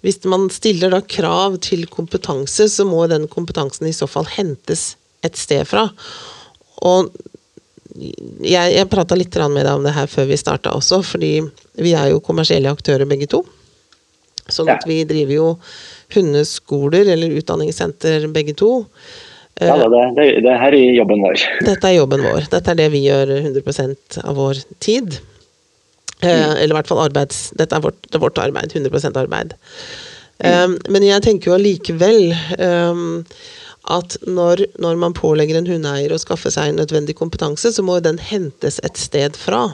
hvis 0.00 0.22
man 0.24 0.46
stiller 0.48 0.94
da 0.94 1.02
krav 1.02 1.58
til 1.60 1.84
kompetanse, 1.90 2.68
så 2.70 2.86
må 2.88 3.06
den 3.10 3.26
kompetansen 3.28 3.90
i 3.90 3.92
så 3.92 4.06
fall 4.08 4.28
hentes 4.30 4.94
et 5.26 5.36
sted 5.36 5.66
fra. 5.68 5.88
Og 6.86 7.10
jeg, 7.98 8.72
jeg 8.74 8.90
prata 8.90 9.16
litt 9.18 9.34
med 9.50 9.64
deg 9.64 9.72
om 9.74 9.86
det 9.86 9.94
her 9.96 10.10
før 10.10 10.28
vi 10.30 10.38
starta 10.40 10.74
også, 10.76 11.02
fordi 11.02 11.32
vi 11.78 11.94
er 11.94 12.12
jo 12.12 12.22
kommersielle 12.24 12.70
aktører 12.70 13.08
begge 13.08 13.28
to. 13.30 13.42
Sånn 14.48 14.70
at 14.72 14.86
vi 14.88 15.02
driver 15.04 15.34
jo 15.34 15.48
hundeskoler 16.14 17.10
eller 17.12 17.34
utdanningssenter 17.36 18.28
begge 18.32 18.54
to. 18.56 18.86
Ja, 19.60 19.74
det, 19.76 20.02
det, 20.16 20.26
det 20.46 20.54
her 20.60 20.74
er 20.76 20.94
jobben 20.94 21.24
vår. 21.24 21.42
Dette 21.68 21.90
er 21.90 21.98
jobben 21.98 22.22
vår. 22.24 22.46
Dette 22.52 22.72
er 22.72 22.78
det 22.78 22.88
vi 22.94 23.02
gjør 23.04 23.34
100% 23.40 24.20
av 24.22 24.38
vår 24.38 24.62
tid. 24.84 25.18
Eh, 26.22 26.52
eller 26.62 26.72
i 26.72 26.78
hvert 26.78 26.90
fall 26.90 27.02
arbeids... 27.02 27.48
Dette 27.58 27.76
er 27.76 27.82
vårt, 27.82 27.98
det 28.06 28.18
er 28.18 28.22
vårt 28.22 28.38
arbeid. 28.42 28.74
100 28.74 29.10
arbeid. 29.18 29.56
Eh, 30.38 30.66
men 30.88 31.06
jeg 31.06 31.24
tenker 31.26 31.50
jo 31.50 31.56
allikevel 31.58 32.30
eh, 32.32 33.02
at 33.88 34.16
når, 34.26 34.64
når 34.82 34.98
man 35.00 35.14
pålegger 35.16 35.58
en 35.58 35.68
hundeeier 35.68 36.12
å 36.12 36.20
skaffe 36.20 36.50
seg 36.52 36.74
nødvendig 36.76 37.16
kompetanse, 37.18 37.70
så 37.72 37.84
må 37.84 38.00
den 38.04 38.18
hentes 38.20 38.80
et 38.84 38.98
sted 39.00 39.38
fra. 39.38 39.70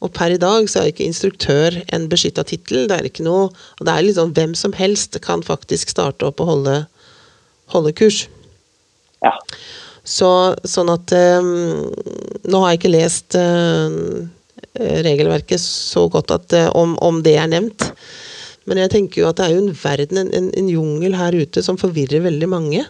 Og 0.00 0.12
per 0.16 0.32
i 0.32 0.40
dag 0.40 0.68
så 0.70 0.80
er 0.80 0.90
ikke 0.90 1.04
instruktør 1.04 1.76
en 1.92 2.08
beskytta 2.10 2.44
tittel. 2.48 2.86
Det 2.88 2.96
er 2.96 3.08
ikke 3.10 3.26
noe 3.26 3.50
og 3.50 3.84
det 3.84 3.92
er 3.92 4.06
liksom 4.06 4.32
hvem 4.36 4.56
som 4.56 4.74
helst 4.76 5.20
kan 5.24 5.44
faktisk 5.44 5.92
starte 5.92 6.26
opp 6.30 6.40
og 6.40 6.54
holde, 6.54 6.76
holde 7.74 7.92
kurs. 7.96 8.24
Ja. 9.20 9.34
Så, 10.00 10.30
sånn 10.64 10.88
at 10.88 11.12
um, 11.12 11.90
Nå 12.48 12.62
har 12.62 12.72
jeg 12.72 12.80
ikke 12.80 12.94
lest 12.94 13.36
uh, 13.36 13.92
regelverket 14.80 15.60
så 15.60 16.06
godt 16.10 16.32
at, 16.32 16.56
om, 16.72 16.96
om 17.04 17.20
det 17.22 17.36
er 17.36 17.50
nevnt. 17.52 17.90
Men 18.70 18.84
jeg 18.84 18.92
tenker 18.94 19.24
jo 19.24 19.30
at 19.30 19.40
det 19.40 19.48
er 19.48 19.56
jo 19.56 19.64
en 19.64 19.74
verden, 19.74 20.22
en, 20.22 20.30
en, 20.38 20.48
en 20.56 20.70
jungel 20.70 21.18
her 21.18 21.34
ute 21.34 21.64
som 21.66 21.78
forvirrer 21.80 22.22
veldig 22.24 22.48
mange. 22.50 22.86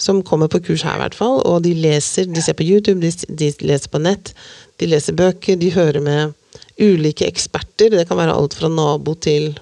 Som 0.00 0.22
kommer 0.24 0.48
på 0.48 0.62
kurs 0.64 0.84
her, 0.86 0.96
i 0.96 1.02
hvert 1.02 1.18
fall. 1.18 1.42
Og 1.44 1.62
de 1.66 1.74
leser, 1.76 2.28
de 2.30 2.42
ser 2.42 2.56
på 2.56 2.66
YouTube, 2.66 3.02
de, 3.02 3.12
de 3.28 3.52
leser 3.66 3.92
på 3.92 4.00
nett, 4.00 4.32
de 4.80 4.88
leser 4.88 5.16
bøker, 5.18 5.58
de 5.60 5.72
hører 5.74 6.00
med 6.02 6.36
ulike 6.80 7.26
eksperter. 7.26 7.92
Det 7.92 8.06
kan 8.08 8.20
være 8.20 8.36
alt 8.38 8.56
fra 8.56 8.70
nabo 8.72 9.16
til 9.18 9.52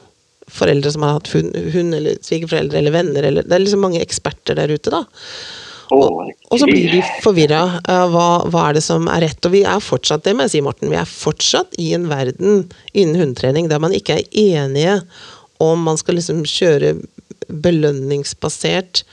foreldre 0.53 0.93
som 0.95 1.03
har 1.03 1.17
hatt 1.17 1.31
hund, 1.35 1.55
hund 1.75 1.97
eller 1.97 2.19
svigerforeldre 2.23 2.79
eller 2.79 2.95
venner. 2.95 3.27
Eller, 3.27 3.47
det 3.47 3.57
er 3.57 3.65
liksom 3.65 3.83
mange 3.89 4.03
eksperter 4.05 4.59
der 4.61 4.71
ute, 4.77 4.93
da. 4.93 5.03
Og, 5.95 6.33
og 6.51 6.59
så 6.59 6.67
blir 6.67 6.91
de 6.91 7.01
forvirra. 7.23 7.61
hva, 8.11 8.27
hva 8.51 8.65
er 8.69 8.79
det 8.79 8.83
som 8.87 9.07
er 9.11 9.23
rett? 9.27 9.47
Og 9.47 9.55
vi 9.55 9.63
er 9.69 9.83
fortsatt 9.83 10.25
det 10.27 10.35
må 10.35 10.47
jeg 10.47 10.57
si, 10.57 10.63
Morten, 10.67 10.91
vi 10.91 10.99
er 10.99 11.09
fortsatt 11.09 11.77
i 11.83 11.93
en 11.95 12.09
verden 12.11 12.65
innen 12.93 13.21
hundetrening 13.21 13.71
der 13.71 13.83
man 13.83 13.95
ikke 13.95 14.19
er 14.19 14.27
enige 14.35 14.97
om 15.63 15.87
man 15.89 15.99
skal 16.01 16.19
liksom 16.19 16.45
kjøre 16.49 16.97
belønningsbasert 17.47 19.05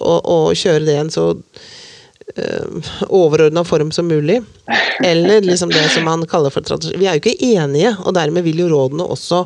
og, 0.00 0.18
og 0.24 0.58
kjøre 0.58 0.84
det 0.84 0.94
i 0.96 1.00
en 1.00 1.12
så 1.12 1.26
øh, 1.32 2.90
overordna 3.08 3.64
form 3.66 3.92
som 3.94 4.10
mulig. 4.10 4.40
Eller 5.04 5.44
liksom 5.44 5.72
det 5.72 5.86
som 5.94 6.06
man 6.08 6.26
kaller 6.28 6.52
for 6.54 6.66
tradisjon. 6.66 6.98
Vi 7.00 7.08
er 7.08 7.16
jo 7.16 7.22
ikke 7.22 7.54
enige, 7.54 7.94
og 8.04 8.16
dermed 8.18 8.46
vil 8.46 8.64
jo 8.64 8.70
rådene 8.72 9.06
også 9.06 9.44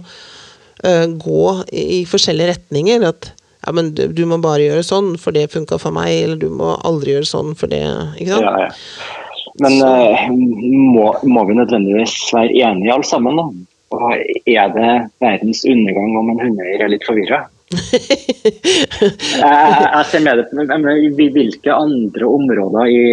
øh, 0.86 1.07
gå 1.20 1.45
i, 1.70 1.86
i 2.01 2.05
forskjellige 2.09 2.55
retninger. 2.57 3.09
At 3.12 3.32
ja, 3.66 3.72
men 3.72 3.93
du, 3.95 4.07
du 4.11 4.24
må 4.26 4.40
bare 4.43 4.66
gjøre 4.66 4.86
sånn, 4.86 5.14
for 5.22 5.34
det 5.36 5.51
funka 5.53 5.78
for 5.82 5.95
meg, 5.95 6.14
eller 6.24 6.40
du 6.40 6.49
må 6.51 6.74
aldri 6.82 7.14
gjøre 7.16 7.28
sånn, 7.28 7.53
for 7.59 7.70
det 7.70 7.82
Ikke 8.18 8.32
sant? 8.34 8.49
Ja, 8.49 8.68
ja. 8.68 9.18
Men 9.61 9.74
uh, 9.84 10.22
må, 10.32 11.11
må 11.28 11.43
vi 11.45 11.59
nødvendigvis 11.59 12.14
være 12.32 12.55
enige 12.57 12.95
alle 12.95 13.05
sammen? 13.05 13.36
da? 13.36 13.45
Og 13.93 14.12
er 14.49 14.72
det 14.72 14.93
verdens 15.22 15.64
undergang 15.68 16.16
om 16.20 16.30
en 16.32 16.40
hundeeier 16.40 16.84
er 16.84 16.93
litt 16.93 17.05
forvirra? 17.07 17.45
jeg, 17.72 19.38
jeg 19.40 20.05
ser 20.11 20.24
med 20.24 20.43
det 20.43 21.28
hvilke 21.36 21.72
andre 21.72 22.28
områder 22.28 22.90
i, 22.93 23.05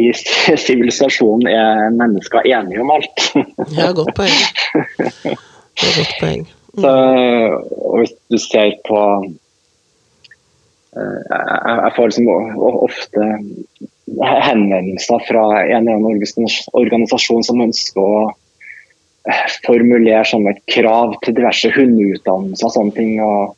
i 0.00 0.04
sivilisasjonen 0.66 1.48
er 1.52 1.90
mennesker 1.96 2.48
enige 2.48 2.84
om 2.84 2.94
alt. 2.96 3.26
ja, 3.76 3.90
godt 3.96 4.14
poeng. 4.16 4.38
Det 5.76 5.84
er 5.90 5.96
godt 5.98 6.14
poeng. 6.22 6.46
Mm. 6.76 6.80
Så, 6.80 6.92
og 7.84 7.98
hvis 8.00 8.14
du 8.32 8.38
ser 8.40 8.70
på 8.84 9.00
eh, 10.96 11.20
jeg, 11.28 11.74
jeg 11.82 11.92
får 11.96 12.08
liksom 12.08 12.26
ofte 12.64 13.28
henvendelser 14.46 15.20
fra 15.28 15.44
en 15.66 15.88
eller 15.88 15.98
annen 15.98 16.50
organisasjon 16.80 17.44
som 17.44 17.60
ønsker 17.64 18.00
å 18.00 18.20
formulere 19.66 20.24
sånne 20.28 20.54
krav 20.70 21.16
til 21.24 21.36
diverse 21.36 21.70
hundeutdannelser 21.74 22.68
og 22.68 22.74
sånne 22.76 22.96
ting. 22.96 23.12
Og, 23.24 23.56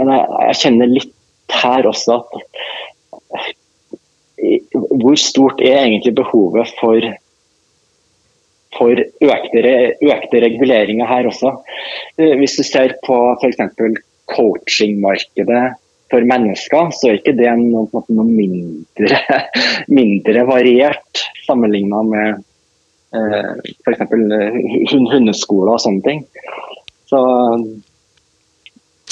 men 0.00 0.12
jeg, 0.14 0.26
jeg, 0.48 0.58
kjenner 0.62 0.92
litt 0.92 1.14
her 1.58 1.88
også 1.88 2.20
at 2.20 2.30
hvor 4.68 5.16
stort 5.18 5.60
er 5.64 5.80
egentlig 5.82 6.14
behovet 6.18 6.70
for, 6.78 7.08
for 8.76 9.02
økte, 9.02 9.74
økte, 10.06 10.42
reguleringer 10.44 11.10
her 11.10 11.28
også? 11.30 11.56
Eh, 12.18 12.36
hvis 12.38 12.56
du 12.58 12.64
ser 12.66 12.94
på 13.06 13.18
f.eks. 13.40 13.60
coachingmarkedet 14.30 15.64
for 16.12 16.24
mennesker, 16.24 16.92
så 16.94 17.10
er 17.10 17.18
ikke 17.18 17.36
det 17.36 17.50
noe, 17.60 17.88
noe 17.90 18.28
mindre, 18.28 19.18
mindre, 19.98 20.46
variert 20.48 21.26
sammenlignet 21.48 22.12
med 22.12 22.44
f.eks. 23.14 24.02
hundeskoler 25.12 25.74
og 25.74 25.82
sånne 25.84 26.04
ting. 26.04 26.24
Så 27.08 27.20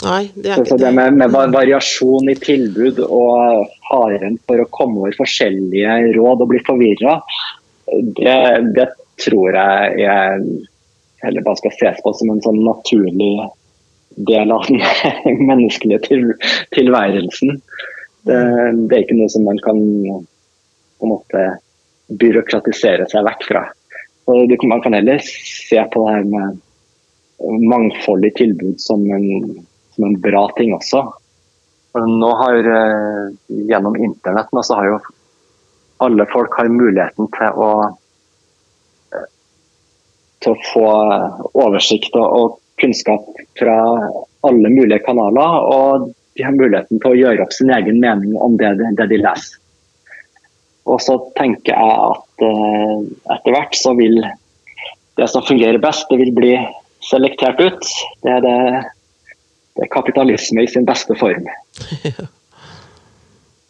Nei, 0.05 0.27
det 0.37 0.53
ikke 0.53 0.75
så 0.75 0.77
det 0.81 0.91
med, 0.93 1.15
med, 1.17 1.33
variasjon 1.33 2.29
i 2.29 2.37
tilbud 2.37 2.99
og 3.07 3.71
faren 3.89 4.37
for 4.45 4.61
å 4.61 4.69
komme 4.69 5.01
over 5.01 5.17
forskjellige 5.17 5.95
råd 6.19 6.45
og 6.45 6.51
bli 6.51 6.61
forvirra, 6.67 7.17
det, 8.19 8.37
det, 8.77 8.91
tror 9.25 9.57
jeg 9.57 10.03
jeg 10.03 10.43
heller 11.23 11.45
bare 11.47 11.61
skal 11.63 11.73
ses 11.79 12.03
på 12.05 12.13
som 12.19 12.35
en 12.35 12.43
sånn 12.45 12.59
naturlig 12.67 13.47
del 14.29 14.53
av 14.53 14.67
den 14.69 15.41
menneskelige 15.51 16.03
til, 16.05 16.27
tilværelsen. 16.77 17.57
Det, 18.27 18.37
det, 18.37 18.93
er 18.93 19.07
ikke 19.07 19.17
noe 19.17 19.33
som 19.33 19.49
man 19.49 19.61
kan 19.65 19.81
på 19.81 21.09
en 21.09 21.15
måte 21.15 21.47
byråkratisere 22.21 23.09
seg 23.09 23.25
vekk 23.27 23.49
fra. 23.49 23.65
Man 24.27 24.81
kan 24.83 24.97
heller 24.97 25.21
se 25.23 25.85
på 25.93 26.03
det 26.03 26.15
her 26.15 26.25
med 26.31 27.67
mangfoldig 27.71 28.33
tilbud 28.35 28.81
som 28.81 29.05
en 29.13 29.67
som 29.97 30.05
en 30.05 30.21
bra 30.21 30.49
ting 30.57 30.75
også. 30.75 31.05
Nå 31.97 32.31
har 32.37 32.59
eh, 32.79 33.29
Gjennom 33.49 33.97
internett 33.97 34.53
så 34.63 34.75
har 34.75 34.91
jo 34.91 34.99
alle 36.05 36.27
folk 36.29 36.53
har 36.59 36.69
muligheten 36.69 37.31
til 37.33 37.61
å 37.65 37.71
eh, 39.17 39.29
til 40.45 40.53
å 40.53 40.65
få 40.73 40.89
oversikt 41.57 42.19
og 42.21 42.59
kunnskap 42.83 43.25
fra 43.57 43.77
alle 44.45 44.73
mulige 44.75 45.01
kanaler. 45.07 45.71
Og 45.73 46.11
de 46.37 46.45
har 46.45 46.53
muligheten 46.53 47.01
til 47.01 47.15
å 47.15 47.21
gjøre 47.23 47.47
opp 47.47 47.57
sin 47.57 47.73
egen 47.73 48.03
mening 48.03 48.37
om 48.37 48.59
det, 48.61 48.75
det 49.01 49.09
de 49.15 49.23
leser. 49.23 49.57
Og 50.87 51.01
så 51.03 51.17
tenker 51.39 51.75
jeg 51.75 51.95
at 52.11 52.47
eh, 52.47 52.99
etter 53.35 53.55
hvert 53.55 53.79
så 53.79 53.95
vil 53.99 54.21
det 55.17 55.31
som 55.33 55.45
fungerer 55.47 55.81
best, 55.83 56.07
det 56.11 56.21
vil 56.21 56.35
bli 56.37 56.53
selektert 57.05 57.61
ut. 57.63 57.89
Det 58.23 58.37
er 58.37 58.45
det 58.45 58.59
det 59.77 59.85
er 59.85 59.93
kapitalisme 59.93 60.65
i 60.65 60.71
sin 60.73 60.87
beste 60.89 61.13
form. 61.21 61.45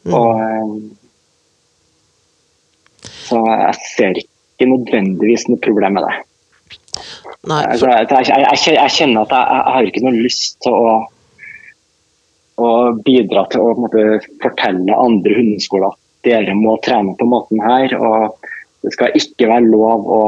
mm. 0.06 0.14
Og 0.18 0.38
eh, 0.38 0.76
Så 3.26 3.40
jeg 3.42 3.74
ser 3.96 4.20
ikke 4.22 4.68
nødvendigvis 4.70 5.48
noe 5.50 5.58
problem 5.64 5.98
med 5.98 6.06
det. 6.06 6.14
Nei, 7.50 7.62
for... 7.78 7.90
jeg, 7.90 8.06
jeg, 8.10 8.28
jeg, 8.30 8.76
jeg, 8.76 8.92
kjenner 8.94 9.26
at 9.26 9.34
jeg, 9.34 9.64
har 9.74 9.88
ikke 9.88 10.04
noe 10.06 10.22
lyst 10.22 10.60
til 10.62 10.76
å, 10.78 10.92
å 12.62 12.70
bidra 13.02 13.42
til 13.50 13.66
å 13.66 13.74
måte, 13.82 14.04
fortelle 14.44 14.94
andre 14.94 15.40
hundeskoler 15.40 15.90
at 15.90 16.05
dere 16.26 16.54
må 16.58 16.76
trene 16.84 17.14
på 17.18 17.28
måten 17.30 17.62
her. 17.64 17.94
og 17.96 18.36
Det 18.84 18.92
skal 18.94 19.16
ikke 19.18 19.50
være 19.52 19.72
lov 19.72 20.06
å 20.18 20.22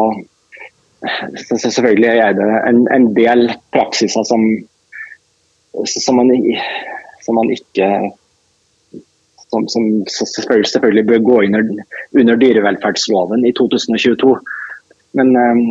Selvfølgelig 1.46 2.08
er 2.10 2.32
det 2.34 2.46
en, 2.66 2.80
en 2.90 3.04
del 3.14 3.44
praksiser 3.70 4.24
som 4.26 4.42
som 5.86 6.16
man, 6.16 6.32
som 7.22 7.34
man 7.38 7.50
ikke 7.54 7.88
som, 9.48 9.68
som 9.68 9.84
selvfølgelig, 10.08 10.68
selvfølgelig, 10.68 11.04
bør 11.06 11.18
gå 11.18 11.36
under, 11.42 11.68
under, 12.20 12.36
dyrevelferdsloven 12.36 13.46
i 13.46 13.52
2022. 13.56 14.34
Men 15.16 15.36
um, 15.36 15.62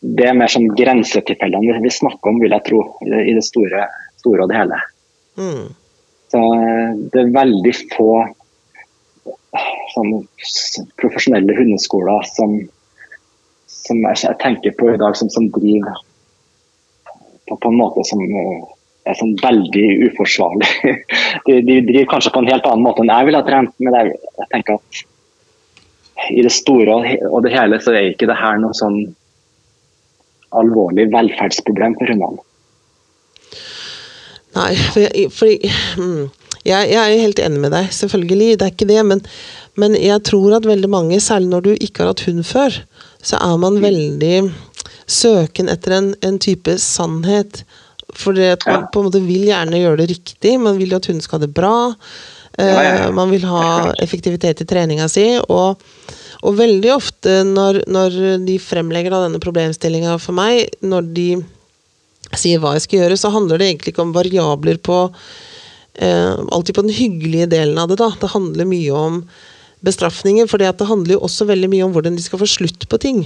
det 0.00 0.26
er 0.26 0.38
mer 0.38 0.50
sånn 0.50 0.70
grensetilfellene 0.74 1.78
vi 1.84 1.92
snakker 1.94 2.32
om, 2.32 2.40
vil 2.42 2.56
jeg 2.56 2.66
tro, 2.66 2.80
i 3.04 3.36
det 3.36 3.44
store, 3.46 3.84
store 4.22 4.42
og 4.42 4.50
det 4.50 4.58
hele. 4.58 4.80
Mm. 5.38 5.68
Så 6.30 6.40
eh, 6.56 6.90
det 7.12 7.22
er 7.22 7.32
veldig 7.34 7.74
få 7.92 8.10
sånn, 9.94 10.12
profesjonelle 11.00 11.56
hundeskoler 11.58 12.26
som, 12.30 12.56
som 13.70 14.02
jeg, 14.06 14.20
jeg, 14.24 14.38
tenker 14.42 14.76
på 14.78 14.92
i 14.92 14.98
dag, 15.00 15.16
som, 15.18 15.30
som 15.32 15.48
driver 15.54 15.98
på, 17.48 17.56
på, 17.56 17.70
en 17.70 17.78
måte 17.80 18.04
som 18.06 18.22
er 18.22 19.16
sånn 19.18 19.36
veldig 19.42 19.86
uforsvarlig. 20.10 20.68
De, 21.46 21.56
de, 21.64 21.78
driver 21.86 22.10
kanskje 22.12 22.34
på 22.34 22.42
en 22.42 22.50
helt 22.50 22.66
annen 22.68 22.84
måte 22.84 23.02
enn 23.02 23.10
jeg 23.10 23.26
ville 23.26 23.40
ha 23.40 23.46
trent, 23.46 23.72
men 23.80 23.96
jeg, 23.96 24.12
jeg, 24.38 24.48
tenker 24.52 24.76
at 24.78 25.06
i 26.36 26.42
det 26.44 26.52
store 26.52 26.98
og 27.30 27.40
det 27.46 27.54
hele 27.54 27.78
så 27.80 27.94
er 27.96 28.10
ikke 28.10 28.28
det 28.28 28.36
her 28.36 28.60
noe 28.60 28.76
sånn 28.76 28.98
alvorlig 30.60 31.06
velferdsproblem 31.14 31.96
for 31.96 32.12
hundene. 32.12 32.44
Nei, 34.56 34.74
for, 34.90 35.06
mm, 35.06 36.22
jeg, 36.26 36.39
jeg, 36.66 36.92
er 36.92 37.22
helt 37.22 37.40
enig 37.42 37.60
med 37.62 37.72
deg, 37.74 37.90
selvfølgelig. 37.94 38.56
Det 38.60 38.66
er 38.66 38.74
ikke 38.74 38.90
det. 38.90 39.02
Men, 39.06 39.22
men, 39.80 39.96
jeg 39.96 40.22
tror 40.28 40.58
at 40.58 40.68
veldig 40.68 40.90
mange, 40.92 41.20
særlig 41.20 41.52
når 41.52 41.66
du 41.66 41.70
ikke 41.76 42.04
har 42.04 42.12
hatt 42.12 42.24
hund 42.28 42.44
før, 42.44 42.80
så 43.22 43.40
er 43.40 43.60
man 43.60 43.80
veldig 43.82 44.34
søken 45.10 45.70
etter 45.72 45.96
en, 45.96 46.12
en 46.24 46.38
type 46.40 46.76
sannhet 46.80 47.64
for 48.16 48.34
man 48.66 48.88
på 48.92 49.00
en 49.00 49.06
måte 49.06 49.22
vil 49.22 49.46
gjerne 49.48 49.80
gjøre 49.80 50.02
det 50.02 50.10
riktig. 50.10 50.56
Man 50.60 50.78
vil 50.80 50.92
jo 50.92 50.98
at 51.00 51.08
hunden 51.10 51.22
skal 51.24 51.38
ha 51.38 51.46
det 51.46 51.54
bra. 51.54 51.74
Eh, 52.58 53.06
man 53.14 53.30
vil 53.30 53.44
ha 53.48 53.92
effektivitet 54.02 54.62
i 54.64 54.66
treninga 54.68 55.08
si. 55.10 55.26
Og, 55.46 55.80
og 56.40 56.58
veldig 56.58 56.92
ofte 56.94 57.40
når, 57.46 57.84
når, 57.90 58.18
de 58.46 58.58
fremlegger 58.62 59.14
denne 59.14 59.42
problemstillinga 59.42 60.16
for 60.22 60.36
meg, 60.36 60.66
når 60.82 61.12
de 61.16 61.28
sier 62.38 62.62
hva 62.62 62.76
jeg 62.76 62.86
skal 62.86 63.04
gjøre, 63.04 63.18
så 63.18 63.32
handler 63.34 63.60
det 63.60 63.70
egentlig 63.70 63.94
ikke 63.94 64.04
om 64.04 64.14
variabler 64.14 64.78
på 64.82 65.04
Alltid 65.98 66.76
på 66.76 66.84
den 66.86 66.94
hyggelige 66.94 67.48
delen 67.50 67.78
av 67.80 67.90
det, 67.90 67.98
da. 68.00 68.12
Det 68.20 68.30
handler 68.32 68.68
mye 68.68 68.92
om 68.96 69.16
bestraffninger, 69.84 70.46
for 70.48 70.60
det 70.60 70.86
handler 70.86 71.16
jo 71.16 71.24
også 71.26 71.48
veldig 71.48 71.70
mye 71.72 71.86
om 71.86 71.94
hvordan 71.94 72.16
de 72.16 72.24
skal 72.24 72.40
få 72.40 72.48
slutt 72.48 72.86
på 72.88 73.00
ting. 73.02 73.24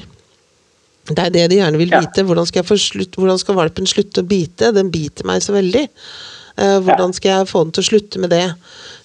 Det 1.10 1.20
er 1.20 1.32
det 1.32 1.48
de 1.52 1.58
gjerne 1.58 1.80
vil 1.80 1.90
vite. 1.92 2.22
Ja. 2.22 2.28
Hvordan, 2.28 2.46
skal 2.48 2.64
slutt, 2.64 3.18
hvordan, 3.18 3.40
skal 3.40 3.58
valpen 3.58 3.88
slutte 3.88 4.22
å 4.22 4.28
bite? 4.28 4.72
Den 4.72 4.92
biter 4.94 5.26
meg 5.28 5.44
så 5.44 5.52
veldig. 5.56 5.84
Uh, 6.54 6.78
hvordan 6.86 7.12
skal 7.12 7.32
jeg 7.32 7.50
få 7.50 7.64
den 7.64 7.74
til 7.74 7.82
å 7.82 7.88
slutte 7.88 8.20
med 8.22 8.30
det? 8.32 8.44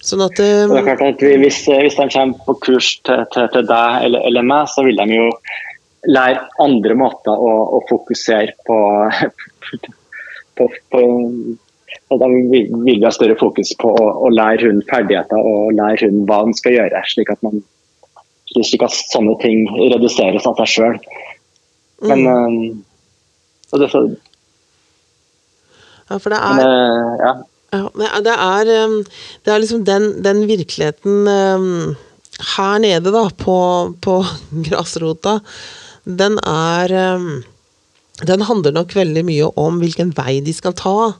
Sånn 0.06 0.22
at, 0.24 0.38
uh, 0.38 0.70
det 0.70 0.78
er 0.78 0.86
klart 0.86 1.02
at 1.08 1.24
hvis, 1.42 1.64
hvis 1.66 1.98
de 1.98 2.06
kommer 2.14 2.44
på 2.46 2.54
kurs 2.62 2.92
til, 3.04 3.24
til, 3.34 3.48
til 3.52 3.66
deg 3.68 4.06
eller, 4.06 4.22
eller, 4.30 4.46
meg, 4.46 4.70
så 4.70 4.86
vil 4.86 5.00
de 5.02 5.18
jo 5.18 5.26
lære 6.08 6.46
andre 6.62 6.96
måter 6.96 7.34
å, 7.34 7.50
å 7.76 7.82
fokusere 7.90 8.54
på, 8.64 8.78
på, 10.56 10.70
på 10.94 11.02
Da 12.10 12.26
vil 12.26 12.48
vi 12.82 12.96
ha 13.04 13.10
større 13.14 13.36
fokus 13.38 13.70
på 13.78 13.90
å, 13.94 14.06
å 14.26 14.30
lære 14.34 14.66
hunden 14.66 14.86
ferdigheter 14.88 15.38
og 15.38 15.76
lære 15.78 16.08
hunden 16.08 16.24
hva 16.26 16.40
den 16.46 16.56
skal 16.58 16.74
gjøre, 16.74 17.02
slik 17.06 17.30
at, 17.30 17.38
man, 17.46 17.60
slik 18.50 18.82
at 18.82 18.96
sånne 19.12 19.36
ting 19.42 19.68
reduseres 19.78 20.48
av 20.50 20.58
seg 20.58 20.72
sjøl. 20.72 20.98
Men 22.10 22.24
mm. 22.26 22.56
øh, 23.70 23.78
det, 23.78 23.90
så, 23.92 24.02
Ja, 26.10 26.18
for 26.18 26.34
det 26.34 26.40
er 26.40 26.58
men, 26.58 26.66
uh, 26.66 27.12
ja. 27.22 27.32
ja. 27.78 28.22
det 28.26 28.34
er, 28.34 28.72
um, 28.88 28.98
det 29.46 29.54
er 29.54 29.62
liksom 29.62 29.86
den, 29.86 30.10
den 30.26 30.42
virkeligheten 30.50 31.30
um, 31.30 31.94
her 32.56 32.82
nede, 32.82 33.14
da, 33.14 33.28
på, 33.30 33.60
på 34.02 34.18
grasrota, 34.66 35.38
den 36.04 36.40
er 36.48 36.96
Den 38.20 38.42
handler 38.44 38.74
nok 38.74 38.92
veldig 38.96 39.22
mye 39.24 39.46
om 39.60 39.78
hvilken 39.80 40.10
vei 40.16 40.40
de 40.44 40.52
skal 40.52 40.74
ta. 40.76 41.12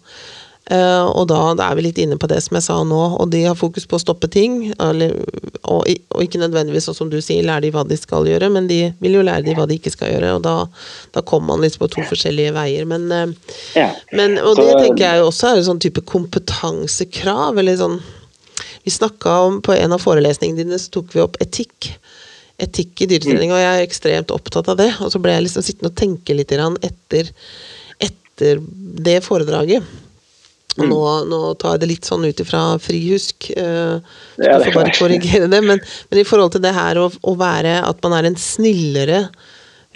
Uh, 0.70 1.08
og 1.18 1.24
da, 1.26 1.38
da, 1.58 1.66
er 1.66 1.78
vi 1.80 1.82
litt 1.88 1.98
inne 1.98 2.14
på 2.20 2.28
det 2.30 2.36
som 2.44 2.54
jeg 2.54 2.62
sa 2.62 2.76
nå, 2.86 2.98
og 3.18 3.32
de 3.32 3.40
har 3.42 3.56
fokus 3.58 3.88
på 3.90 3.98
å 3.98 4.02
stoppe 4.02 4.28
ting. 4.30 4.68
Eller, 4.78 5.16
og, 5.64 5.82
og, 5.82 6.20
ikke 6.22 6.38
nødvendigvis 6.38 6.86
sånn 6.86 6.98
som 7.00 7.08
du 7.10 7.16
sier, 7.18 7.42
lære 7.46 7.64
de 7.64 7.72
hva 7.74 7.82
de 7.88 7.96
skal 7.98 8.28
gjøre, 8.30 8.52
men 8.54 8.68
de 8.70 8.78
vil 9.02 9.16
jo 9.18 9.24
lære 9.26 9.48
de 9.48 9.56
hva 9.58 9.66
de 9.66 9.80
ikke 9.80 9.90
skal 9.90 10.12
gjøre. 10.12 10.36
Og 10.38 10.44
da, 10.44 10.54
da 11.16 11.24
kommer 11.26 11.56
man 11.56 11.64
litt 11.66 11.78
på 11.80 11.88
to 11.90 12.04
forskjellige 12.06 12.52
veier. 12.54 12.86
Men, 12.86 13.34
ja. 13.74 13.88
men 14.14 14.38
og 14.38 14.54
Så, 14.54 14.68
det 14.68 14.76
tenker 14.78 15.02
jeg 15.08 15.24
også 15.24 15.48
er 15.48 15.58
en 15.58 15.66
sånn 15.72 15.82
type 15.82 16.04
kompetansekrav, 16.06 17.58
eller 17.58 17.80
sånn 17.80 17.98
Vi 18.84 18.92
snakka 18.94 19.32
om 19.44 19.58
På 19.64 19.74
en 19.74 19.92
av 19.92 20.00
forelesningene 20.00 20.62
dine 20.62 20.78
så 20.80 20.92
tok 20.94 21.10
vi 21.16 21.24
opp 21.24 21.34
etikk. 21.42 21.88
Etikk 22.62 23.02
i 23.02 23.08
dyretrening, 23.10 23.50
og 23.50 23.58
jeg 23.58 23.72
er 23.72 23.88
ekstremt 23.88 24.30
opptatt 24.30 24.70
av 24.70 24.78
det. 24.78 24.92
Og 25.02 25.10
så 25.10 25.18
ble 25.18 25.34
jeg 25.34 25.48
liksom 25.48 25.66
sittende 25.66 25.90
og 25.90 25.98
tenke 25.98 26.38
litt 26.38 26.54
etter, 26.54 27.32
etter 28.06 28.62
det 29.08 29.18
foredraget. 29.26 29.90
Og 30.78 30.86
nå, 30.88 30.98
nå 31.30 31.38
tar 31.58 31.74
jeg 31.74 31.80
det 31.82 31.88
litt 31.90 32.06
sånn 32.08 32.24
ut 32.28 32.40
ifra 32.44 32.60
frihusk, 32.80 33.50
uh, 33.58 33.98
så 34.36 34.44
Ja, 34.46 34.58
du 34.58 34.68
får 34.68 34.76
bare 34.76 34.92
er- 34.92 34.98
korrigere 35.02 35.48
det. 35.50 35.62
Men, 35.66 35.80
men 36.10 36.20
i 36.20 36.24
forhold 36.28 36.52
til 36.54 36.62
det 36.62 36.74
her 36.76 37.00
å, 37.02 37.08
å 37.10 37.34
være 37.40 37.80
at 37.88 38.02
man 38.06 38.14
er 38.20 38.28
en 38.30 38.36
snillere 38.38 39.24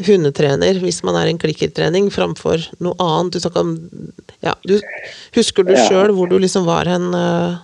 hundetrener 0.05 0.81
hvis 0.83 1.05
man 1.07 1.15
er 1.21 1.29
en 1.31 1.39
klikkertrening 1.39 2.09
framfor 2.11 2.65
noe 2.83 2.97
annet. 2.99 3.37
Du 3.37 3.39
snakka 3.45 3.63
om 3.63 3.77
ja, 4.43 4.57
du, 4.67 4.81
Husker 5.37 5.63
du 5.69 5.71
Ja. 5.77 5.85
sjøl 5.87 6.11
hvor 6.17 6.27
du 6.33 6.35
liksom 6.43 6.67
var 6.67 6.91
hen 6.91 7.13
uh, 7.15 7.55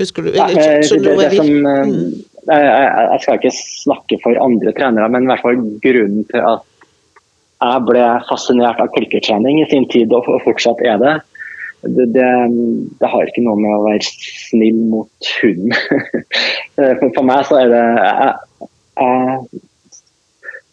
Husker 0.00 0.24
du 0.24 0.30
eller, 0.32 0.54
men 0.56 0.56
det, 0.56 0.88
du 0.88 1.04
det, 1.04 1.16
det 1.18 1.26
jeg 1.28 1.36
som, 1.36 1.66
eh, 1.68 1.82
Mm. 1.84 2.24
jeg, 2.48 3.08
jeg 3.12 3.20
skal 3.22 3.36
ikke 3.38 3.52
snakke 3.54 4.16
for 4.24 4.38
andre 4.42 4.72
trenere, 4.74 5.08
men 5.12 5.22
i 5.22 5.30
hvert 5.30 5.42
fall 5.44 5.60
grunnen 5.84 6.24
til 6.32 6.40
at 6.42 6.64
jeg 7.62 7.84
ble 7.86 8.06
fascinert 8.26 8.80
av 8.82 8.88
klikkertrening 8.96 9.60
i 9.62 9.68
sin 9.70 9.84
tid, 9.92 10.10
og 10.16 10.24
fortsatt 10.42 10.80
er 10.82 10.96
det, 10.98 11.12
det, 11.82 12.06
det, 12.14 12.26
det 13.00 13.08
har 13.10 13.26
ikke 13.26 13.42
noe 13.42 13.58
med 13.58 13.74
å 13.74 13.84
være 13.88 14.06
snill 14.06 14.78
mot 14.92 15.30
hunden. 15.40 15.74
for, 17.00 17.08
for 17.08 17.26
meg 17.26 17.42
så 17.48 17.58
er 17.64 17.72
det 17.72 17.82
Jeg, 17.82 18.34
jeg, 19.02 19.64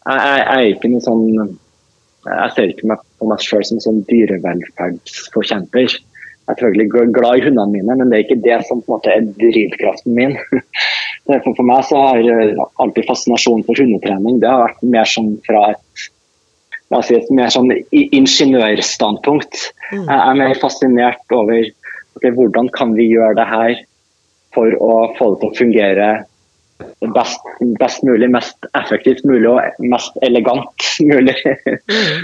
jeg, 0.06 0.20
jeg 0.20 0.54
er 0.54 0.68
ikke 0.74 0.92
noe 0.92 1.06
sånn 1.06 1.26
Jeg 2.28 2.54
ser 2.56 2.74
ikke 2.74 2.92
meg 2.92 3.02
på 3.20 3.30
meg 3.32 3.42
selv 3.44 3.66
som 3.68 3.82
sånn 3.84 4.04
dyrevelferdsforkjemper. 4.12 5.90
Jeg 5.90 6.56
er 6.56 6.62
selvfølgelig 6.62 7.14
glad 7.16 7.40
i 7.40 7.44
hundene 7.48 7.74
mine, 7.74 7.98
men 8.00 8.10
det 8.10 8.20
er 8.20 8.26
ikke 8.28 8.44
det 8.46 8.60
som 8.68 8.82
på 8.82 8.94
en 8.94 8.96
måte 8.98 9.14
er 9.14 9.28
drivkraften 9.42 10.16
min. 10.18 10.38
For, 11.30 11.54
for 11.54 11.62
meg 11.68 11.84
så 11.86 12.00
har 12.02 12.26
eh, 12.26 12.58
alltid 12.82 13.06
fascinasjonen 13.06 13.62
for 13.68 13.78
hundetrening 13.78 14.40
det 14.42 14.50
har 14.50 14.64
vært 14.64 14.80
mer 14.96 15.06
sånn 15.06 15.36
fra 15.46 15.60
et 15.76 16.08
la 16.90 17.02
oss 17.02 17.10
si 17.10 17.18
et 17.18 17.30
mer 17.36 17.52
sånn 17.54 17.70
ingeniørstandpunkt. 17.94 19.62
Jeg 19.94 20.18
er 20.18 20.40
mer 20.40 20.58
fascinert 20.62 21.36
over 21.36 21.62
okay, 22.18 22.34
hvordan 22.34 22.72
kan 22.76 22.96
vi 22.98 23.12
gjøre 23.12 23.38
det 23.38 23.48
her 23.50 23.78
for 24.56 24.74
å 24.82 24.94
få 25.20 25.34
det 25.34 25.42
til 25.42 25.50
å 25.50 25.58
fungere 25.60 26.10
best, 27.14 27.40
best 27.80 28.04
mulig, 28.04 28.30
mest 28.32 28.70
effektivt 28.78 29.26
mulig 29.28 29.50
og 29.52 29.84
mest 29.92 30.18
elegant 30.26 30.88
mulig. 31.12 31.38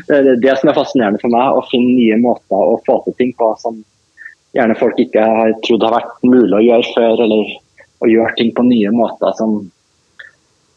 Det 0.07 0.17
er 0.17 0.41
det 0.41 0.57
som 0.59 0.71
er 0.71 0.77
fascinerende 0.77 1.21
for 1.21 1.33
meg, 1.33 1.59
å 1.59 1.65
finne 1.69 1.97
nye 1.99 2.17
måter 2.21 2.57
å 2.57 2.79
få 2.87 3.01
til 3.05 3.17
ting 3.19 3.35
på 3.37 3.51
som 3.61 3.83
gjerne 4.55 4.77
folk 4.79 4.99
ikke 5.01 5.21
har 5.21 5.55
trodd 5.65 5.83
har 5.83 5.97
vært 5.97 6.13
mulig 6.23 6.55
å 6.55 6.63
gjøre 6.63 6.91
før, 6.95 7.23
eller 7.25 7.55
å 8.03 8.09
gjøre 8.09 8.37
ting 8.39 8.53
på 8.55 8.63
nye 8.67 8.91
måter 8.95 9.35
som, 9.39 9.57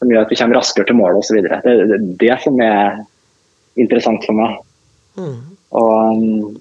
som 0.00 0.10
gjør 0.10 0.26
at 0.26 0.32
vi 0.32 0.38
kommer 0.40 0.58
raskere 0.58 0.88
til 0.88 0.98
målet 0.98 1.22
osv. 1.22 1.38
Det 1.44 1.60
er 1.62 1.84
det, 1.86 2.00
er 2.00 2.08
det 2.24 2.38
som 2.42 2.58
er 2.64 2.98
interessant 3.78 4.24
for 4.26 4.38
meg. 4.38 4.58
Mm. 5.18 5.38
Og, 5.78 5.92
um, 6.14 6.58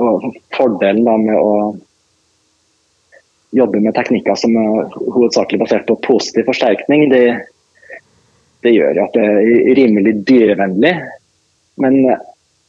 og 0.00 0.26
fordelen 0.56 1.06
da 1.06 1.16
med 1.20 1.38
å 1.38 1.54
jobbe 3.56 3.80
med 3.82 3.96
teknikker 3.96 4.36
som 4.38 4.54
er 4.56 4.92
hovedsakelig 4.94 5.64
basert 5.64 5.88
på 5.88 5.98
positiv 6.06 6.46
forsterkning, 6.46 7.08
det, 7.10 7.24
det 8.62 8.74
gjør 8.76 8.98
jo 9.00 9.06
at 9.08 9.16
det 9.16 9.24
er 9.26 9.72
rimelig 9.78 10.14
dyrevennlig. 10.28 10.94
Men 11.82 11.98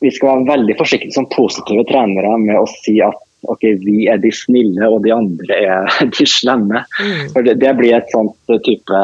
vi 0.02 0.10
skal 0.14 0.40
være 0.40 0.56
veldig 0.56 0.78
forsiktige 0.80 1.14
som 1.14 1.30
positive 1.30 1.86
trenere 1.90 2.34
med 2.42 2.58
å 2.58 2.66
si 2.72 2.98
at 3.06 3.20
ok, 3.50 3.64
vi 3.82 4.06
er 4.10 4.22
de 4.22 4.32
snille 4.34 4.88
og 4.90 5.04
de 5.06 5.14
andre 5.14 5.60
er 5.66 5.92
de 6.18 6.28
slemme. 6.30 6.84
Mm. 6.98 7.30
For 7.34 7.46
det, 7.46 7.60
det 7.62 7.76
blir 7.78 7.98
et 7.98 8.10
sånt 8.14 8.38
type 8.66 9.04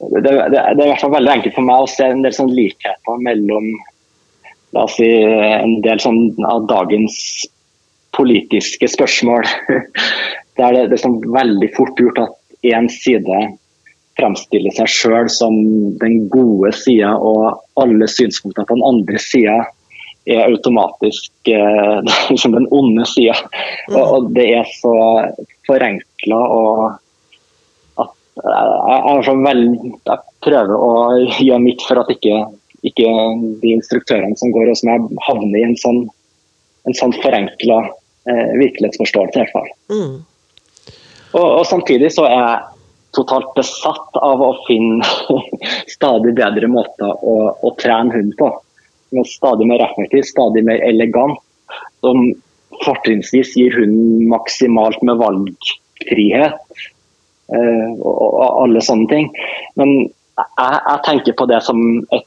det 0.00 0.30
er 0.32 0.72
i 0.72 0.88
hvert 0.88 1.02
fall 1.02 1.12
veldig 1.12 1.32
enkelt 1.34 1.54
for 1.58 1.66
meg 1.66 1.82
å 1.82 1.88
se 1.90 2.06
en 2.08 2.22
del 2.24 2.32
sånn 2.32 2.54
likheter 2.56 3.18
mellom 3.20 3.66
la 4.72 4.84
oss 4.86 4.96
si, 4.96 5.08
en 5.10 5.80
del 5.84 6.00
sånn 6.00 6.30
av 6.46 6.64
dagens 6.70 7.16
politiske 8.16 8.88
spørsmål. 8.90 9.48
Der 10.58 10.74
det, 10.76 10.86
det 10.90 10.98
er 10.98 11.04
sånn 11.06 11.20
veldig 11.24 11.70
fort 11.76 12.00
gjort 12.00 12.18
at 12.20 12.66
én 12.68 12.90
side 12.92 13.38
fremstiller 14.18 14.74
seg 14.76 14.90
sjøl 14.92 15.28
som 15.32 15.54
den 16.00 16.26
gode 16.32 16.72
sida, 16.76 17.14
og 17.16 17.62
alle 17.80 18.08
synspunkter 18.10 18.66
på 18.68 18.76
den 18.76 18.84
andre 18.84 19.20
sida 19.22 19.60
er 20.28 20.50
automatisk 20.50 21.48
eh, 21.48 22.10
som 22.42 22.56
den 22.56 22.68
onde 22.74 23.06
sida. 23.08 23.36
Og, 23.92 24.02
og 24.02 24.32
det 24.36 24.48
er 24.58 24.74
så 24.78 24.94
forenkla 25.68 26.40
og 26.40 26.82
at 28.00 28.12
jeg, 28.40 28.66
jeg, 28.90 29.00
er 29.14 29.26
så 29.26 29.36
veld- 29.44 29.78
jeg 30.10 30.26
prøver 30.44 30.76
å 30.76 30.92
gjøre 31.40 31.62
mitt 31.64 31.82
for 31.86 32.02
at 32.02 32.12
ikke, 32.12 32.42
ikke 32.86 33.08
de 33.62 33.74
instruktørene 33.76 34.36
som 34.40 34.52
går 34.54 34.70
hos 34.72 34.84
meg, 34.88 35.08
havner 35.26 35.58
i 35.60 35.66
en 35.68 35.76
sånn, 35.80 36.04
en 36.88 36.96
sånn 36.96 37.16
forenkla 37.20 37.82
virkelighetsforståelse. 38.26 39.38
i 39.38 39.42
hvert 39.42 39.54
fall. 39.54 39.70
Mm. 39.90 40.18
Og, 41.32 41.46
og 41.46 41.64
samtidig 41.66 42.10
så 42.14 42.26
er 42.28 42.36
jeg 42.36 42.80
totalt 43.16 43.52
besatt 43.56 44.18
av 44.22 44.42
å 44.42 44.50
finne 44.66 45.06
stadig 45.96 46.34
bedre 46.38 46.70
måter 46.70 47.10
å, 47.10 47.36
å 47.54 47.74
trene 47.80 48.14
hund 48.14 48.36
på. 48.38 48.50
Med 49.16 49.26
stadig 49.26 49.66
mer 49.66 49.82
effektiv, 49.82 50.26
stadig 50.28 50.62
mer 50.66 50.82
elegant. 50.86 51.40
Som 52.02 52.32
fortrinnsvis 52.84 53.54
gir 53.58 53.74
hunden 53.76 54.28
maksimalt 54.30 55.02
med 55.06 55.20
valgfrihet. 55.20 56.58
eh, 57.50 57.90
og, 57.98 58.14
og 58.14 58.62
alle 58.64 58.82
sånne 58.84 59.10
ting. 59.10 59.30
Men 59.78 59.96
jeg, 59.98 60.80
jeg 60.86 61.00
tenker 61.06 61.36
på 61.38 61.46
det 61.50 61.60
som, 61.66 61.80
et, 62.14 62.26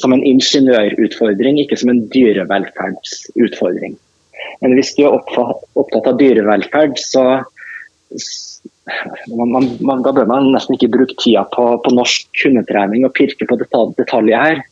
som 0.00 0.14
en 0.14 0.24
ingeniørutfordring, 0.24 1.60
ikke 1.62 1.78
som 1.80 1.92
en 1.92 2.04
dyrevelferdsutfordring. 2.12 3.96
Men 4.62 4.76
hvis 4.76 4.94
du 4.96 5.04
er 5.04 5.16
opptatt, 5.16 6.06
av 6.06 6.18
dyrevelferd, 6.20 6.96
så 7.00 7.24
man, 9.34 9.68
man, 9.80 10.04
da 10.06 10.12
bør 10.14 10.28
man 10.30 10.52
nesten 10.54 10.76
ikke 10.76 10.92
bruke 10.94 11.16
tida 11.18 11.44
på, 11.52 11.68
på 11.82 11.94
norsk 11.94 12.44
hundetrening 12.44 13.06
og 13.06 13.14
pirke 13.16 13.48
på 13.48 13.58
detalj, 13.60 13.94
detaljer 13.98 14.42
her. 14.44 14.64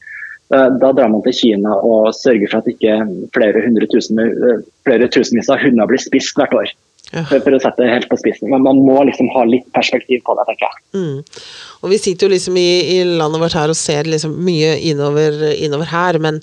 Da, 0.55 0.93
drar 0.93 1.09
man 1.11 1.23
til 1.25 1.35
Kina 1.35 1.73
og 1.83 2.13
sørger 2.15 2.51
for 2.53 2.61
at 2.61 2.69
ikke 2.71 2.99
flere, 3.35 3.63
tusen, 3.91 4.21
eh, 4.21 4.61
flere 4.87 5.09
tusenvis 5.11 5.49
av 5.51 5.63
hunder 5.65 5.89
blir 5.91 6.03
spist 6.03 6.37
hvert 6.39 6.55
år. 6.55 6.75
Ja. 7.13 7.23
For, 7.29 7.39
for 7.45 7.55
å 7.55 7.61
sette 7.63 7.85
det 7.85 7.93
helt 7.93 8.09
på 8.11 8.17
spissen. 8.19 8.49
Men 8.51 8.65
man 8.65 8.81
må 8.83 8.97
liksom 9.07 9.29
ha 9.35 9.45
litt 9.47 9.67
perspektiv 9.77 10.23
på 10.27 10.35
det, 10.39 10.47
tenker 10.49 10.67
jeg. 10.67 10.81
Mm. 10.99 11.45
Og 11.85 11.93
vi 11.93 11.99
sitter 12.01 12.27
jo 12.27 12.33
liksom 12.33 12.57
i, 12.59 12.69
i 12.97 12.97
landet 13.05 13.43
vårt 13.43 13.55
her 13.59 13.71
og 13.71 13.79
ser 13.79 14.09
liksom 14.09 14.35
mye 14.47 14.73
innover, 14.91 15.37
innover 15.55 15.91
her, 15.93 16.19
men 16.23 16.41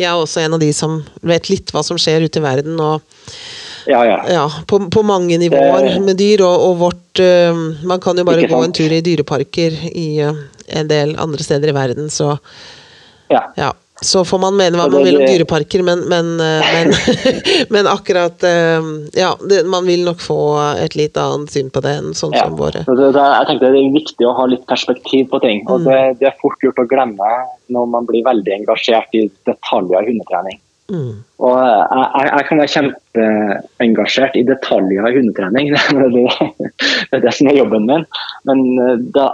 jeg 0.00 0.08
er 0.08 0.14
også 0.14 0.44
en 0.44 0.56
av 0.56 0.62
de 0.62 0.70
som 0.76 1.00
vet 1.26 1.50
litt 1.50 1.74
hva 1.74 1.82
som 1.84 2.00
skjer 2.00 2.24
ute 2.24 2.40
i 2.40 2.46
verden, 2.46 2.80
og 2.80 3.02
Ja, 3.84 3.98
ja. 4.08 4.16
ja, 4.32 4.44
på, 4.64 4.78
på 4.88 5.02
mange 5.04 5.36
nivåer 5.36 5.90
Det- 5.90 6.00
med 6.06 6.16
dyr, 6.16 6.40
og, 6.46 6.62
og 6.70 6.78
vårt 6.80 7.20
uh, 7.20 7.58
Man 7.84 8.00
kan 8.00 8.16
jo 8.16 8.24
bare 8.24 8.46
gå 8.48 8.60
en 8.64 8.72
tur 8.72 8.88
i 8.88 9.02
dyreparker 9.04 9.76
i 9.90 10.06
uh, 10.24 10.38
en 10.72 10.88
del 10.88 11.12
andre 11.20 11.44
steder 11.44 11.68
i 11.68 11.76
verden, 11.76 12.08
så 12.08 12.38
ja. 13.28 13.42
ja. 13.60 13.74
Så 14.04 14.24
får 14.28 14.40
man 14.42 14.56
mene 14.58 14.78
hva 14.78 14.86
man 14.92 15.06
vil 15.06 15.18
om 15.18 15.24
dyreparker, 15.26 15.84
men, 15.86 16.04
men, 16.10 16.34
øh, 16.42 16.66
men, 16.74 16.92
men 17.74 17.88
akkurat 17.90 18.44
øh, 18.48 18.90
Ja, 19.16 19.32
det, 19.48 19.62
man 19.70 19.88
vil 19.88 20.04
nok 20.06 20.20
få 20.22 20.38
et 20.84 20.96
litt 20.98 21.18
annet 21.20 21.52
syn 21.54 21.70
på 21.74 21.82
det 21.84 21.96
enn 22.00 22.12
sånn 22.16 22.36
Ja. 22.36 22.46
som 22.46 22.58
våre. 22.58 22.84
Det, 22.84 23.10
det, 23.16 23.24
jeg 23.24 23.48
tenkte 23.50 23.72
Det 23.72 23.80
er 23.80 23.96
viktig 23.96 24.28
å 24.28 24.34
ha 24.38 24.48
litt 24.50 24.66
perspektiv 24.70 25.30
på 25.32 25.40
ting. 25.44 25.64
og 25.70 25.86
det, 25.88 26.00
det 26.20 26.30
er 26.30 26.38
fort 26.42 26.60
gjort 26.62 26.82
å 26.82 26.88
glemme 26.90 27.32
når 27.72 27.90
man 27.90 28.06
blir 28.08 28.26
veldig 28.26 28.60
engasjert 28.60 29.16
i 29.16 29.26
detaljer 29.48 30.04
i 30.04 30.12
hundetrening. 30.12 30.60
Mm. 30.92 31.22
Og 31.40 31.54
jeg, 31.56 32.08
jeg, 32.12 32.26
jeg 32.28 32.46
kan 32.48 32.60
være 32.60 32.72
kjempeengasjert 32.74 34.36
i 34.36 34.44
detaljer 34.48 35.08
i 35.08 35.14
hundetrening. 35.16 35.72
Det 37.08 37.20
er 37.20 37.22
det, 37.24 37.32
som 37.36 37.48
er 37.48 37.60
jobben 37.60 37.86
min. 37.88 38.04
Men 38.48 38.62
eh, 38.82 39.00
da, 39.14 39.30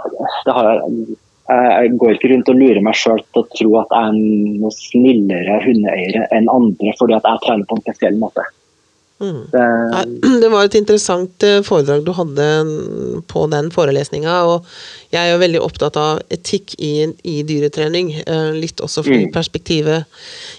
da 0.47 0.55
har 0.55 0.69
jeg, 0.71 1.17
jeg 1.49 1.97
går 1.99 2.15
ikke 2.15 2.31
rundt 2.31 2.49
og 2.53 2.59
lurer 2.61 2.81
meg 2.85 2.95
sjøl 2.95 3.21
til 3.33 3.41
å 3.41 3.49
tro 3.57 3.75
at 3.81 3.93
jeg 3.95 4.09
er 4.09 4.57
noe 4.61 4.73
snillere 4.75 5.59
hundeeiere 5.65 6.25
enn 6.31 6.49
andre 6.53 6.93
fordi 6.99 7.17
at 7.17 7.27
jeg 7.27 7.45
trener 7.45 7.67
på 7.67 7.77
en 7.77 7.85
spesiell 7.85 8.19
måte. 8.21 8.45
Mm. 9.21 9.41
Det, 9.51 9.65
Det 10.41 10.49
var 10.49 10.65
et 10.65 10.77
interessant 10.79 11.43
eh, 11.45 11.59
foredrag 11.65 12.05
du 12.05 12.11
hadde 12.17 12.47
mm, 12.65 13.21
på 13.29 13.45
den 13.51 13.69
forelesninga. 13.73 14.37
Og 14.49 14.65
jeg 15.13 15.21
er 15.21 15.33
jo 15.33 15.41
veldig 15.43 15.61
opptatt 15.61 15.99
av 16.01 16.23
etikk 16.33 16.73
i, 16.79 16.93
i 17.27 17.41
dyretrening. 17.45 18.13
eh, 18.25 18.51
Litt 18.57 18.81
også 18.81 19.03
fordi 19.05 19.27
Mm. 19.27 19.33
perspektivet 19.35 20.05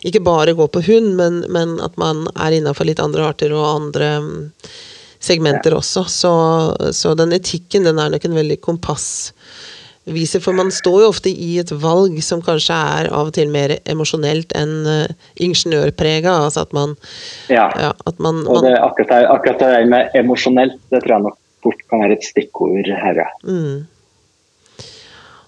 ikke 0.07 0.22
bare 0.22 0.55
går 0.55 0.68
på 0.70 0.85
hund, 0.87 1.14
men, 1.18 1.45
men 1.51 1.78
at 1.83 1.97
man 1.99 2.26
er 2.37 2.59
innafor 2.59 2.87
litt 2.87 3.03
andre 3.03 3.24
arter 3.33 3.55
og 3.57 3.66
andre 3.66 4.12
segmenter 4.18 4.91
segmenter 5.22 5.74
også. 5.78 6.05
Så, 6.11 6.33
så 6.93 7.14
den 7.18 7.33
etikken 7.33 7.87
den 7.87 7.99
er 8.03 8.11
nok 8.11 8.24
en 8.26 8.35
veldig 8.35 8.59
kompassviser. 10.05 10.40
For 10.40 10.53
man 10.53 10.70
står 10.70 11.03
jo 11.03 11.09
ofte 11.09 11.30
i 11.30 11.59
et 11.59 11.70
valg 11.70 12.22
som 12.22 12.42
kanskje 12.42 12.74
er 12.74 13.11
av 13.12 13.28
og 13.28 13.34
til 13.34 13.48
mer 13.50 13.78
emosjonelt 13.84 14.53
enn 14.55 14.86
uh, 14.86 15.07
ingeniørprega. 15.36 16.44
Altså 16.44 16.62
at 16.62 16.72
man, 16.72 16.96
ja. 17.48 17.70
ja, 17.78 17.92
at 18.07 18.18
man, 18.18 18.46
Og 18.46 18.62
det, 18.62 18.78
akkurat, 18.78 19.09
det, 19.09 19.26
akkurat 19.28 19.59
det 19.59 19.88
med 19.88 20.11
emosjonelt, 20.14 20.78
det 20.90 21.03
tror 21.03 21.16
jeg 21.16 21.22
nok 21.22 21.38
fort 21.62 21.82
kan 21.88 22.00
være 22.03 22.12
et 22.18 22.24
stikkord 22.24 22.86
her. 22.86 23.14
ja. 23.14 23.28
Mm. 23.44 23.86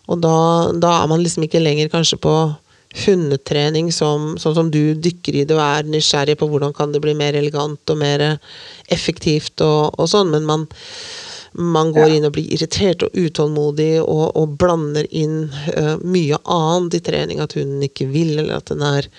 Og 0.07 0.20
da, 0.20 0.70
da 0.76 1.00
er 1.02 1.09
man 1.09 1.22
liksom 1.22 1.46
ikke 1.46 1.62
lenger 1.62 1.88
kanskje 1.88 2.18
på 2.20 2.52
hundetrening 3.07 3.88
som, 3.90 4.36
sånn 4.38 4.55
som 4.55 4.68
du 4.70 4.94
dykker 4.94 5.34
i 5.40 5.44
det 5.48 5.57
og 5.57 5.62
er 5.64 5.88
nysgjerrig 5.88 6.36
på 6.38 6.46
hvordan 6.46 6.74
kan 6.76 6.92
det 6.92 7.00
bli 7.02 7.14
mer 7.16 7.34
elegant 7.34 7.80
og 7.90 7.98
mer 7.98 8.22
effektivt 8.92 9.64
og, 9.64 9.96
og 9.98 10.07
sånn, 10.12 10.30
men 10.30 10.44
man, 10.46 10.68
man 11.55 11.92
går 11.94 12.09
Ja. 12.09 12.14
inn 12.16 12.24
og 12.28 12.32
blir 12.36 12.52
irritert 12.52 13.02
og 13.07 13.14
utålmodig 13.14 14.02
og, 14.02 14.36
og 14.36 14.57
blander 14.59 15.07
inn 15.11 15.50
uh, 15.78 15.96
mye 16.02 16.38
annet 16.44 16.98
i 16.98 17.00
trening, 17.00 17.40
at 17.40 17.55
hunden 17.59 17.82
ikke 17.86 18.09
vil, 18.11 18.38
eller 18.38 18.57
at 18.59 18.72
den 18.72 18.82
er 18.82 19.11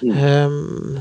Um, 0.00 0.96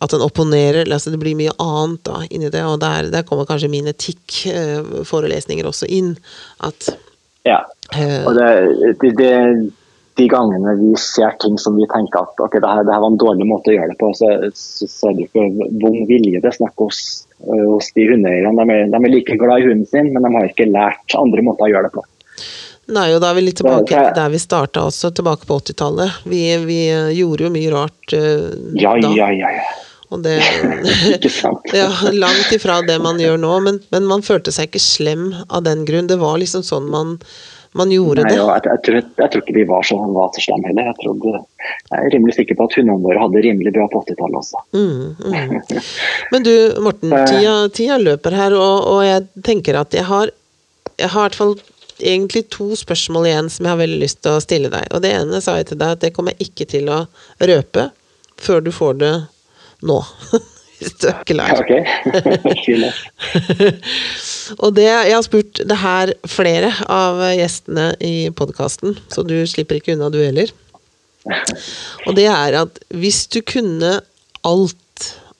at 0.00 0.10
den 0.12 0.20
opponerer. 0.20 0.82
eller 0.82 0.98
Altså 0.98 1.10
det 1.10 1.20
blir 1.22 1.32
mye 1.38 1.54
annet 1.56 2.02
da 2.04 2.18
inni 2.28 2.50
det, 2.52 2.60
og 2.60 2.80
der, 2.82 3.08
der 3.08 3.24
kommer 3.24 3.46
kanskje 3.48 3.70
min 3.72 3.88
etikk-forelesninger 3.88 5.64
også 5.64 5.88
inn. 5.88 6.18
At 6.60 6.90
Ja. 7.48 7.64
eh, 7.96 8.26
Og 8.26 8.34
det, 8.36 8.98
det, 9.00 9.16
det, 9.16 9.72
de 10.20 10.28
gangene 10.28 10.76
vi 10.78 10.92
ser 11.00 11.32
ting 11.40 11.56
som 11.58 11.76
vi 11.80 11.88
tenker 11.88 12.26
at 12.26 12.40
ok, 12.44 12.58
det 12.60 12.68
her, 12.68 12.84
det 12.84 12.92
her 12.92 13.00
var 13.00 13.10
en 13.10 13.20
dårlig 13.20 13.46
måte 13.48 13.72
å 13.72 13.76
gjøre 13.78 13.94
det 13.94 13.98
på, 14.02 14.12
så, 14.18 14.28
så, 14.54 14.88
så 14.90 15.08
er 15.08 15.16
det 15.16 15.28
ikke 15.30 15.46
vond 15.80 16.02
vilje 16.10 16.42
det 16.42 16.50
er 16.52 16.58
snakk 16.58 16.84
øh, 16.84 16.92
hos 17.46 17.92
de 17.96 18.08
hundeeierne. 18.10 18.66
De, 18.68 18.78
de 18.92 18.98
er 19.00 19.12
like 19.12 19.36
glad 19.40 19.62
i 19.62 19.68
hunden 19.68 19.86
sin, 19.88 20.12
men 20.14 20.24
de 20.24 20.32
har 20.36 20.48
ikke 20.48 20.70
lært 20.70 21.16
andre 21.18 21.44
måter 21.46 21.68
å 21.68 21.72
gjøre 21.72 21.88
det 21.88 21.96
på. 21.96 22.04
Nei, 22.92 23.06
og 23.14 23.22
da 23.22 23.30
er 23.30 23.38
vi 23.38 23.44
litt 23.46 23.60
tilbake 23.60 23.86
til 23.88 24.16
der 24.16 24.32
vi 24.32 24.40
starta 24.42 24.82
også, 24.88 25.12
tilbake 25.14 25.46
på 25.48 25.60
80-tallet. 25.62 26.24
Vi, 26.28 26.42
vi 26.66 26.80
eh, 26.90 27.12
gjorde 27.14 27.46
jo 27.46 27.52
mye 27.54 27.70
rart 27.72 28.14
uh, 28.16 28.50
Ja, 28.74 28.96
da. 28.98 29.12
ja, 29.16 29.30
ja. 29.32 29.52
ja. 29.54 29.70
Og 30.12 30.20
det 30.26 30.34
ja, 31.78 31.88
Langt 32.12 32.52
ifra 32.52 32.80
det 32.84 32.98
man 33.04 33.20
gjør 33.22 33.38
nå, 33.40 33.54
men, 33.64 33.80
men 33.94 34.08
man 34.10 34.26
følte 34.26 34.52
seg 34.52 34.68
ikke 34.68 34.82
slem 34.82 35.30
av 35.48 35.64
den 35.68 35.86
grunn. 35.88 36.10
Det 36.10 36.18
var 36.20 36.40
liksom 36.42 36.66
sånn 36.66 36.90
man, 36.92 37.16
man 37.78 37.92
gjorde 37.94 38.22
Nei, 38.26 38.32
det. 38.34 38.36
jeg, 38.36 38.62
jeg, 38.68 38.80
tror, 38.86 38.96
jeg 39.22 39.32
tror 39.32 39.42
ikke 39.44 39.54
de 39.56 39.62
var 39.70 39.86
så, 39.88 39.96
var 40.12 40.32
så 40.36 40.42
slemme 40.44 40.68
heller. 40.68 40.90
Jeg, 40.90 40.96
trodde, 41.00 41.40
jeg 41.62 41.98
er 41.98 42.10
rimelig 42.12 42.34
sikker 42.36 42.58
på 42.58 42.66
at 42.68 42.74
hundene 42.76 42.98
våre 43.06 43.22
hadde 43.22 43.42
rimelig 43.46 43.72
bra 43.76 43.86
på 43.92 44.02
80-tallet 44.04 44.38
også. 44.42 44.62
Mm, 44.76 45.04
mm. 45.24 45.82
Men 46.34 46.46
du, 46.48 46.52
Morten, 46.84 47.12
Eh. 47.16 47.26
tida, 47.30 47.54
tida 47.72 47.96
løper 48.02 48.36
her, 48.36 48.56
og, 48.58 48.88
og 48.92 49.00
jeg 49.06 49.24
tenker 49.48 49.80
at 49.80 49.96
jeg 49.96 50.04
har 50.08 50.30
Jeg 51.00 51.08
har 51.14 51.22
i 51.24 51.28
hvert 51.30 51.38
fall 51.38 51.54
egentlig 52.02 52.42
to 52.52 52.66
spørsmål 52.76 53.26
igjen 53.30 53.48
som 53.50 53.64
jeg 53.64 53.72
har 53.72 53.78
veldig 53.80 54.00
lyst 54.02 54.20
til 54.22 54.36
å 54.36 54.42
stille 54.44 54.68
deg. 54.72 54.88
Og 54.92 55.00
det 55.04 55.12
ene 55.16 55.40
sa 55.40 55.54
jeg 55.56 55.70
til 55.70 55.78
deg 55.80 55.94
at 55.96 56.02
det 56.04 56.10
kommer 56.16 56.34
jeg 56.36 56.50
ikke 56.50 56.66
til 56.74 56.90
å 56.92 56.98
røpe 57.40 57.88
før 58.42 58.60
du 58.66 58.72
får 58.74 58.98
det 59.00 59.12
nå. 59.88 59.96
Hvis 60.82 60.96
du 60.98 61.08
er. 61.08 61.52
Ok, 61.56 61.72
Fint. 62.66 63.02
Og 64.62 64.74
det, 64.76 64.88
jeg 64.88 65.14
har 65.14 65.24
spurt 65.26 65.62
det 65.68 65.78
her 65.82 66.12
flere 66.28 66.72
av 66.90 67.22
gjestene 67.36 67.92
i 68.02 68.16
podkasten, 68.36 68.98
så 69.12 69.24
du 69.26 69.36
slipper 69.48 69.78
ikke 69.78 69.94
unna 69.96 70.10
du 70.12 70.18
heller. 70.22 70.50
Og 72.06 72.16
det 72.18 72.26
er 72.26 72.58
at 72.64 72.80
hvis 72.90 73.24
du 73.30 73.38
kunne 73.46 74.00
alt 74.42 74.78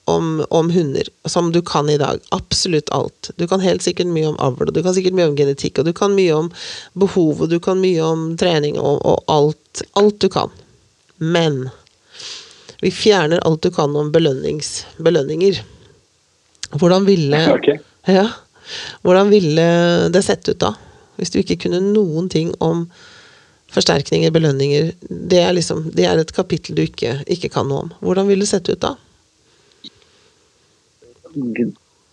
om, 0.05 0.45
om 0.49 0.71
hunder, 0.71 1.07
som 1.25 1.51
du 1.51 1.61
kan 1.61 1.89
i 1.89 1.97
dag, 1.97 2.19
absolutt 2.35 2.89
alt 2.91 3.31
Du 3.35 3.47
kan 3.47 3.63
helt 3.63 3.83
sikkert 3.83 4.11
mye 4.11 4.27
om 4.31 4.39
avl, 4.39 4.67
og 4.67 4.75
du 4.75 4.81
kan 4.83 4.95
sikkert 4.95 5.15
mye 5.15 5.29
om 5.31 5.37
genetikk, 5.37 5.79
og 5.79 5.87
du 5.87 5.93
kan 5.95 6.15
mye 6.15 6.33
om 6.35 6.49
behov, 6.99 7.43
og 7.43 7.51
du 7.51 7.59
kan 7.63 7.79
mye 7.83 8.03
om 8.03 8.25
trening 8.39 8.79
og, 8.79 8.99
og 9.03 9.23
alt, 9.31 9.83
alt 9.99 10.19
du 10.19 10.29
kan. 10.31 10.51
Men 11.19 11.67
vi 12.83 12.91
fjerner 12.91 13.39
alt 13.47 13.63
du 13.63 13.71
kan 13.71 13.95
om 13.95 14.11
belønninger. 14.11 15.59
Hvordan 16.73 17.05
ville 17.07 17.39
okay. 17.53 17.79
ja. 18.09 18.27
Hvordan 19.03 19.31
ville 19.31 19.65
det 20.11 20.23
sett 20.25 20.47
ut 20.49 20.59
da? 20.59 20.73
Hvis 21.19 21.31
du 21.31 21.39
ikke 21.41 21.59
kunne 21.65 21.79
noen 21.83 22.29
ting 22.31 22.51
om 22.63 22.87
forsterkninger, 23.73 24.33
belønninger. 24.33 24.91
Det 25.09 25.39
er, 25.41 25.53
liksom, 25.57 25.87
det 25.95 26.05
er 26.05 26.19
et 26.21 26.35
kapittel 26.35 26.77
du 26.77 26.83
ikke, 26.85 27.17
ikke 27.31 27.49
kan 27.53 27.69
noe 27.69 27.87
om. 27.87 27.93
Hvordan 28.05 28.29
ville 28.29 28.45
det 28.45 28.51
sett 28.51 28.69
ut 28.69 28.81
da? 28.83 28.93
Du, 31.33 31.63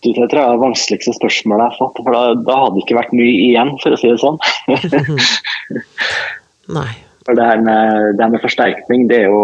det 0.01 0.15
tror 0.15 0.39
jeg 0.39 0.41
er 0.41 0.55
det 0.55 0.63
vanskeligste 0.63 1.13
spørsmålet 1.19 1.67
jeg 1.67 1.73
har 1.73 1.77
fått. 1.77 2.01
For 2.01 2.17
da, 2.17 2.23
da 2.47 2.57
hadde 2.63 2.77
det 2.77 2.85
ikke 2.85 2.97
vært 2.97 3.15
mye 3.17 3.35
igjen, 3.35 3.73
for 3.83 3.93
å 3.93 4.01
si 4.01 4.09
det 4.09 4.21
sånn. 4.23 4.41
Nei. 6.79 6.91
For 7.27 7.37
det 7.37 7.49
her 7.51 7.61
med, 7.61 8.15
det 8.17 8.25
her 8.25 8.33
med 8.33 8.43
forsterkning, 8.43 9.05
det 9.11 9.21
er 9.21 9.29
jo 9.29 9.43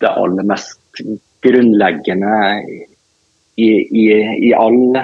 det 0.00 0.10
aller 0.10 0.46
mest 0.48 1.02
grunnleggende 1.44 2.36
i, 3.56 3.68
i, 3.68 4.04
i, 4.48 4.52
all, 4.56 5.00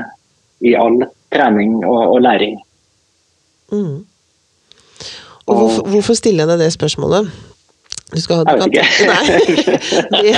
i 0.65 0.75
all 0.77 1.03
trening 1.33 1.79
og, 1.85 2.01
og 2.15 2.23
læring. 2.25 2.59
Mm. 3.73 4.07
Og 5.47 5.59
hvorfor, 5.59 5.91
hvorfor 5.91 6.15
stiller 6.19 6.45
jeg 6.45 6.55
deg 6.55 6.65
det 6.65 6.73
spørsmålet? 6.75 7.31
Du 8.15 8.21
skal, 8.23 8.45
du 8.47 8.51
Jeg 8.51 8.59
vet 8.61 8.75
kan-. 8.75 8.87
Nei, 10.15 10.21
det, 10.23 10.35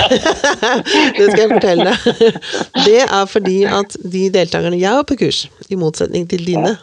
det 1.17 1.27
skal 1.29 1.43
jeg 1.43 1.51
fortelle 1.51 1.91
deg. 1.91 2.39
Det 2.85 3.01
er 3.05 3.25
fordi 3.29 3.57
at 3.69 3.97
de 4.01 4.23
deltakerne 4.33 4.79
jeg 4.79 4.89
har 4.89 5.05
på 5.05 5.17
kurs, 5.19 5.43
i 5.69 5.77
motsetning 5.77 6.25
til 6.29 6.47
dine, 6.47 6.73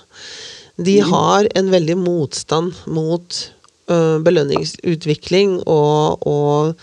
de 0.77 1.01
har 1.03 1.49
en 1.59 1.73
veldig 1.73 1.97
motstand 1.99 2.73
mot 2.87 3.41
øh, 3.91 4.23
belønningsutvikling 4.23 5.59
og, 5.67 6.27
og, 6.27 6.75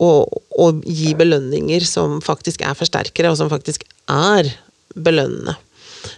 og, 0.00 0.42
og 0.56 0.82
gi 0.88 1.12
belønninger 1.18 1.84
som 1.86 2.18
faktisk 2.24 2.64
er 2.64 2.78
forsterkere, 2.78 3.30
og 3.32 3.38
som 3.40 3.50
faktisk 3.52 3.84
er 4.08 4.48
belønnende. 4.96 5.56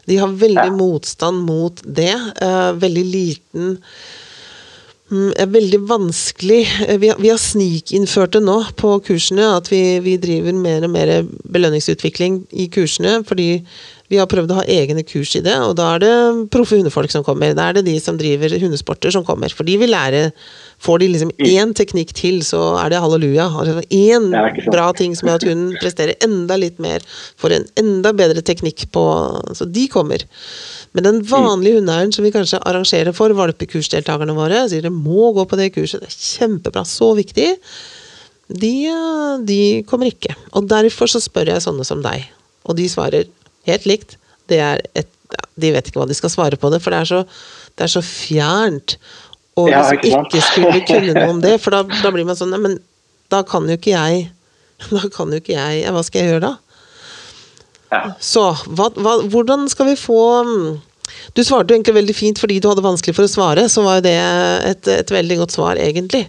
De 0.07 0.17
har 0.23 0.31
veldig 0.31 0.69
Ja. 0.71 0.77
motstand 0.79 1.43
mot 1.43 1.83
det. 1.83 2.15
Uh, 2.39 2.73
veldig 2.79 3.07
liten 3.11 3.79
Mm, 5.13 5.33
er 5.37 5.49
veldig 5.53 5.81
vanskelig. 5.91 6.63
Eh, 6.89 6.97
Vi 6.99 7.09
har, 7.11 7.19
vi 7.21 7.29
har 7.29 7.37
snikinnført 7.37 8.33
det 8.33 8.41
nå 8.47 8.55
på 8.81 8.95
kursene, 9.05 9.45
at 9.59 9.69
vi, 9.69 9.99
vi 10.01 10.17
driver 10.17 10.57
mer 10.57 10.87
og 10.87 10.91
mer 10.95 11.11
belønningsutvikling 11.53 12.47
i 12.57 12.69
kursene, 12.73 13.19
fordi 13.29 13.61
Vi 14.13 14.19
har 14.21 14.29
prøvd 14.29 14.51
å 14.53 14.59
ha 14.59 14.65
egne 14.69 15.01
kurs 15.09 15.31
i 15.39 15.41
det, 15.41 15.55
og 15.65 15.73
da 15.79 15.95
er 15.95 16.03
det 16.03 16.15
proffe 16.53 16.77
hundefolk 16.77 17.13
som 17.15 17.25
kommer. 17.25 17.55
Da 17.57 17.71
er 17.71 17.79
det 17.79 17.87
de 17.87 17.95
som 18.03 18.19
driver 18.21 18.53
hundesporter 18.61 19.15
som 19.15 19.25
kommer, 19.25 19.53
for 19.57 19.65
de 19.69 19.79
vil 19.81 19.95
lære 19.95 20.29
Får 20.83 20.99
de 20.99 21.07
liksom 21.13 21.29
én 21.47 21.71
teknikk 21.79 22.11
til, 22.19 22.41
så 22.43 22.59
er 22.81 22.91
det 22.91 22.99
halleluja. 22.99 23.45
Altså 23.47 23.85
én 23.95 24.25
bra 24.67 24.89
ting 24.99 25.13
som 25.15 25.29
gjør 25.29 25.39
at 25.39 25.45
hunden 25.47 25.77
presterer 25.79 26.19
enda 26.27 26.57
litt 26.59 26.81
mer, 26.83 27.05
får 27.39 27.55
en 27.55 27.67
enda 27.79 28.11
bedre 28.19 28.43
teknikk 28.43 28.89
på 28.91 29.05
Så 29.55 29.69
de 29.71 29.87
kommer. 29.93 30.25
Men 30.91 31.07
den 31.07 31.21
vanlige 31.29 31.79
hundeeieren 31.79 32.11
som 32.15 32.27
vi 32.27 32.33
kanskje 32.35 32.59
arrangerer 32.67 33.15
for 33.15 33.31
valpekursdeltakerne 33.39 34.35
våre, 34.35 34.65
sier 34.73 34.83
de 34.83 34.91
må 34.91 35.31
gå 35.37 35.47
på 35.47 35.61
det 35.61 35.71
kurset, 35.77 36.03
det 36.03 36.11
er 36.11 36.19
kjempebra, 36.33 36.83
så 36.83 37.13
viktig. 37.15 37.53
De, 38.51 38.75
de 39.47 39.61
kommer 39.87 40.11
ikke. 40.11 40.35
Og 40.59 40.67
derfor 40.67 41.07
så 41.15 41.23
spør 41.23 41.55
jeg 41.55 41.63
sånne 41.63 41.87
som 41.87 42.03
deg, 42.03 42.27
og 42.67 42.75
de 42.81 42.91
svarer 42.91 43.31
helt 43.69 43.87
likt. 43.89 44.17
Det 44.51 44.59
er 44.61 44.81
et, 44.99 45.09
de 45.57 45.71
vet 45.73 45.89
ikke 45.89 46.01
hva 46.03 46.09
de 46.11 46.17
skal 46.19 46.33
svare 46.33 46.59
på 46.61 46.71
det, 46.73 46.81
for 46.85 46.91
det 46.95 47.01
er 47.03 47.11
så, 47.13 47.21
det 47.79 47.87
er 47.87 47.93
så 47.93 48.03
fjernt. 48.05 48.97
Og 49.61 49.69
Ja, 49.69 49.83
liksom 49.85 49.99
ikke 49.99 50.39
ikke 50.39 50.45
skulle 50.49 50.81
kunne 50.89 51.13
noe 51.17 51.31
om 51.35 51.41
det, 51.45 51.59
for 51.61 51.75
da, 51.75 51.83
da 51.85 52.11
blir 52.15 52.25
man 52.25 52.39
sånn 52.39 52.55
Nei, 52.55 52.61
men 52.63 52.79
da 53.29 53.43
kan 53.45 53.67
jo 53.69 53.75
ikke 53.77 53.93
jeg 53.93 54.23
Da 54.89 55.03
kan 55.13 55.29
jo 55.29 55.41
ikke 55.43 55.53
jeg 55.53 55.83
ja, 55.83 55.91
Hva 55.93 56.01
skal 56.07 56.23
jeg 56.23 56.31
gjøre 56.31 56.47
da? 56.47 56.53
Ja. 57.93 58.01
Så 58.25 58.47
hva, 58.73 58.87
hva, 58.97 59.19
hvordan 59.29 59.67
skal 59.69 59.91
vi 59.91 59.99
få 60.01 60.17
Du 61.37 61.43
svarte 61.45 61.69
jo 61.69 61.77
egentlig 61.77 61.99
veldig 61.99 62.17
fint 62.17 62.41
fordi 62.41 62.57
du 62.65 62.71
hadde 62.71 62.85
vanskelig 62.87 63.13
for 63.19 63.29
å 63.29 63.33
svare, 63.35 63.67
så 63.69 63.85
var 63.85 63.99
jo 64.01 64.07
det 64.09 64.17
et, 64.73 64.89
et 64.89 65.13
veldig 65.13 65.37
godt 65.43 65.53
svar, 65.59 65.77
egentlig. 65.77 66.25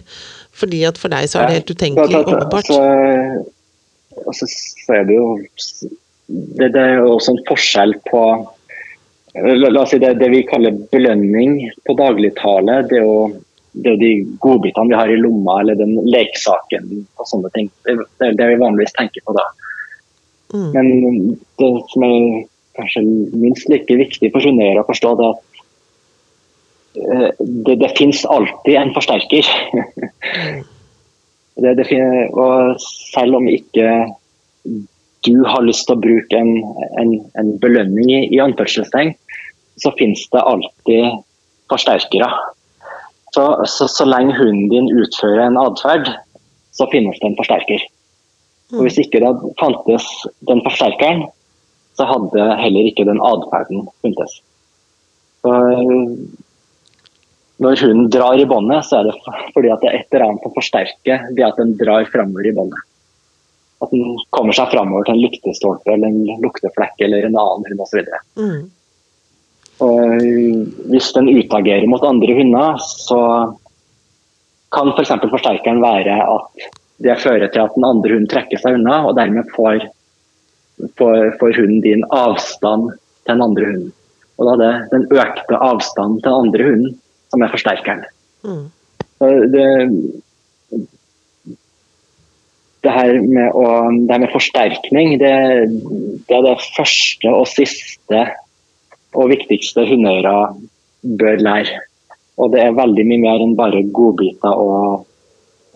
Fordi 0.52 0.82
at 0.84 1.00
for 1.00 1.08
deg 1.16 1.24
så 1.32 1.40
er 1.40 1.48
det 1.48 1.56
helt 1.62 1.72
utenkelig, 1.72 2.20
åpenbart. 2.28 2.68
så- 2.68 4.20
Og 4.28 4.36
så, 4.36 4.46
så 4.84 4.98
er 5.00 5.08
det 5.08 5.16
jo 5.16 5.30
det, 6.26 6.70
det 6.74 6.82
er 6.82 7.02
også 7.04 7.34
en 7.34 7.46
forskjell 7.48 7.96
på 8.10 8.26
La, 9.34 9.66
la 9.66 9.80
oss 9.82 9.90
si 9.90 9.98
det, 9.98 10.12
det 10.20 10.28
vi 10.30 10.44
kaller 10.46 10.76
belønning 10.92 11.56
på 11.82 11.96
dagligtale. 11.98 12.84
Det 12.86 13.00
er 13.00 13.02
jo 13.02 13.16
det 13.74 13.90
er 13.90 13.96
jo 13.96 13.98
de 13.98 14.36
godbitene 14.38 14.92
vi 14.92 14.98
har 14.98 15.10
i 15.10 15.16
lomma, 15.18 15.56
eller 15.60 15.78
den 15.78 15.96
leksaken 16.06 16.92
og 17.18 17.26
sånne 17.26 17.50
ting. 17.56 17.70
Det, 17.82 17.96
er 18.22 18.36
det 18.38 18.46
vi 18.52 18.60
vanligvis 18.60 18.94
tenker 18.94 19.24
på 19.26 19.34
da. 19.34 19.46
Mm. 20.54 20.68
Men 20.76 20.86
det 21.58 21.70
som 21.90 22.06
er 22.06 22.44
kanskje 22.78 23.02
minst 23.34 23.66
like 23.70 23.98
viktig 23.98 24.30
for 24.30 24.46
hundeeiere 24.46 24.84
å 24.84 24.86
forstå, 24.86 25.14
det 25.18 25.26
er 25.26 25.34
at 25.34 25.42
eh, 27.02 27.42
det, 27.66 27.76
det 27.82 27.90
finnes 27.98 28.22
alltid 28.30 28.78
en 28.78 28.94
forsterker. 28.94 29.50
det, 31.66 31.74
det 31.80 31.88
fin- 31.90 32.30
og 32.30 32.78
selv 32.84 33.40
om 33.40 33.50
ikke 33.50 33.90
du 35.24 35.44
har 35.48 35.64
lyst 35.64 35.86
til 35.88 35.96
å 35.96 36.02
bruke 36.02 36.38
en, 36.38 36.52
en, 37.00 37.14
en 37.40 37.54
belønning 37.62 38.10
i, 38.12 38.20
i 38.34 38.42
anførselstegn, 38.42 39.14
så 39.80 39.92
finnes 39.98 40.22
det 40.32 40.42
alltid 40.42 41.22
forsterkere. 41.72 42.28
Så, 43.34 43.44
så, 43.66 43.88
så 43.90 44.06
lenge 44.06 44.36
hunden 44.38 44.68
din 44.70 44.92
utfører 44.94 45.48
en 45.48 45.58
atferd, 45.58 46.10
så 46.74 46.86
finnes 46.92 47.18
det 47.20 47.30
en 47.30 47.38
forsterker. 47.38 47.82
Og 48.74 48.86
Hvis 48.86 49.00
ikke 49.02 49.20
det 49.22 49.32
fantes 49.60 50.06
den 50.48 50.62
forsterkeren, 50.64 51.26
så 51.94 52.06
hadde 52.10 52.46
heller 52.58 52.88
ikke 52.90 53.06
den 53.06 53.22
atferden 53.22 53.84
funtes. 54.02 54.40
Så, 55.44 55.52
når 57.62 57.84
hunden 57.84 58.08
drar 58.10 58.40
i 58.40 58.46
båndet, 58.50 58.86
så 58.88 58.98
er 58.98 59.10
det 59.10 59.14
fordi 59.54 59.70
at 59.70 59.82
det 59.82 59.90
er 59.90 60.00
et 60.00 60.16
eller 60.16 60.26
annet 60.26 60.46
som 60.46 60.54
forsterker 60.56 61.28
det 61.36 61.46
at 61.46 61.60
den 61.60 61.76
drar 61.78 62.08
framover 62.10 62.48
i 62.50 62.54
båndet. 62.56 62.80
At 63.82 63.90
den 63.90 64.14
kommer 64.34 64.54
seg 64.56 64.70
framover 64.72 65.06
til 65.06 65.16
en 65.16 65.24
lyktestolpe 65.24 65.92
eller 65.94 66.12
en 66.12 66.44
lukteflekk 66.44 67.02
eller 67.04 67.26
en 67.26 67.38
annen 67.40 67.66
hund 67.68 67.82
osv. 67.84 68.06
Mm. 68.38 68.62
Og 69.84 70.24
hvis 70.92 71.10
den 71.16 71.32
utagerer 71.34 71.86
mot 71.90 72.04
andre 72.06 72.36
hunder, 72.38 72.78
så 72.78 73.20
kan 74.74 74.92
f.eks. 74.94 75.12
For 75.16 75.34
forsterkeren 75.34 75.82
være 75.82 76.20
at 76.22 76.68
det 77.04 77.18
fører 77.20 77.50
til 77.50 77.64
at 77.64 77.74
den 77.74 77.86
andre 77.86 78.14
hunden 78.14 78.30
trekker 78.30 78.60
seg 78.60 78.78
unna, 78.78 79.00
og 79.08 79.16
dermed 79.18 79.50
får, 79.56 79.88
får, 81.00 81.34
får 81.40 81.58
hunden 81.58 81.82
din 81.84 82.06
avstand 82.14 82.92
til 82.94 83.34
den 83.34 83.44
andre 83.44 83.70
hunden. 83.70 83.92
Og 84.38 84.46
da 84.46 84.54
er 84.54 84.62
det 84.62 84.92
den 84.94 85.08
økte 85.14 85.58
avstanden 85.62 86.20
til 86.22 86.30
den 86.30 86.46
andre 86.46 86.68
hunden 86.68 86.96
som 87.34 87.42
er 87.42 87.52
forsterkeren. 87.52 88.06
Mm. 88.46 88.64
Det, 89.54 89.66
det, 92.84 92.92
her 92.92 93.16
med 93.24 93.56
å, 93.56 93.64
det 94.06 94.12
her 94.12 94.22
med 94.22 94.32
forsterkning, 94.34 95.16
det, 95.22 95.32
det 96.28 96.36
er 96.36 96.46
det 96.46 96.54
første 96.76 97.32
og 97.32 97.48
siste 97.50 98.22
og 99.14 99.30
viktigste 99.30 99.86
hundeeiere 99.88 100.36
bør 101.18 101.42
lære. 101.42 101.82
Og 102.42 102.54
det 102.54 102.62
er 102.64 102.76
veldig 102.76 103.04
mye 103.06 103.22
mer 103.22 103.42
enn 103.42 103.56
bare 103.58 103.84
godbiter 103.94 104.58
og 104.58 105.04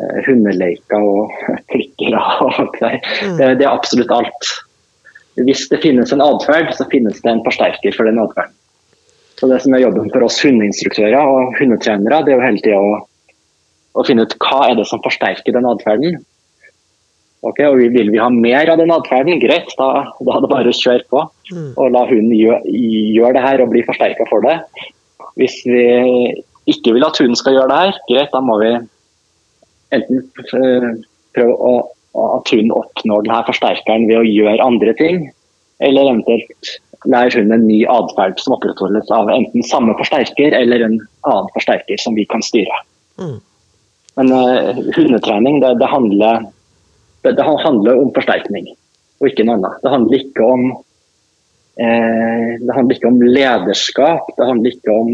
eh, 0.03 0.23
hundeleker 0.27 0.99
og 0.99 1.35
klikkere. 1.73 2.23
Og 2.45 2.63
alt 2.63 2.79
det, 2.81 2.81
der. 2.89 3.37
det, 3.39 3.51
det 3.61 3.69
er 3.69 3.75
absolutt 3.75 4.15
alt. 4.15 4.55
Hvis 5.39 5.69
det 5.71 5.83
finnes 5.85 6.11
en 6.13 6.25
atferd, 6.25 6.73
så 6.75 6.89
finnes 6.91 7.21
det 7.23 7.31
en 7.31 7.45
forsterker 7.47 7.95
for 7.95 8.11
den 8.11 8.19
atferden. 8.23 8.57
Så 9.39 9.47
Det 9.47 9.61
som 9.63 9.75
er 9.77 9.85
jobben 9.85 10.09
for 10.11 10.27
oss 10.27 10.41
hundeinstruktører 10.43 11.21
og 11.23 11.55
hundetrenere, 11.61 12.25
det 12.27 12.33
er 12.33 12.41
jo 12.41 12.43
hele 12.43 12.63
tida 12.65 12.81
å, 12.83 12.97
å 13.95 14.05
finne 14.07 14.25
ut 14.27 14.35
hva 14.43 14.65
er 14.67 14.75
det 14.81 14.89
som 14.91 15.03
forsterker 15.05 15.55
den 15.55 15.69
atferden. 15.69 16.19
Ok, 17.47 17.61
og 17.63 17.79
Vil 17.95 18.11
vi 18.11 18.19
ha 18.19 18.29
mer 18.35 18.71
av 18.73 18.81
den 18.81 18.91
atferden, 18.91 19.39
greit, 19.39 19.71
da, 19.79 19.89
da 20.27 20.37
er 20.37 20.43
det 20.43 20.51
bare 20.51 20.73
å 20.73 20.79
kjøre 20.79 21.07
på. 21.13 21.25
Og 21.79 21.93
la 21.95 22.05
hunden 22.09 22.35
gjøre, 22.35 22.63
gjør 22.67 23.37
det 23.37 23.45
her 23.45 23.63
og 23.63 23.71
bli 23.73 23.85
forsterka 23.87 24.27
for 24.31 24.43
det. 24.47 24.57
Hvis 25.39 25.61
vi 25.69 25.85
ikke 26.69 26.97
vil 26.97 27.07
at 27.07 27.21
hunden 27.23 27.39
skal 27.39 27.55
gjøre 27.55 27.71
det 27.71 27.79
her, 27.85 28.01
greit, 28.11 28.35
da 28.35 28.43
må 28.43 28.59
vi 28.63 28.73
enten 29.95 30.27
prøve 30.35 31.55
å, 31.55 31.73
at 32.39 32.53
hunden 32.53 32.75
oppnår 32.75 33.25
denne 33.25 33.41
forsterkeren 33.47 34.09
ved 34.11 34.21
å 34.21 34.27
gjøre 34.27 34.67
andre 34.67 34.95
ting, 34.99 35.29
eller 35.85 36.11
eventuelt 36.11 36.77
lære 37.07 37.39
hunden 37.39 37.55
en 37.55 37.67
ny 37.69 37.83
atferd 37.91 38.41
som 38.43 38.57
opprettholdes 38.57 39.11
av 39.15 39.31
enten 39.31 39.63
samme 39.67 39.95
forsterker 40.01 40.57
eller 40.59 40.83
en 40.83 40.97
annen 41.29 41.51
forsterker 41.55 42.01
som 42.03 42.17
vi 42.19 42.27
kan 42.29 42.43
styre. 42.43 42.83
Mm. 43.23 43.37
Men 44.19 44.33
uh, 44.35 44.81
hundetrening, 44.97 45.61
det, 45.63 45.77
det, 45.79 45.91
handler, 45.93 46.49
det, 47.37 47.47
handler 47.65 48.01
om 48.03 48.13
forsterkning, 48.17 48.71
og 49.21 49.31
ikke 49.31 49.47
noe 49.47 49.59
annet. 49.59 49.81
Det 49.83 49.93
handler 49.93 50.23
ikke 50.23 50.47
om 50.47 50.65
eh, 51.81 52.51
det 52.63 52.75
handler 52.77 52.97
ikke 52.97 53.11
om 53.11 53.21
lederskap, 53.23 54.33
det 54.39 54.49
handler 54.49 54.77
ikke 54.77 54.97
om 54.97 55.13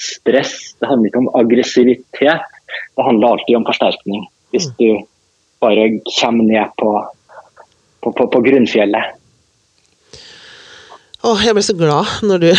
stress, 0.00 0.56
det 0.80 0.90
handler 0.90 1.10
ikke 1.10 1.24
om 1.24 1.30
aggressivitet. 1.42 2.48
Det 2.96 3.04
handler 3.04 3.36
alltid 3.36 3.56
om 3.56 3.68
forsterkning, 3.68 4.24
hvis 4.52 4.66
du 4.80 4.88
bare 5.62 5.86
kommer 6.18 6.44
ned 6.44 6.74
på, 6.80 6.90
på, 8.02 8.12
på, 8.12 8.26
på 8.32 8.42
grunnfjellet. 8.48 9.14
Åh, 11.26 11.40
jeg 11.42 11.56
ble 11.56 11.62
så 11.64 11.74
glad 11.74 12.10
når 12.26 12.42
du, 12.44 12.50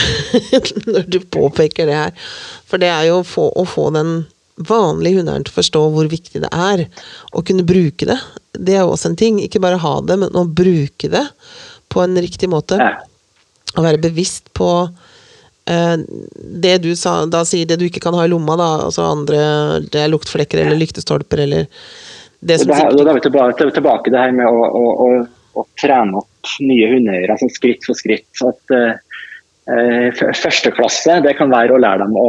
når 0.93 1.05
du 1.07 1.19
påpeker 1.31 1.87
det 1.87 1.95
her. 1.95 2.31
For 2.67 2.81
det 2.81 2.89
er 2.91 3.05
jo 3.07 3.21
å 3.21 3.27
få, 3.27 3.45
å 3.55 3.63
få 3.67 3.87
den 3.95 4.25
vanlige 4.57 5.19
hundeeieren 5.19 5.45
til 5.45 5.53
å 5.53 5.59
forstå 5.59 5.83
hvor 5.93 6.09
viktig 6.11 6.41
det 6.43 6.51
er 6.51 6.87
å 7.31 7.43
kunne 7.45 7.67
bruke 7.67 8.09
det. 8.09 8.17
Det 8.59 8.75
er 8.77 8.83
jo 8.85 8.93
også 8.95 9.11
en 9.11 9.19
ting. 9.19 9.39
Ikke 9.43 9.61
bare 9.63 9.79
ha 9.81 9.93
det, 10.01 10.17
men 10.21 10.35
å 10.37 10.45
bruke 10.47 11.09
det 11.13 11.25
på 11.93 12.03
en 12.03 12.17
riktig 12.21 12.49
måte. 12.51 12.77
Å 13.77 13.83
være 13.85 13.99
bevisst 14.01 14.49
på 14.57 14.67
eh, 15.69 15.95
det 16.67 16.75
du 16.83 16.91
sa, 16.97 17.19
da 17.29 17.43
sier 17.45 17.67
det 17.69 17.77
du 17.81 17.85
ikke 17.87 18.01
kan 18.03 18.15
ha 18.17 18.25
i 18.25 18.31
lomma, 18.31 18.55
da. 18.59 18.69
Altså 18.87 19.05
andre 19.07 19.39
Det 19.91 20.01
er 20.05 20.11
luktflekker 20.13 20.63
eller 20.63 20.79
lyktestolper 20.81 21.43
eller 21.45 21.67
det 22.39 22.59
som 22.61 22.69
Det 22.69 22.77
her, 22.77 22.91
da 22.93 23.09
er 23.11 23.17
vi 23.17 23.25
tilbake, 23.29 23.57
til- 23.57 23.71
tilbake 23.73 24.11
det 24.13 24.19
her 24.21 24.31
med 24.37 24.45
å, 24.45 24.65
å, 24.69 24.85
å, 25.07 25.07
å 25.57 25.65
trene 25.81 26.19
opp 26.19 26.51
nye 26.61 26.87
hundeeiere 26.93 27.33
altså 27.33 27.49
skritt 27.51 27.83
for 27.87 27.97
skritt. 27.97 28.27
Så 28.37 28.51
at 28.53 28.75
eh, 28.77 30.09
f- 30.13 30.37
Første 30.43 30.71
klasse 30.71 31.17
det 31.25 31.33
kan 31.39 31.49
være 31.51 31.73
å 31.75 31.81
lære 31.81 32.05
dem 32.05 32.13
å 32.15 32.27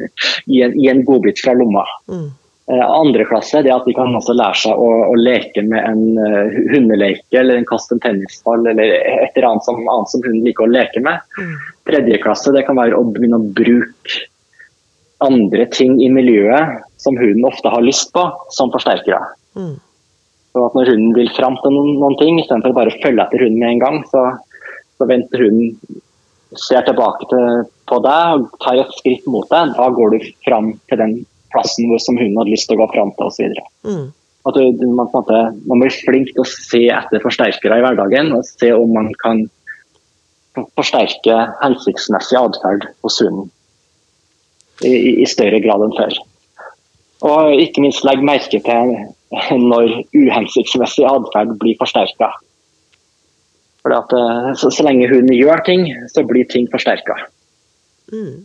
gi, 0.50 0.62
en, 0.64 0.72
gi 0.80 0.88
en 0.90 1.04
godbit 1.06 1.42
fra 1.44 1.52
lomma. 1.54 1.84
Mm. 2.10 2.30
Eh, 2.70 2.90
andre 2.90 3.24
klasse 3.26 3.58
det 3.66 3.72
at 3.74 3.86
de 3.88 3.92
kan 3.96 4.14
også 4.14 4.36
lære 4.38 4.58
seg 4.60 4.78
å, 4.78 4.90
å 5.10 5.14
leke 5.18 5.64
med 5.66 5.82
en 5.82 6.02
eh, 6.22 6.58
hundeleke 6.70 7.40
eller 7.40 7.58
en 7.58 7.66
kaste 7.66 7.96
en 7.96 8.02
tennisball 8.04 8.68
eller 8.70 8.92
et 9.00 9.34
eller 9.34 9.48
annet 9.48 9.66
som, 9.66 9.80
annet 9.82 10.12
som 10.12 10.22
hunden 10.22 10.44
liker 10.46 10.68
å 10.68 10.70
leke 10.70 11.02
med. 11.02 11.24
Mm. 11.40 11.56
Tredje 11.90 12.20
klasse 12.22 12.52
det 12.54 12.62
kan 12.68 12.78
være 12.78 12.98
å 12.98 13.08
begynne 13.08 13.40
å 13.40 13.48
bruke 13.56 14.20
andre 15.26 15.66
ting 15.74 15.98
i 16.02 16.10
miljøet 16.10 16.86
som 17.02 17.18
hunden 17.18 17.48
ofte 17.50 17.70
har 17.70 17.82
lyst 17.82 18.12
på, 18.14 18.28
som 18.54 18.70
forsterkere. 18.74 19.34
Mm. 19.58 19.74
Så 20.52 20.62
at 20.68 20.78
når 20.78 20.92
hunden 20.92 21.18
vil 21.18 21.34
fram 21.34 21.58
til 21.64 21.74
noen, 21.74 21.98
noen 21.98 22.16
ting, 22.20 22.38
istedenfor 22.38 22.74
å 22.74 22.78
bare 22.78 22.94
følge 23.02 23.26
etter 23.26 23.42
hunden 23.42 23.58
med 23.58 23.74
en 23.74 23.82
gang, 23.82 24.00
så, 24.10 24.24
så 24.98 25.10
venter 25.10 25.46
hunden, 25.48 26.00
ser 26.62 26.84
tilbake 26.86 27.26
til, 27.30 27.62
på 27.88 27.98
deg 28.04 28.38
og 28.38 28.48
tar 28.62 28.82
et 28.82 28.96
skritt 28.98 29.28
mot 29.30 29.46
deg. 29.50 29.74
Da 29.78 29.86
går 29.96 30.14
du 30.14 30.32
fram 30.44 30.74
til 30.90 31.00
den 31.00 31.14
plassen 31.54 31.88
hvor 31.90 32.02
som 32.02 32.18
hun 32.20 32.36
hadde 32.38 32.52
lyst 32.52 32.68
til 32.70 32.78
å 32.78 32.82
gå 32.82 32.90
fram 32.94 33.14
til 33.16 33.28
osv. 33.28 33.62
Mm. 33.88 34.10
At 34.48 34.58
du, 34.58 34.62
du, 34.74 34.86
man, 34.90 35.08
på 35.10 35.20
en 35.20 35.22
måte, 35.22 35.40
man 35.70 35.82
blir 35.82 35.94
flink 35.94 36.32
til 36.32 36.42
å 36.42 36.48
se 36.50 36.84
etter 36.90 37.22
forsterkere 37.22 37.78
i 37.78 37.84
hverdagen 37.84 38.32
og 38.34 38.46
se 38.48 38.72
om 38.74 38.90
man 38.96 39.12
kan 39.22 39.44
forsterke 40.76 41.38
hensiktsmessig 41.62 42.36
atferd 42.36 42.88
hos 43.04 43.20
hunden 43.22 43.48
i, 44.84 45.22
i, 45.22 45.26
større 45.30 45.62
grad 45.64 45.84
enn 45.86 45.96
før. 45.96 46.18
Og 47.28 47.62
ikke 47.62 47.84
minst 47.84 48.04
legge 48.04 48.26
merke 48.26 48.60
til 48.66 48.94
når 49.72 49.94
uhensiktsmessig 50.10 51.06
atferd 51.08 51.54
blir 51.62 51.78
forsterka. 51.80 52.32
For 53.82 53.94
at, 53.96 54.12
eh, 54.14 54.50
så, 54.58 54.70
så, 54.70 54.84
lenge 54.86 55.08
hunden 55.10 55.34
gjør 55.34 55.62
ting, 55.66 55.86
så 56.12 56.26
blir 56.26 56.46
ting 56.50 56.68
forsterka. 56.70 57.16
Mm. 58.12 58.42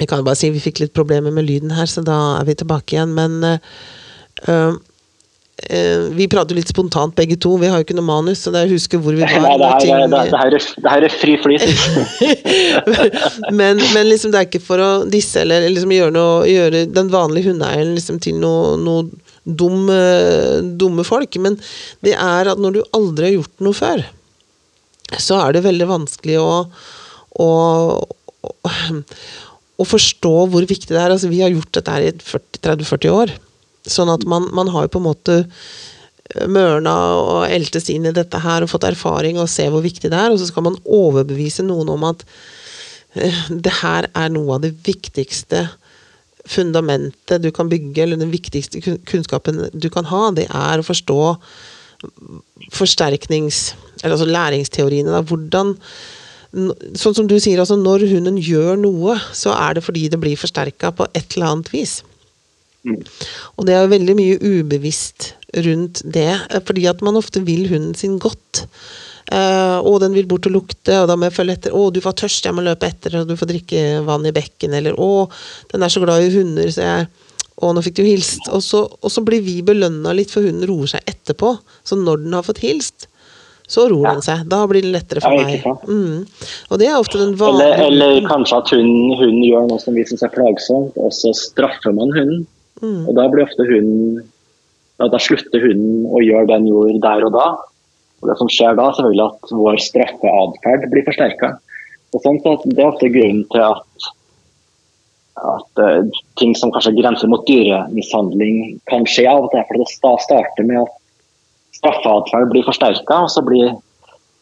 Jeg 0.00 0.08
kan 0.08 0.20
jo 0.20 0.26
bare 0.26 0.38
si 0.38 0.48
Vi 0.52 0.62
fikk 0.62 0.80
litt 0.82 0.96
problemer 0.96 1.34
med 1.34 1.46
lyden 1.48 1.74
her, 1.76 1.88
så 1.90 2.04
da 2.04 2.18
er 2.38 2.46
vi 2.48 2.56
tilbake 2.58 2.96
igjen. 2.96 3.12
Men 3.16 3.42
uh, 3.44 4.72
vi 6.16 6.24
prater 6.30 6.56
litt 6.56 6.70
spontant 6.72 7.12
begge 7.16 7.36
to. 7.36 7.52
Vi 7.60 7.68
har 7.68 7.80
jo 7.80 7.84
ikke 7.84 7.96
noe 7.98 8.06
manus, 8.06 8.40
så 8.40 8.52
det 8.52 8.62
er 8.62 8.70
å 8.70 8.72
huske 8.72 8.96
hvor 8.96 9.12
vi 9.12 9.20
var. 9.20 9.34
Nei, 9.44 9.56
det, 9.60 9.66
her, 9.68 10.06
det, 10.08 10.20
her 10.32 10.46
er, 10.46 10.54
det, 10.56 10.92
her, 10.92 11.04
er, 11.04 11.16
fri 11.20 11.34
flyt. 11.42 11.66
men, 13.58 13.82
men 13.92 14.08
liksom, 14.08 14.32
det 14.32 14.40
er 14.40 14.48
ikke 14.48 14.62
for 14.64 14.80
å 14.80 14.90
disse 15.10 15.42
eller 15.44 15.68
liksom 15.68 15.92
gjøre, 15.92 16.14
noe, 16.16 16.46
gjøre 16.48 16.86
den 16.88 17.12
vanlige 17.12 17.52
hundeeieren 17.52 17.92
liksom, 17.98 18.22
til 18.24 18.40
noe, 18.40 18.78
noe 18.80 19.04
dumme, 19.44 20.00
dumme 20.80 21.04
folk. 21.06 21.36
Men 21.42 21.60
det 22.06 22.16
er 22.16 22.50
at 22.54 22.60
når 22.60 22.78
du 22.78 22.82
aldri 22.96 23.28
har 23.28 23.36
gjort 23.40 23.66
noe 23.66 23.76
før, 23.76 24.06
så 25.18 25.42
er 25.44 25.56
det 25.56 25.66
veldig 25.66 25.90
vanskelig 25.90 26.40
å, 26.40 26.50
å, 27.42 27.50
å 28.48 28.74
å 29.80 29.86
forstå 29.88 30.34
hvor 30.52 30.66
viktig 30.68 30.92
det 30.92 31.00
er. 31.00 31.14
Altså, 31.14 31.30
vi 31.32 31.40
har 31.44 31.52
gjort 31.52 31.72
dette 31.76 31.94
her 31.94 32.08
i 32.08 32.12
30-40 32.12 33.14
år. 33.14 33.32
Sånn 33.88 34.12
at 34.12 34.26
man, 34.28 34.50
man, 34.56 34.70
har 34.74 34.86
jo 34.86 34.92
på 34.94 35.00
en 35.00 35.08
måte 35.08 35.36
eh, 35.40 36.46
mørna 36.50 36.94
og 37.16 37.44
eltes 37.48 37.88
inn 37.92 38.08
i 38.08 38.14
dette 38.16 38.42
her 38.44 38.64
og 38.64 38.72
fått 38.72 38.88
erfaring 38.90 39.40
og 39.40 39.50
se 39.50 39.68
hvor 39.72 39.84
viktig 39.84 40.12
det 40.12 40.18
er, 40.18 40.32
og 40.32 40.40
så 40.40 40.50
skal 40.50 40.68
man 40.68 40.78
overbevise 40.84 41.64
noen 41.66 41.92
om 41.96 42.04
at 42.10 42.24
uh, 43.16 43.42
det 43.48 43.78
her 43.80 44.10
er 44.12 44.32
noe 44.34 44.58
av 44.58 44.66
det 44.66 44.74
viktigste 44.86 45.64
fundamentet 46.50 47.42
du 47.44 47.50
kan 47.54 47.68
bygge, 47.70 48.04
eller 48.04 48.20
den 48.20 48.32
viktigste 48.32 48.80
kunnskapen 49.08 49.66
du 49.72 49.90
kan 49.92 50.08
ha, 50.08 50.28
det 50.36 50.48
er 50.48 50.80
å 50.80 50.86
forstå 50.86 51.20
forsterknings... 52.72 53.74
Eller 54.00 54.14
altså 54.14 54.28
læringsteoriene. 54.30 55.12
Da. 55.12 55.20
Hvordan 55.20 55.74
Sånn 56.50 57.14
som 57.14 57.26
du 57.30 57.36
sier, 57.38 57.60
altså 57.62 57.76
når 57.78 58.08
hunden 58.10 58.38
gjør 58.42 58.78
noe, 58.80 59.18
så 59.36 59.52
er 59.54 59.76
det 59.78 59.84
fordi 59.86 60.08
det 60.10 60.18
blir 60.22 60.38
forsterka 60.40 60.90
på 60.96 61.06
et 61.14 61.36
eller 61.36 61.52
annet 61.52 61.70
vis. 61.74 62.00
Mm. 62.82 63.02
Og 63.60 63.68
det 63.68 63.76
er 63.76 63.84
jo 63.84 63.92
veldig 63.92 64.16
mye 64.18 64.40
ubevisst 64.40 65.34
rundt 65.66 66.02
det, 66.16 66.32
fordi 66.66 66.88
at 66.90 67.04
man 67.04 67.18
ofte 67.20 67.42
vil 67.46 67.68
hunden 67.70 67.94
sin 67.98 68.18
godt. 68.22 68.64
Uh, 69.30 69.78
og 69.86 70.00
den 70.02 70.16
vil 70.16 70.26
bort 70.26 70.48
og 70.48 70.56
lukte, 70.56 70.96
og 70.98 71.06
da 71.06 71.14
må 71.14 71.28
jeg 71.28 71.36
følge 71.36 71.54
etter. 71.54 71.74
'Å, 71.74 71.92
du 71.94 72.00
var 72.02 72.16
tørst, 72.18 72.48
jeg 72.48 72.56
må 72.56 72.64
løpe 72.66 72.88
etter, 72.88 73.20
og 73.20 73.28
du 73.28 73.36
får 73.38 73.50
drikke 73.52 73.82
vann 74.06 74.26
i 74.26 74.34
bekken.' 74.34 74.74
Eller 74.74 74.96
'Å, 74.98 75.28
den 75.70 75.86
er 75.86 75.92
så 75.92 76.02
glad 76.02 76.24
i 76.24 76.32
hunder, 76.34 76.70
så 76.70 76.86
jeg 76.86 77.10
Å, 77.60 77.74
nå 77.76 77.82
fikk 77.84 78.00
du 78.00 78.02
hilst.' 78.08 78.48
Og 78.50 78.62
så, 78.64 78.80
og 78.88 79.12
så 79.12 79.22
blir 79.22 79.44
vi 79.44 79.60
belønna 79.62 80.16
litt, 80.16 80.32
for 80.32 80.42
hunden 80.42 80.66
roer 80.66 80.90
seg 80.96 81.06
etterpå. 81.06 81.52
Så 81.84 81.98
når 82.00 82.24
den 82.24 82.34
har 82.34 82.46
fått 82.46 82.64
hilst, 82.64 83.06
så 83.70 83.86
ror 83.90 84.02
den 84.08 84.22
seg. 84.24 84.42
Da 84.50 84.64
blir 84.70 84.82
det 84.82 84.90
lettere 84.96 85.22
for 85.22 85.36
meg. 85.38 85.62
Mm. 85.86 86.24
Og 86.70 86.80
det 86.80 86.88
er 86.90 86.98
ofte 86.98 87.20
den 87.20 87.36
vanlige 87.38 87.76
Eller, 87.86 87.86
eller 87.86 88.28
kanskje 88.30 88.58
at 88.58 88.72
hunden, 88.74 89.14
hun 89.20 89.38
gjør 89.46 89.68
noe 89.70 89.82
som 89.82 89.94
vi 89.94 90.04
syns 90.08 90.26
er 90.26 90.34
plagsomt, 90.34 90.98
og 90.98 91.14
så 91.14 91.30
straffer 91.38 91.94
man 91.94 92.10
hunden. 92.16 92.44
Mm. 92.82 93.04
Og 93.06 93.14
da 93.18 93.28
blir 93.30 93.46
ofte 93.46 93.66
hunden 93.68 94.22
da, 95.00 95.08
da, 95.08 95.20
slutter 95.22 95.62
hunden 95.64 96.06
å 96.10 96.20
gjøre 96.20 96.48
det 96.48 96.56
den 96.58 96.68
gjorde 96.68 97.02
der 97.04 97.26
og 97.28 97.34
da. 97.36 97.48
Og 98.20 98.28
det 98.28 98.36
som 98.36 98.50
skjer 98.52 98.76
da, 98.76 98.90
selvfølgelig 98.96 99.26
at 99.26 99.52
vår 99.62 99.82
straffeatferd 99.86 100.88
blir 100.92 101.06
forsterka. 101.06 101.54
Sånn 102.10 102.40
det 102.42 102.74
er 102.74 102.88
ofte 102.88 103.08
grunnen 103.14 103.44
til 103.54 103.62
at, 103.64 104.08
at 105.46 105.80
uh, 105.80 106.20
ting 106.42 106.56
som 106.58 106.72
kanskje 106.74 106.96
grenser 106.98 107.30
mot 107.30 107.46
dyremishandling 107.48 108.80
kan 108.90 109.06
skje 109.08 109.28
av 109.30 109.46
og 109.46 109.54
til. 109.54 109.62
For 109.70 109.78
det 109.78 109.88
starter 109.94 110.68
med 110.68 110.82
at 110.82 110.99
straffeatferd 111.80 112.52
blir 112.52 112.66
forsterka, 112.66 113.22
og 113.24 113.32
så 113.32 113.44
blir, 113.46 113.72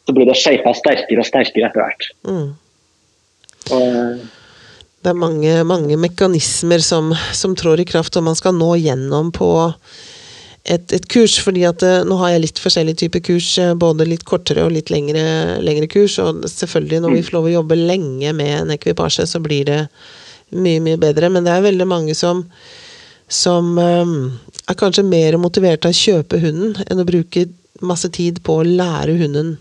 så 0.07 0.15
blir 0.17 0.29
det 0.29 0.39
shapa 0.39 0.75
sterkere 0.77 1.23
og 1.23 1.29
sterkere 1.29 1.71
etter 1.71 1.85
hvert. 1.85 2.11
Mm. 2.29 2.49
Og, 3.75 4.27
det 4.99 5.13
er 5.13 5.19
mange, 5.19 5.53
mange 5.69 5.97
mekanismer 6.01 6.83
som, 6.83 7.13
som, 7.37 7.55
trår 7.57 7.85
i 7.85 7.89
kraft, 7.89 8.17
og 8.19 8.27
man 8.27 8.39
skal 8.39 8.57
nå 8.57 8.73
gjennom 8.83 9.31
på 9.35 9.51
et, 10.69 10.91
et 10.93 11.07
kurs. 11.11 11.39
fordi 11.41 11.63
at 11.69 11.85
eh, 11.87 12.03
nå 12.05 12.19
har 12.19 12.35
jeg 12.35 12.43
litt 12.45 12.63
forskjellige 12.63 13.05
typer 13.05 13.23
kurs, 13.31 13.53
eh, 13.63 13.77
både 13.79 14.09
litt 14.09 14.27
kortere 14.29 14.67
og 14.67 14.75
litt 14.75 14.91
lengre, 14.91 15.23
lengre 15.63 15.87
kurs. 15.91 16.19
Og 16.23 16.43
selvfølgelig, 16.51 17.05
når 17.05 17.15
vi 17.15 17.23
får 17.29 17.39
lov 17.39 17.47
å 17.47 17.55
jobbe 17.61 17.79
lenge 17.79 18.35
med 18.37 18.55
en 18.57 18.75
ekvipasje, 18.75 19.29
så 19.31 19.41
blir 19.45 19.71
det 19.71 19.81
mye, 20.51 20.83
mye 20.83 20.99
bedre. 21.01 21.31
Men 21.31 21.47
det 21.47 21.55
er 21.55 21.67
veldig 21.69 21.89
mange 21.89 22.19
som 22.19 22.43
som 23.29 23.77
um, 23.79 24.15
er 24.69 24.77
kanskje 24.81 25.05
mer 25.07 25.37
motivert 25.41 25.85
av 25.85 25.93
å 25.93 25.99
kjøpe 25.99 26.41
hunden 26.43 26.77
enn 26.89 27.03
å 27.03 27.09
bruke 27.09 27.47
masse 27.85 28.09
tid 28.15 28.41
på 28.45 28.59
å 28.59 28.67
lære 28.67 29.19
hunden 29.21 29.55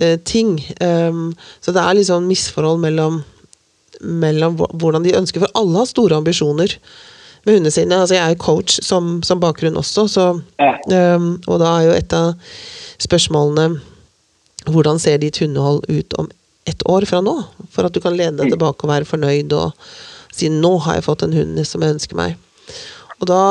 uh, 0.00 0.18
ting. 0.26 0.58
Um, 0.82 1.30
så 1.62 1.74
det 1.74 1.84
er 1.84 1.98
liksom 1.98 2.26
misforhold 2.30 2.82
mellom, 2.82 3.22
mellom 4.02 4.58
hvordan 4.58 5.06
de 5.06 5.16
ønsker 5.18 5.44
For 5.44 5.58
alle 5.58 5.78
har 5.78 5.90
store 5.90 6.18
ambisjoner 6.18 6.76
med 7.46 7.56
hundene 7.56 7.74
sine. 7.74 8.02
Altså, 8.02 8.18
jeg 8.18 8.34
er 8.34 8.42
coach 8.42 8.80
som, 8.82 9.20
som 9.26 9.40
bakgrunn 9.42 9.78
også, 9.78 10.06
så, 10.10 10.28
um, 10.58 11.32
og 11.46 11.62
da 11.62 11.72
er 11.78 11.88
jo 11.88 11.96
et 11.96 12.18
av 12.18 12.54
spørsmålene 13.02 13.70
hvordan 14.70 15.00
ser 15.02 15.18
ditt 15.18 15.40
hundehold 15.42 15.82
ut 15.88 16.14
om 16.22 16.28
ett 16.70 16.82
år 16.86 17.06
fra 17.08 17.18
nå? 17.24 17.34
For 17.74 17.86
at 17.86 17.94
du 17.94 18.02
kan 18.02 18.14
lede 18.14 18.36
deg 18.38 18.50
mm. 18.50 18.54
tilbake 18.54 18.86
og 18.86 18.92
være 18.92 19.08
fornøyd 19.08 19.54
og 19.58 19.74
si 20.32 20.48
'nå 20.48 20.76
har 20.86 20.98
jeg 20.98 21.06
fått 21.08 21.24
en 21.26 21.34
hund 21.34 21.58
som 21.66 21.82
jeg 21.82 21.96
ønsker 21.96 22.16
meg'. 22.16 22.38
Og 23.22 23.28
da, 23.30 23.42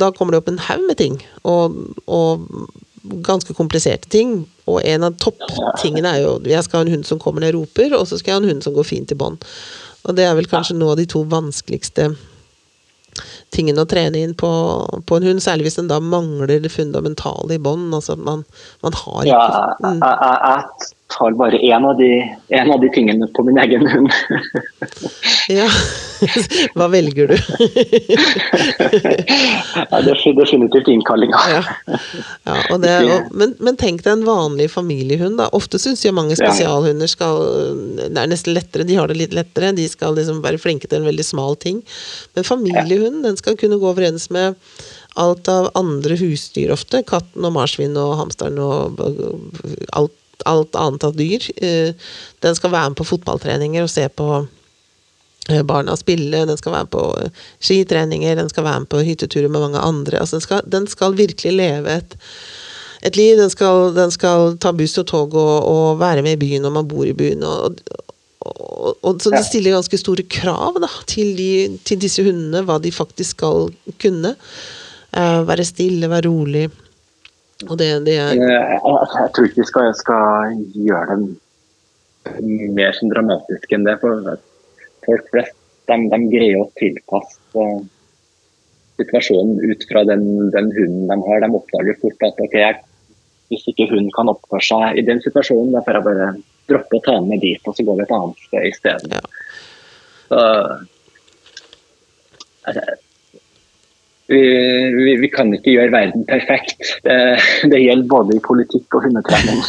da 0.00 0.10
kommer 0.12 0.34
det 0.34 0.42
opp 0.42 0.50
en 0.52 0.60
haug 0.66 0.84
med 0.84 0.98
ting, 1.00 1.16
og, 1.48 1.76
og, 2.04 2.44
ganske 3.24 3.54
kompliserte 3.56 4.10
ting. 4.12 4.42
Og 4.68 4.82
en 4.84 5.06
av 5.06 5.14
topptingene 5.22 6.10
er 6.12 6.26
jo 6.26 6.34
jeg 6.44 6.64
skal 6.66 6.82
ha 6.82 6.84
en 6.84 6.92
hund 6.92 7.06
som 7.08 7.20
kommer 7.22 7.40
ned 7.40 7.54
og 7.54 7.62
roper, 7.62 7.94
og 7.96 8.04
så 8.10 8.18
skal 8.18 8.34
jeg 8.34 8.36
ha 8.36 8.42
en 8.42 8.50
hund 8.50 8.66
som 8.66 8.74
går 8.76 8.84
fint 8.84 9.14
i 9.14 9.16
bånd. 9.16 9.40
Og 10.04 10.16
det 10.18 10.26
er 10.28 10.36
vel 10.36 10.50
kanskje 10.50 10.76
noe 10.76 10.92
av 10.92 11.00
de 11.00 11.06
to 11.08 11.22
vanskeligste 11.28 12.10
tingene 13.54 13.82
å 13.82 13.88
trene 13.88 14.20
inn 14.20 14.34
på, 14.38 14.50
på, 15.08 15.18
en 15.18 15.26
hund, 15.30 15.42
særlig 15.42 15.68
hvis 15.68 15.78
den 15.80 15.88
da 15.90 15.98
mangler 16.04 16.50
det 16.52 16.72
fundamentale 16.72 17.56
i 17.56 17.62
bånd. 17.62 17.88
Altså 17.96 18.18
man, 18.20 18.44
man 18.84 18.98
har 19.00 19.24
ikke 19.24 19.32
Ja, 19.32 19.48
jeg, 19.82 20.02
jeg, 20.04 20.36
jeg, 20.44 20.92
tar 21.08 21.32
bare 21.32 21.58
én 21.58 21.84
av, 21.84 22.00
en 22.48 22.70
av 22.72 22.80
de 22.80 22.88
tingene 22.92 23.26
på 23.32 23.42
min 23.46 23.58
egen 23.58 23.86
hund. 23.88 24.12
ja. 25.58 25.68
Hva 26.74 26.88
velger 26.92 27.30
du? 27.30 27.34
ja, 29.78 30.00
det 30.02 30.12
er 30.12 30.36
definitivt 30.36 30.90
innkallinga. 30.92 31.40
ja. 31.54 31.62
ja 32.44 33.18
men, 33.32 33.54
men, 33.56 33.78
tenk 33.80 34.04
deg 34.04 34.12
en 34.12 34.26
vanlig 34.28 34.68
familiehund. 34.72 35.38
da. 35.40 35.48
Ofte 35.56 35.80
syns 35.80 36.04
jeg 36.04 36.16
mange 36.16 36.36
spesialhunder 36.36 37.08
skal 37.10 37.40
Det 38.02 38.12
er 38.12 38.30
nesten 38.30 38.56
lettere, 38.56 38.84
de 38.88 38.98
har 39.00 39.08
det 39.08 39.18
litt 39.22 39.36
lettere. 39.36 39.72
De 39.76 39.88
skal 39.88 40.18
liksom 40.18 40.44
være 40.44 40.60
flinke 40.60 40.90
til 40.90 41.00
en 41.00 41.08
veldig 41.08 41.26
smal 41.26 41.56
ting. 41.56 41.80
Men 42.36 42.46
familiehunden 42.46 43.24
den 43.30 43.40
skal 43.40 43.56
kunne 43.56 43.80
gå 43.80 43.86
overens 43.94 44.28
med 44.34 44.58
alt 45.18 45.48
av 45.50 45.70
andre 45.78 46.18
husdyr 46.20 46.70
ofte. 46.74 47.02
Katten 47.06 47.46
og 47.46 47.54
marsvinet 47.56 47.98
og 48.02 48.18
hamsteren 48.20 48.58
og 48.62 49.00
alt 49.96 50.17
alt 50.46 50.76
annet 50.76 51.04
av 51.04 51.16
dyr. 51.16 51.42
Eh, 51.56 51.94
den 52.44 52.56
skal 52.56 52.72
være 52.72 52.92
med 52.92 53.00
på 53.00 53.08
fotballtreninger 53.08 53.84
og 53.84 53.90
se 53.92 54.06
på 54.08 54.28
eh, 55.48 55.62
barna 55.66 55.96
spille, 55.98 56.44
den 56.46 56.60
skal 56.60 56.74
være 56.74 56.88
med 56.88 56.94
på 56.94 57.04
eh, 57.22 57.44
skitreninger, 57.60 58.38
den 58.38 58.50
skal 58.52 58.66
være 58.68 58.84
med 58.84 58.90
på 58.94 59.04
hytteturer 59.06 59.52
med 59.52 59.66
mange 59.66 59.82
andre. 59.82 60.22
Altså 60.22 60.38
den, 60.38 60.46
skal, 60.46 60.64
den 60.66 60.88
skal 60.90 61.18
virkelig 61.18 61.54
leve 61.56 62.00
et, 62.00 62.18
et 63.02 63.16
liv. 63.16 63.36
Den 63.40 63.50
skal, 63.50 63.94
den 63.96 64.14
skal, 64.14 64.56
ta 64.62 64.74
buss 64.76 64.98
og 65.02 65.08
tog 65.10 65.38
og, 65.38 65.56
og, 65.64 65.88
være 66.00 66.26
med 66.26 66.38
i 66.38 66.42
byen 66.46 66.66
når 66.66 66.76
man 66.80 66.90
bor 66.90 67.06
i 67.06 67.16
byen. 67.16 67.42
Og, 67.42 67.80
og, 68.40 68.96
og 69.02 69.22
så 69.22 69.34
det 69.34 69.44
stiller 69.46 69.76
ganske 69.76 69.98
store 69.98 70.24
krav 70.30 70.78
da, 70.82 70.90
til, 71.10 71.34
de, 71.38 71.78
til, 71.84 72.00
disse 72.00 72.22
hundene, 72.24 72.62
hva 72.66 72.78
de 72.82 72.94
faktisk 72.94 73.38
skal 73.38 73.72
kunne. 74.00 74.36
Uh, 75.08 75.40
være 75.48 75.64
stille, 75.64 76.10
være 76.10 76.28
rolig. 76.28 76.66
Det, 77.58 77.90
det 78.06 78.14
er... 78.14 78.34
jeg, 78.38 78.80
jeg, 78.80 79.30
tror 79.34 79.46
ikke 79.48 79.62
vi 79.62 79.66
skal, 79.66 79.94
skal, 79.98 80.58
gjøre 80.78 81.16
det 81.18 82.72
mer 82.76 82.92
sånn 82.94 83.10
dramatisk 83.10 83.72
enn 83.74 83.86
det. 83.86 83.96
For 84.02 84.36
folk 85.06 85.30
flest 85.32 85.56
de, 85.88 85.96
de 86.12 86.20
greier 86.30 86.60
å 86.60 86.68
tilpasse 86.78 87.64
situasjonen 88.98 89.58
ut 89.62 89.82
fra 89.90 90.04
den, 90.06 90.22
den, 90.54 90.70
hunden 90.76 91.10
de 91.10 91.18
har. 91.26 91.42
De 91.42 91.58
oppdager 91.58 91.98
fort 92.02 92.28
at 92.28 92.38
ok, 92.44 92.54
jeg, 92.60 92.78
hvis 93.50 93.66
ikke 93.72 93.88
hunden 93.90 94.12
kan 94.14 94.30
oppføre 94.30 94.62
seg 94.68 95.00
i 95.00 95.06
den 95.08 95.22
situasjonen, 95.24 95.74
da 95.74 95.82
får 95.86 95.98
jeg 95.98 96.06
bare 96.06 96.30
droppe 96.68 97.00
å 97.00 97.04
ta 97.04 97.16
den 97.16 97.30
med 97.32 97.42
dit, 97.42 97.62
og 97.64 97.74
så 97.74 97.86
går 97.86 97.98
vi 97.98 98.06
et 98.06 98.14
annet 98.18 98.46
sted 98.46 98.70
isteden. 98.70 99.18
Ja. 99.18 99.22
Så, 100.28 100.40
altså, 102.68 102.98
vi, 104.28 104.40
vi, 104.92 105.12
vi, 105.22 105.28
kan 105.32 105.52
ikke 105.56 105.72
gjøre 105.72 105.92
verden 105.94 106.26
perfekt. 106.28 106.82
Det, 107.04 107.16
det 107.72 107.80
gjelder 107.80 108.10
både 108.10 108.36
i 108.36 108.42
politikk 108.44 108.98
og 108.98 109.06
hundetrening. 109.06 109.62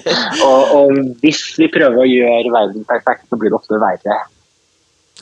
og, 0.48 0.72
og, 0.78 1.02
hvis 1.20 1.42
vi 1.60 1.68
prøver 1.72 2.00
å 2.00 2.08
gjøre 2.08 2.54
verden 2.54 2.86
perfekt, 2.88 3.26
så 3.28 3.38
blir 3.40 3.52
det 3.52 3.58
ofte 3.60 3.80
verre. 3.82 4.18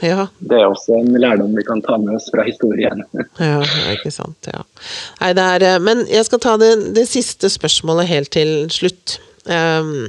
Ja. 0.03 0.29
Det 0.39 0.59
er 0.59 0.67
også 0.67 0.99
en 0.99 1.15
lærdom 1.19 1.55
vi 1.59 1.67
kan 1.67 1.83
ta 1.83 1.99
med 2.03 2.17
oss 2.19 2.27
fra 2.35 2.47
historien. 2.47 3.03
ja, 3.43 3.61
ikke 3.95 4.15
sant. 4.15 4.51
Ja. 4.51 4.63
Nei, 5.21 5.33
det 5.39 5.49
er, 5.57 5.67
eh, 5.73 5.81
men 5.83 6.07
jeg 6.11 6.27
skal 6.31 6.43
ta 6.43 6.57
det, 6.63 6.73
det 6.95 7.07
siste 7.11 7.51
spørsmålet 7.51 8.11
helt 8.11 8.35
til 8.35 8.57
slutt. 8.75 9.19
Um, 9.45 10.07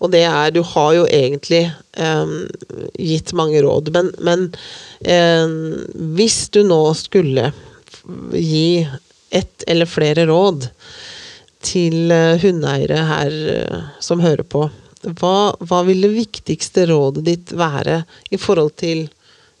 og 0.00 0.12
det 0.14 0.24
er 0.24 0.52
Du 0.54 0.62
har 0.64 0.94
jo 0.96 1.06
egentlig 1.06 1.62
eh, 1.68 2.34
gitt 2.98 3.34
mange 3.36 3.60
råd, 3.62 3.92
men, 3.94 4.10
men 4.24 4.48
eh, 5.04 5.46
hvis 6.16 6.48
du 6.54 6.62
nå 6.66 6.82
skulle 6.98 7.50
gi 8.34 8.88
ett 9.30 9.64
eller 9.70 9.86
flere 9.86 10.26
råd 10.26 10.66
til 11.62 12.10
uh, 12.10 12.40
hundeeiere 12.40 13.02
her 13.06 13.34
uh, 13.36 13.82
som 14.02 14.22
hører 14.24 14.46
på, 14.48 14.64
hva, 15.20 15.52
hva, 15.60 15.80
vil 15.86 16.02
det 16.04 16.12
viktigste 16.16 16.86
rådet 16.90 17.24
ditt 17.28 17.52
være 17.56 18.02
i 18.32 18.38
forhold 18.40 18.74
til 18.80 19.06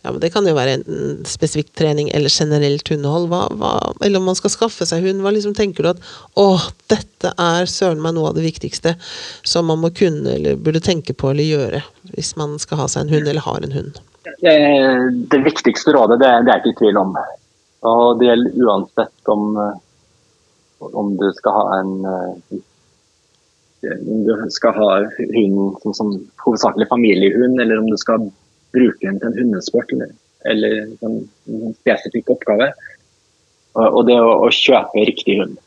ja, 0.02 0.10
men 0.10 0.20
Det 0.20 0.30
kan 0.32 0.46
jo 0.48 0.54
være 0.56 0.78
enten 0.78 1.24
spesifikk 1.28 1.74
trening 1.76 2.08
eller 2.16 2.32
generelt 2.32 2.88
hundehold. 2.88 3.26
Hva, 3.28 3.42
hva, 3.60 3.72
eller 4.00 4.20
om 4.20 4.30
man 4.30 4.38
skal 4.38 4.52
skaffe 4.52 4.86
seg 4.88 5.04
hund. 5.04 5.20
Hva 5.20 5.32
liksom 5.34 5.52
tenker 5.56 5.84
du 5.84 5.90
at 5.92 6.00
å, 6.40 6.46
dette 6.88 7.34
er 7.36 7.68
søren 7.68 8.00
meg 8.00 8.16
noe 8.16 8.30
av 8.30 8.38
det 8.38 8.46
viktigste 8.46 8.94
som 9.44 9.68
man 9.68 9.82
må 9.82 9.92
kunne 9.92 10.38
eller 10.38 10.56
burde 10.56 10.80
tenke 10.84 11.12
på 11.12 11.34
eller 11.34 11.44
gjøre 11.44 11.82
hvis 12.14 12.32
man 12.40 12.56
skal 12.62 12.80
ha 12.80 12.88
seg 12.88 13.04
en 13.04 13.12
hund 13.12 13.28
eller 13.28 13.44
har 13.44 13.60
en 13.66 13.76
hund? 13.76 14.00
Det 14.40 15.42
viktigste 15.44 15.92
rådet 15.96 16.20
det, 16.22 16.32
det 16.46 16.54
er 16.54 16.62
ikke 16.62 16.72
i 16.72 16.80
tvil 16.80 17.00
om. 17.00 17.14
Og 17.90 18.04
det 18.20 18.30
gjelder 18.30 18.58
uansett 18.64 19.32
om, 19.32 19.46
om 20.80 21.14
du 21.20 21.28
skal 21.36 21.56
ha 21.60 21.78
en 21.80 21.94
om 23.80 24.24
du 24.26 24.34
skal 24.52 24.76
ha 24.76 24.88
hund 25.08 25.76
som, 25.80 25.94
som 25.96 26.08
hovedsakelig 26.44 26.88
familiehund, 26.88 27.60
eller 27.60 27.80
om 27.80 27.88
du 27.88 27.96
skal 28.00 28.28
bruke 28.74 29.06
den 29.06 29.18
til 29.20 29.30
en 29.30 29.38
hundesport 29.38 29.92
eller, 29.94 30.12
eller 30.50 30.76
en, 31.06 31.18
en 31.50 31.74
spesifikk 31.80 32.32
oppgave. 32.36 32.70
Og, 33.78 33.86
og 33.86 34.06
det 34.08 34.18
å, 34.18 34.30
å, 34.46 34.50
kjøpe 34.54 35.06
riktig 35.08 35.38
hund. 35.40 35.58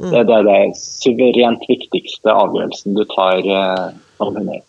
Mm. 0.00 0.08
Det, 0.08 0.22
det, 0.28 0.36
er 0.36 0.46
det 0.48 0.80
suverent 0.80 1.64
viktigste 1.68 2.32
avgjørelsen 2.32 2.96
du 2.96 3.04
tar 3.12 3.42
eh, 3.44 3.88
som 4.18 4.32
hundeeier. 4.38 4.64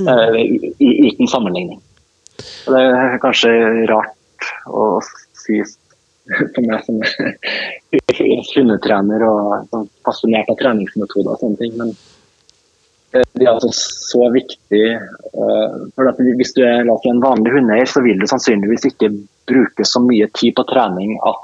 Mm. 0.00 0.08
Eh, 0.10 1.06
uten 1.06 1.30
sammenligning. 1.30 1.78
Og 2.66 2.74
det 2.74 2.82
er 2.82 3.20
kanskje 3.22 3.52
rart 3.90 4.50
å 4.66 4.98
si 5.38 5.60
for 6.24 6.64
meg 6.64 6.82
som 6.86 6.98
hundetrener 8.56 9.22
og 9.28 9.68
sånn 9.70 9.86
fascinert 10.06 10.50
av 10.50 10.58
treningsmetoder 10.58 11.34
og 11.34 11.42
sånne 11.42 11.60
ting. 11.60 11.76
men 11.78 11.92
det 13.14 13.44
er 13.44 13.52
altså 13.52 13.70
så 13.74 14.26
viktig. 14.34 14.84
Eh, 14.98 15.74
for 15.94 16.10
at 16.10 16.18
Hvis 16.18 16.54
du 16.56 16.62
er 16.66 16.82
en 16.82 17.22
vanlig 17.22 17.52
hundeeier, 17.54 17.86
så 17.86 18.02
vil 18.02 18.18
du 18.18 18.26
sannsynligvis 18.26 18.88
ikke 18.90 19.12
bruke 19.50 19.86
så 19.86 20.02
mye 20.02 20.26
tid 20.34 20.56
på 20.56 20.64
trening 20.66 21.14
at, 21.22 21.42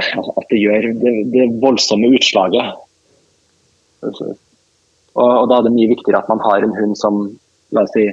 at 0.00 0.46
det 0.48 0.62
gjør 0.62 0.92
det, 1.02 1.14
det 1.34 1.48
voldsomme 1.60 2.12
utslaget. 2.16 2.80
Og, 4.00 4.20
og, 5.20 5.48
Da 5.50 5.58
er 5.58 5.66
det 5.66 5.76
mye 5.76 5.92
viktigere 5.92 6.22
at 6.22 6.30
man 6.32 6.44
har 6.46 6.64
en 6.64 6.76
hund 6.78 6.96
som 6.96 7.22
la 7.76 7.84
oss 7.84 7.92
si, 7.94 8.08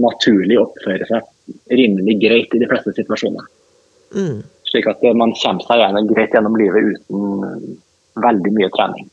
naturlig 0.00 0.58
oppfører 0.60 1.08
seg 1.08 1.74
rimelig 1.74 2.20
greit 2.22 2.52
i 2.54 2.60
de 2.62 2.68
fleste 2.70 2.92
situasjoner. 2.94 3.46
Mm. 4.14 4.42
Slik 4.68 4.86
at 4.90 5.00
man 5.18 5.32
kommer 5.38 5.64
seg 5.64 6.12
greit 6.12 6.36
gjennom 6.36 6.58
livet 6.60 6.92
uten 6.92 7.78
veldig 8.20 8.52
mye 8.54 8.68
trening. 8.76 9.08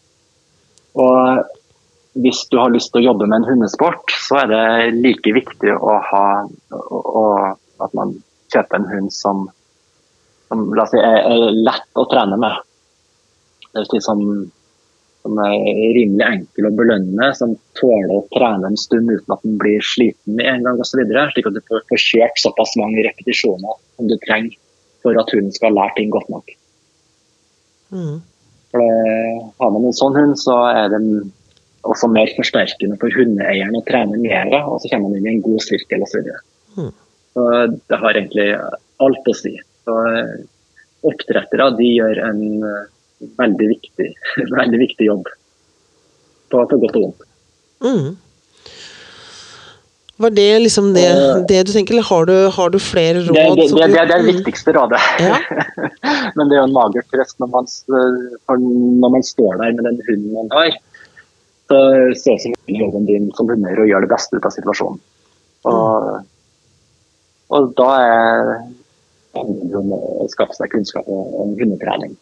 Og 0.97 1.47
hvis 2.21 2.43
du 2.51 2.57
har 2.59 2.73
lyst 2.73 2.91
til 2.93 3.03
å 3.03 3.11
jobbe 3.11 3.27
med 3.29 3.41
en 3.41 3.49
hundesport, 3.51 4.13
så 4.27 4.41
er 4.41 4.51
det 4.51 4.99
like 5.03 5.33
viktig 5.35 5.73
å 5.75 5.97
ha 6.09 6.25
å, 6.73 7.23
at 7.83 7.95
man 7.97 8.15
kjøper 8.53 8.79
en 8.79 8.89
hund 8.91 9.13
som, 9.13 9.47
som 10.49 10.63
si, 10.91 11.01
er, 11.01 11.17
er, 11.23 11.49
lett 11.67 11.99
å 11.99 12.05
trene 12.11 12.39
med. 12.41 12.61
Det 13.67 13.83
vil 13.83 13.89
si 13.91 14.01
som, 14.05 14.21
som, 15.23 15.41
er 15.45 15.81
rimelig 15.97 16.25
enkel 16.25 16.69
å 16.69 16.75
belønne, 16.79 17.31
som 17.37 17.57
tåler 17.79 18.15
å 18.15 18.23
trene 18.33 18.71
en 18.71 18.79
stund 18.79 19.11
uten 19.11 19.35
at 19.35 19.43
den 19.45 19.59
blir 19.61 19.83
sliten 19.85 20.39
med 20.39 20.49
en 20.53 20.69
gang 20.69 20.81
osv. 20.81 21.03
Slik 21.33 21.51
at 21.51 21.57
du 21.57 21.61
får, 21.67 21.83
får 21.91 22.05
kjørt 22.05 22.41
såpass 22.41 22.77
mange 22.79 23.03
repetisjoner 23.05 23.83
som 23.97 24.09
du 24.09 24.17
trenger 24.25 24.55
for 25.05 25.19
at 25.19 25.29
hunden 25.35 25.53
skal 25.55 25.75
lære 25.77 25.99
ting 25.99 26.09
godt 26.13 26.31
nok. 26.33 26.55
Mm. 27.93 28.15
For 28.71 28.83
det, 28.83 29.51
Har 29.61 29.69
man 29.75 29.85
en 29.87 29.95
sånn 29.95 30.17
hund, 30.17 30.39
så 30.41 30.57
er 30.73 30.89
det 30.91 31.01
også 31.85 32.09
mer 32.11 32.31
forsterkende 32.37 32.97
for 33.01 33.13
hundeeieren 33.13 33.77
å 33.77 33.83
trene 33.87 34.19
mer, 34.21 34.51
og 34.63 34.81
så 34.81 34.91
kommer 34.91 35.11
man 35.11 35.19
inn 35.19 35.29
i 35.29 35.33
en 35.35 35.45
god 35.45 35.63
sirkel 35.65 36.03
osv. 36.05 36.29
Så, 36.73 36.89
Så 37.33 37.47
det 37.89 37.99
har 38.01 38.17
egentlig 38.17 38.49
alt 39.03 39.29
å 39.29 39.35
si. 39.37 39.55
Så 39.85 39.97
eh, 40.11 40.37
Oppdrettere 41.07 41.69
de 41.77 41.87
gjør 41.93 42.19
en 42.25 42.39
eh, 42.65 42.85
veldig 43.39 43.67
viktig, 43.69 44.07
veldig 44.59 44.79
viktig 44.81 45.09
jobb, 45.09 45.27
på, 46.51 46.63
på 46.71 46.79
godt 46.83 46.97
og 46.97 47.05
vondt. 47.05 47.27
Mm. 47.85 48.15
Var 50.17 50.33
det 50.33 50.59
liksom 50.63 50.93
det, 50.95 51.05
det, 51.49 51.59
du 51.67 51.71
tenker, 51.71 51.93
eller 51.93 52.07
har 52.07 52.25
du, 52.25 52.33
har 52.55 52.71
du 52.73 52.79
flere 52.81 53.21
råd? 53.21 53.35
Det, 53.37 53.43
det, 53.59 53.67
det, 53.69 53.89
det 53.93 53.99
er 54.01 54.09
det 54.09 54.31
viktigste 54.31 54.73
rådet. 54.73 55.01
Ja. 55.21 55.37
Men 56.37 56.49
det 56.49 56.57
er 56.57 56.63
jo 56.63 56.65
en 56.65 56.73
mager 56.73 57.05
trøst 57.13 57.37
når 57.43 57.51
man, 57.53 57.69
når 58.49 59.13
man 59.13 59.25
står 59.27 59.59
der 59.61 59.77
med 59.77 59.85
den 59.85 60.01
hunden 60.07 60.33
man 60.33 60.49
har 60.55 60.71
se 62.17 62.37
som 62.43 62.53
jobben 62.71 63.07
din 63.07 63.29
som 63.37 63.49
hundeeier 63.49 63.83
og 63.83 63.89
gjøre 63.89 64.07
det 64.07 64.13
beste 64.13 64.37
ut 64.37 64.47
av 64.47 64.55
situasjonen. 64.55 65.01
Og, 65.67 66.21
og 67.57 67.73
da 67.77 67.89
er 68.03 68.53
det 69.37 69.81
å 69.81 70.29
skaffe 70.31 70.55
seg 70.57 70.71
kunnskap 70.71 71.09
om 71.11 71.53
hundetrening. 71.59 72.15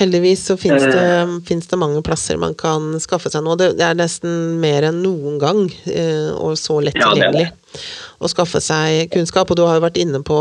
Heldigvis 0.00 0.46
så 0.48 0.56
finnes 0.56 0.84
det, 0.86 1.00
eh. 1.04 1.32
finnes 1.44 1.66
det, 1.68 1.76
mange 1.76 2.00
plasser 2.04 2.38
man 2.40 2.54
kan 2.56 2.94
skaffe 3.02 3.28
seg 3.32 3.44
noe. 3.44 3.58
Det 3.60 3.84
er 3.84 3.98
nesten 3.98 4.56
mer 4.62 4.86
enn 4.88 5.02
noen 5.04 5.36
gang, 5.42 5.66
eh, 5.92 6.30
og 6.32 6.56
så 6.56 6.78
lett 6.80 6.96
tilgjengelig, 6.96 7.50
ja, 7.50 7.82
å 8.20 8.30
skaffe 8.32 8.62
seg 8.64 9.10
kunnskap. 9.12 9.50
Og 9.50 9.60
du 9.60 9.66
har 9.66 9.76
jo 9.76 9.84
vært 9.84 10.00
inne 10.00 10.22
på 10.24 10.38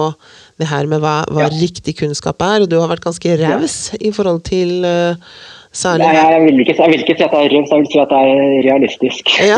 det 0.62 0.70
her 0.70 0.88
med 0.92 1.04
hva, 1.04 1.24
hva 1.28 1.50
ja. 1.50 1.52
riktig 1.58 1.98
kunnskap 2.00 2.40
er, 2.46 2.64
og 2.64 2.72
du 2.72 2.78
har 2.80 2.92
vært 2.92 3.04
ganske 3.04 3.36
raus 3.42 3.78
ja. 3.92 4.00
i 4.00 4.14
forhold 4.16 4.46
til 4.48 4.88
uh, 4.88 5.36
Særlig 5.70 6.08
Nei, 6.08 6.14
jeg 6.18 6.42
vil, 6.48 6.60
ikke, 6.64 6.74
jeg 6.80 6.92
vil, 6.92 7.02
ikke, 7.04 7.16
si 7.20 7.24
at 7.24 7.34
det 7.34 7.40
er 7.46 7.52
rømt, 7.54 7.70
jeg 7.70 7.82
vil 7.84 7.90
si 7.94 8.00
at 8.02 8.10
det 8.10 8.20
er 8.26 8.54
realistisk. 8.66 9.34
Ja. 9.46 9.58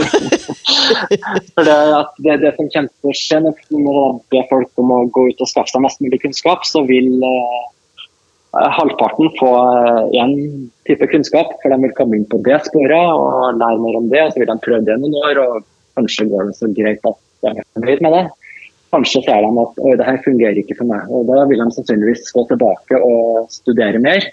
For 1.56 1.64
det, 1.64 1.78
det, 2.26 2.34
det, 2.42 2.52
som 2.58 2.68
kommer 2.74 2.92
til 2.92 3.12
å 3.14 3.16
skje 3.16 3.40
når 3.46 3.62
man 3.86 4.18
ber 4.34 4.50
folk 4.50 4.84
om 4.84 4.92
å 4.92 4.98
gå 5.16 5.30
ut 5.32 5.44
og 5.46 5.52
skaffe 5.52 5.72
seg 5.72 5.86
mest 5.86 6.04
mulig 6.04 6.20
kunnskap, 6.20 6.68
så 6.68 6.84
vil 6.90 7.16
eh, 7.24 7.62
halvparten 8.76 9.32
få 9.40 9.54
én 10.12 10.36
eh, 10.36 10.60
type 10.90 11.08
kunnskap, 11.14 11.56
for 11.64 11.72
de 11.72 11.80
vil 11.86 11.96
komme 11.96 12.20
inn 12.20 12.28
på 12.28 12.42
det 12.44 12.60
sporet 12.68 13.16
og 13.16 13.62
lære 13.62 13.80
mer 13.86 14.02
om 14.02 14.12
det. 14.12 14.26
og 14.26 14.36
Så 14.36 14.44
vil 14.44 14.52
de 14.52 14.60
prøve 14.68 14.84
det 14.92 15.00
noen 15.00 15.18
år, 15.24 15.42
og 15.46 15.64
kanskje 15.96 16.28
går 16.34 16.52
det 16.52 16.60
så 16.60 16.72
greit 16.76 17.08
at 17.08 17.24
de 17.48 17.56
er 17.56 17.72
fornøyd 17.72 18.04
med 18.04 18.18
det. 18.18 18.28
Kanskje 18.92 19.24
ser 19.24 19.48
de 19.48 19.64
at 19.64 19.82
det 20.02 20.12
her 20.12 20.22
fungerer 20.28 20.60
ikke 20.60 20.76
for 20.82 20.92
meg, 20.92 21.08
og 21.08 21.32
da 21.32 21.48
vil 21.48 21.64
de 21.64 21.72
sannsynligvis 21.72 22.36
gå 22.36 22.44
tilbake 22.52 23.00
og 23.00 23.48
studere 23.56 24.04
mer. 24.04 24.28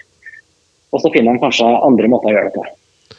Og 0.89 1.03
så 1.03 1.11
finner 1.13 1.35
han 1.35 1.41
kanskje 1.41 1.67
andre 1.85 2.09
måter 2.11 2.31
å 2.31 2.35
gjøre 2.35 2.49
det 2.49 2.55
på. 2.57 3.17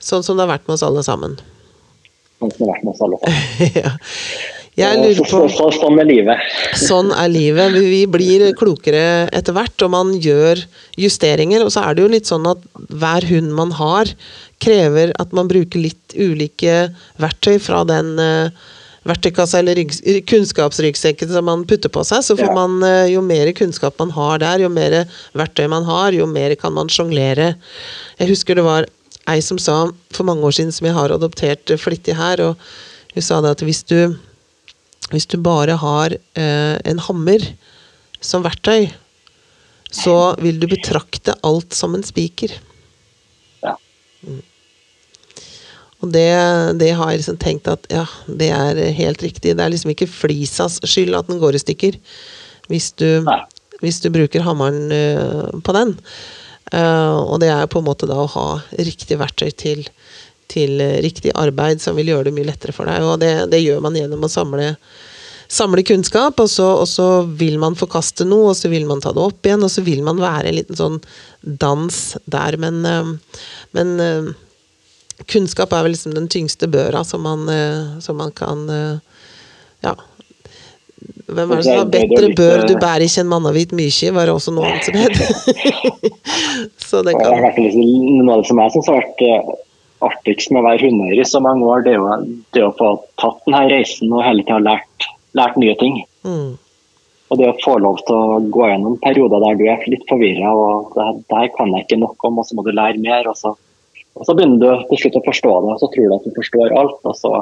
Sånn 0.00 0.24
som 0.24 0.38
det 0.38 0.46
har 0.46 0.54
vært 0.54 0.68
med 0.68 0.78
oss 0.78 0.86
alle 0.86 1.04
sammen. 1.04 1.36
Sånn 2.40 2.54
som 2.54 2.62
det 2.62 2.70
har 2.70 2.78
vært 2.78 2.86
med 2.86 2.94
oss 2.94 3.04
alle 3.04 3.20
sammen. 3.20 3.68
ja. 3.80 3.92
På 5.18 5.26
så, 5.28 5.42
så, 5.52 5.66
Sånn 5.82 6.00
er 6.00 6.08
livet. 6.08 6.44
sånn 6.78 7.10
er 7.12 7.28
livet. 7.28 7.76
Vi 7.76 8.04
blir 8.08 8.46
klokere 8.56 9.28
etter 9.36 9.56
hvert, 9.56 9.76
og 9.84 9.92
man 9.92 10.14
gjør 10.16 10.62
justeringer. 11.00 11.66
Og 11.66 11.74
så 11.74 11.84
er 11.84 11.96
det 11.96 12.06
jo 12.06 12.12
litt 12.14 12.30
sånn 12.30 12.48
at 12.48 12.62
hver 12.88 13.26
hund 13.28 13.52
man 13.58 13.74
har, 13.76 14.08
krever 14.62 15.12
at 15.20 15.36
man 15.36 15.50
bruker 15.50 15.84
litt 15.84 16.16
ulike 16.16 16.90
verktøy 17.20 17.58
fra 17.60 17.82
den 17.88 18.14
uh, 18.20 18.70
verktøykassa 19.10 19.60
eller 19.60 19.80
kunnskapsryggsekken 20.30 21.32
som 21.32 21.48
man 21.48 21.66
putter 21.68 21.92
på 21.92 22.04
seg, 22.06 22.24
så 22.24 22.36
får 22.38 22.54
man 22.56 22.78
eh, 22.86 23.10
jo 23.14 23.24
mer 23.24 23.50
kunnskap 23.56 23.98
man 24.00 24.14
har 24.16 24.40
der, 24.42 24.64
jo 24.64 24.70
mer 24.72 25.02
verktøy 25.36 25.66
man 25.72 25.86
har, 25.88 26.14
jo 26.16 26.28
mer 26.30 26.54
kan 26.60 26.74
man 26.76 26.90
sjonglere. 26.92 27.52
Jeg 28.20 28.32
husker 28.32 28.58
det 28.58 28.66
var 28.66 28.88
ei 29.30 29.42
som 29.44 29.60
sa 29.60 29.82
for 30.14 30.26
mange 30.26 30.46
år 30.46 30.56
siden, 30.56 30.72
som 30.74 30.88
jeg 30.88 30.96
har 30.96 31.14
adoptert 31.14 31.74
flittig 31.80 32.16
her, 32.18 32.42
og 32.44 33.14
hun 33.14 33.26
sa 33.26 33.40
det 33.42 33.54
at 33.56 33.64
hvis 33.66 33.82
du, 33.90 34.16
hvis 35.12 35.28
du 35.30 35.38
bare 35.42 35.76
har 35.80 36.16
eh, 36.16 36.76
en 36.88 37.04
hammer 37.06 37.44
som 38.20 38.44
verktøy, 38.46 38.90
så 39.90 40.36
vil 40.38 40.60
du 40.62 40.68
betrakte 40.70 41.34
alt 41.46 41.74
som 41.74 41.96
en 41.96 42.06
spiker. 42.06 42.52
Ja. 43.64 43.74
Mm. 44.22 44.42
Og 46.00 46.12
det, 46.14 46.28
det, 46.80 46.94
har 46.96 47.12
jeg 47.12 47.20
liksom 47.20 47.38
tenkt 47.40 47.68
at 47.68 47.84
ja, 47.92 48.06
det 48.26 48.48
er 48.56 48.78
helt 48.96 49.22
riktig. 49.24 49.52
Det 49.56 49.64
er 49.64 49.72
liksom 49.72 49.92
ikke 49.92 50.08
flisas 50.08 50.78
skyld 50.88 51.16
at 51.18 51.28
den 51.28 51.40
går 51.42 51.58
i 51.58 51.62
stykker. 51.62 51.98
hvis 52.70 52.92
du, 52.96 53.26
hvis 53.82 54.00
du 54.00 54.08
bruker 54.14 54.44
hammeren 54.46 54.88
uh, 54.92 55.60
på 55.60 55.74
den. 55.76 55.96
Uh, 56.72 57.18
og 57.26 57.40
det 57.42 57.50
er 57.52 57.68
på 57.68 57.80
en 57.80 57.88
måte 57.88 58.08
da 58.08 58.22
å 58.22 58.30
ha 58.30 58.48
riktig 58.78 59.18
verktøy 59.20 59.50
til, 59.50 59.84
til 60.48 60.80
uh, 60.80 61.00
riktig 61.04 61.34
arbeid 61.34 61.82
som 61.82 61.98
vil 61.98 62.12
gjøre 62.12 62.30
det 62.30 62.36
mye 62.36 62.48
lettere 62.48 62.76
for 62.76 62.88
deg. 62.88 63.04
Og 63.04 63.20
det, 63.20 63.34
det 63.52 63.60
gjør 63.60 63.82
man 63.84 63.98
gjennom 63.98 64.24
å 64.24 64.32
samle, 64.32 64.70
samle 65.52 65.84
kunnskap, 65.84 66.40
og 66.40 66.48
så, 66.48 66.68
og 66.80 66.88
så 66.88 67.08
vil 67.26 67.58
man 67.60 67.76
forkaste 67.76 68.24
noe, 68.28 68.54
og 68.54 68.56
så 68.56 68.70
vil 68.72 68.86
man 68.88 69.02
ta 69.04 69.12
det 69.12 69.26
opp 69.26 69.44
igjen, 69.44 69.66
og 69.66 69.74
så 69.74 69.84
vil 69.84 70.04
man 70.06 70.22
være 70.22 70.48
en 70.48 70.60
liten 70.62 70.78
sånn 70.78 71.00
dans 71.42 72.00
der. 72.30 72.56
Men, 72.62 73.18
men 73.76 73.98
kunnskap 75.26 75.72
er 75.72 75.84
vel 75.84 75.94
liksom 75.94 76.14
den 76.16 76.28
tyngste 76.28 76.68
børa 76.70 77.04
som 77.04 77.22
man, 77.26 77.48
eh, 77.48 77.98
som 78.00 78.16
man 78.16 78.32
kan 78.32 78.68
eh, 78.70 78.98
Ja. 79.84 79.94
Hvem 81.30 81.52
er 81.52 81.56
det 81.56 81.64
som 81.64 81.90
Det 81.90 81.92
det 81.92 82.00
er 82.02 82.08
'bedre 82.08 82.34
bør 82.36 82.66
du 82.68 82.74
bærer 82.76 83.04
ikke 83.06 83.20
en 83.20 83.28
mannavit 83.32 83.72
mykje', 83.72 84.12
var 84.12 84.26
det 84.26 84.34
også 84.34 84.52
noe 84.52 84.66
annet 84.66 84.84
som 84.84 84.94
het. 84.94 85.16
så 86.88 87.02
det 87.06 87.14
kan 87.16 87.40
liksom, 87.56 88.24
Noe 88.26 88.34
av 88.34 88.42
det 88.42 88.48
som 88.48 88.58
jeg 88.60 88.72
syns 88.74 88.88
har 88.90 88.98
vært 89.00 89.22
eh, 89.24 89.52
artigst 90.00 90.50
med 90.50 90.62
å 90.62 90.66
være 90.68 90.82
hundeeier 90.88 91.20
i 91.20 91.28
så 91.28 91.40
mange 91.44 91.64
år, 91.68 91.84
det 91.84 91.94
er 91.94 92.00
jo 92.00 92.08
det 92.56 92.64
å 92.64 92.74
få 92.76 92.90
tatt 93.20 93.40
denne 93.46 93.62
reisen 93.72 94.12
og 94.12 94.24
hele 94.24 94.44
tida 94.44 94.58
lært, 94.64 95.08
lært 95.38 95.56
nye 95.60 95.76
ting. 95.80 96.02
mm, 96.24 96.50
Og 97.30 97.38
det 97.38 97.48
å 97.48 97.58
få 97.62 97.78
lov 97.78 98.00
til 98.08 98.16
å 98.16 98.40
gå 98.50 98.68
gjennom 98.72 98.98
perioder 99.04 99.44
der 99.44 99.58
du 99.60 99.64
er 99.70 99.84
litt 99.92 100.06
forvirra 100.10 100.50
og 100.50 100.96
det, 100.96 101.08
der 101.30 101.50
kan 101.56 101.72
jeg 101.76 101.86
ikke 101.86 102.00
nok 102.00 102.24
om, 102.26 102.40
og 102.42 102.48
så 102.48 102.56
må 102.58 102.64
du 102.66 102.72
lære 102.74 102.98
mer. 102.98 103.28
Og 103.30 103.36
så, 103.38 103.54
og 104.18 104.26
så 104.26 104.34
begynner 104.36 104.60
du 104.62 104.86
til 104.90 105.04
slutt 105.04 105.20
å 105.20 105.26
forstå 105.26 105.52
det, 105.64 105.74
og 105.74 105.82
så 105.82 105.90
tror 105.92 106.08
du 106.08 106.16
at 106.16 106.26
du 106.26 106.32
forstår 106.36 106.74
alt. 106.80 106.98
Og 107.06 107.14
så 107.18 107.34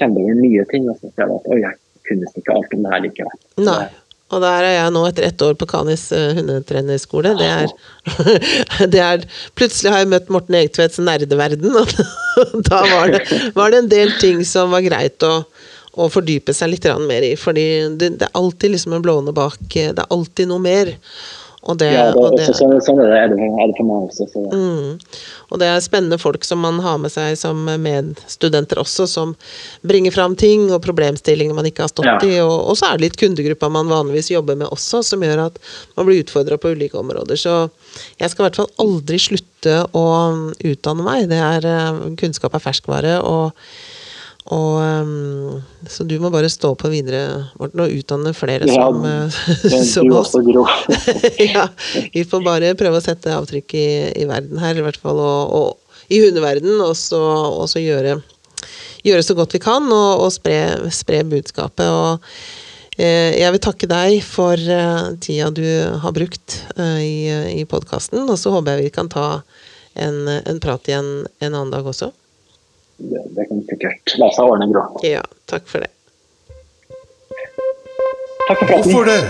kommer 0.00 0.20
du 0.20 0.28
over 0.28 0.38
nye 0.38 0.68
ting, 0.70 0.86
og 0.90 1.00
så 1.00 1.10
ser 1.10 1.30
du 1.30 1.34
at 1.36 1.50
oi, 1.50 1.58
jeg 1.64 1.74
kunne 2.08 2.30
ikke 2.30 2.54
alt 2.54 2.76
om 2.76 2.86
det 2.86 2.94
her 2.94 3.04
likevel. 3.08 3.42
Nei. 3.66 3.82
Og 4.30 4.38
der 4.44 4.62
er 4.62 4.76
jeg 4.76 4.92
nå 4.94 5.00
etter 5.08 5.26
ett 5.26 5.42
år 5.42 5.56
på 5.58 5.66
Kanis 5.72 6.04
uh, 6.14 6.30
hundetrenerskole. 6.38 7.32
Det 7.40 7.48
er, 7.50 7.72
det 8.94 9.00
er 9.02 9.24
Plutselig 9.58 9.90
har 9.90 10.04
jeg 10.04 10.12
møtt 10.12 10.30
Morten 10.30 10.54
Egtvedts 10.60 11.00
nerdeverden, 11.02 11.74
og 11.80 11.90
da 12.70 12.84
var 12.92 13.10
det, 13.16 13.24
var 13.56 13.74
det 13.74 13.82
en 13.82 13.90
del 13.90 14.14
ting 14.22 14.44
som 14.46 14.70
var 14.70 14.86
greit 14.86 15.26
å, 15.26 15.40
å 15.98 16.06
fordype 16.14 16.54
seg 16.54 16.76
litt 16.76 16.86
mer 17.10 17.26
i. 17.26 17.34
Fordi 17.34 17.66
det, 17.98 18.14
det 18.22 18.30
er 18.30 18.38
alltid 18.38 18.76
liksom 18.76 18.94
en 18.94 19.04
blåne 19.04 19.34
bak. 19.34 19.58
eh, 19.74 19.90
Det 19.90 20.06
er 20.06 20.14
alltid 20.14 20.52
noe 20.52 20.62
mer. 20.62 20.94
Og 21.68 21.76
det, 21.76 21.90
Ja, 21.92 22.06
det, 22.08 22.16
og 22.16 22.36
det, 22.38 22.46
så, 22.56 22.64
er, 22.64 22.78
det, 22.80 23.18
er, 23.18 23.32
det, 23.34 23.36
er 23.44 23.72
for 23.76 23.84
meg 23.84 24.06
også. 24.06 24.26
Så. 24.32 24.44
Mm. 24.48 24.94
Og 25.52 25.60
det 25.60 25.66
er 25.68 25.82
spennende 25.84 26.16
folk 26.20 26.46
som 26.48 26.62
man 26.64 26.78
har 26.80 26.96
med 27.02 27.12
seg 27.12 27.36
som 27.36 27.60
medstudenter 27.84 28.80
også, 28.80 29.04
som 29.10 29.34
bringer 29.84 30.14
fram 30.14 30.38
ting 30.40 30.70
og 30.72 30.80
problemstillinger 30.86 31.56
man 31.56 31.68
ikke 31.68 31.84
har 31.84 31.92
stått 31.92 32.08
Ja. 32.08 32.16
i. 32.24 32.38
Og, 32.40 32.54
og 32.72 32.80
så 32.80 32.88
er 32.88 32.96
det 32.96 33.10
litt 33.10 33.20
kundegruppa 33.20 33.68
man 33.68 33.92
vanligvis 33.92 34.32
jobber 34.32 34.56
med 34.56 34.72
også, 34.72 35.02
som 35.04 35.20
gjør 35.26 35.44
at 35.50 35.60
man 35.98 36.08
blir 36.08 36.24
utfordra 36.24 36.56
på 36.56 36.72
ulike 36.72 36.96
områder. 36.96 37.36
Så 37.36 37.56
jeg 38.16 38.32
skal 38.32 38.46
i 38.46 38.48
hvert 38.48 38.62
fall 38.62 38.72
aldri 38.80 39.20
slutte 39.20 39.78
å 39.92 40.06
utdanne 40.64 41.04
meg. 41.04 41.28
Det 41.28 41.44
er 41.44 41.68
eh, 41.68 42.04
Kunnskap 42.20 42.56
er 42.56 42.64
ferskvare. 42.70 43.18
og 43.20 43.52
og, 44.48 44.80
um, 44.80 45.60
så 45.86 46.04
du 46.08 46.14
må 46.22 46.30
bare 46.32 46.48
stå 46.50 46.72
på 46.80 46.88
videre, 46.90 47.50
Morten, 47.60 47.82
og 47.84 47.92
utdanne 47.92 48.32
flere 48.34 48.66
Ja, 48.66 48.86
som, 48.88 49.04
eh, 49.04 49.36
det- 49.62 49.82
som 49.92 50.08
oss. 50.16 50.32
ja, 51.52 51.66
vi 52.14 52.24
får 52.24 52.44
bare 52.46 52.72
prøve 52.80 52.98
å 52.98 53.04
sette 53.04 53.34
avtrykk 53.36 53.74
i, 53.76 53.86
i 54.22 54.24
verden 54.30 54.58
her, 54.62 54.80
i 54.80 54.84
hvert 54.86 54.98
fall, 54.98 55.20
og, 55.20 55.52
og 55.52 56.10
i 56.10 56.22
hundeverden, 56.24 56.80
og 56.82 56.96
så, 56.98 57.20
og 57.20 57.68
så 57.70 57.82
gjøre, 57.84 58.16
gjøre 59.06 59.22
så 59.28 59.36
godt 59.38 59.54
vi 59.54 59.60
kan, 59.62 59.84
og, 59.92 60.24
og 60.24 60.32
spre, 60.34 60.56
spre 60.90 61.20
budskapet. 61.30 61.86
Og 61.86 62.24
eh, 62.96 63.36
jeg 63.38 63.52
vil 63.54 63.62
takke 63.68 63.90
deg 63.92 64.16
for 64.26 64.56
eh, 64.58 65.12
tida 65.22 65.52
du 65.54 65.62
har 66.02 66.16
brukt 66.16 66.62
eh, 66.80 66.98
i, 67.04 67.14
i 67.60 67.66
podkasten, 67.70 68.24
og 68.24 68.40
så 68.40 68.56
håper 68.56 68.80
jeg 68.80 68.88
vi 68.88 68.96
kan 68.96 69.12
ta 69.12 69.28
en, 70.00 70.24
en 70.40 70.58
prat 70.64 70.88
igjen 70.90 71.12
en 71.44 71.52
annen 71.52 71.70
dag 71.76 71.86
også. 71.92 72.10
Det, 73.00 73.22
det 73.36 73.46
kan 73.48 73.62
sikkert 73.68 74.14
la 74.20 74.28
seg 74.36 74.50
ordne, 74.52 74.68
Gro. 74.68 74.82
Ja, 75.06 75.22
takk 75.48 75.64
for 75.70 75.80
det. 75.80 75.88
Takk 78.48 78.58
for 78.58 78.66
praten. 78.66 78.82
Hvorfor 78.84 79.08
det? 79.08 79.20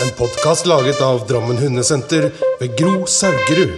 En 0.00 0.12
podkast 0.16 0.66
laget 0.70 1.00
av 1.04 1.26
Drammen 1.28 1.60
Hundesenter 1.60 2.30
ved 2.60 2.76
Gro 2.80 3.04
Saugerud. 3.06 3.76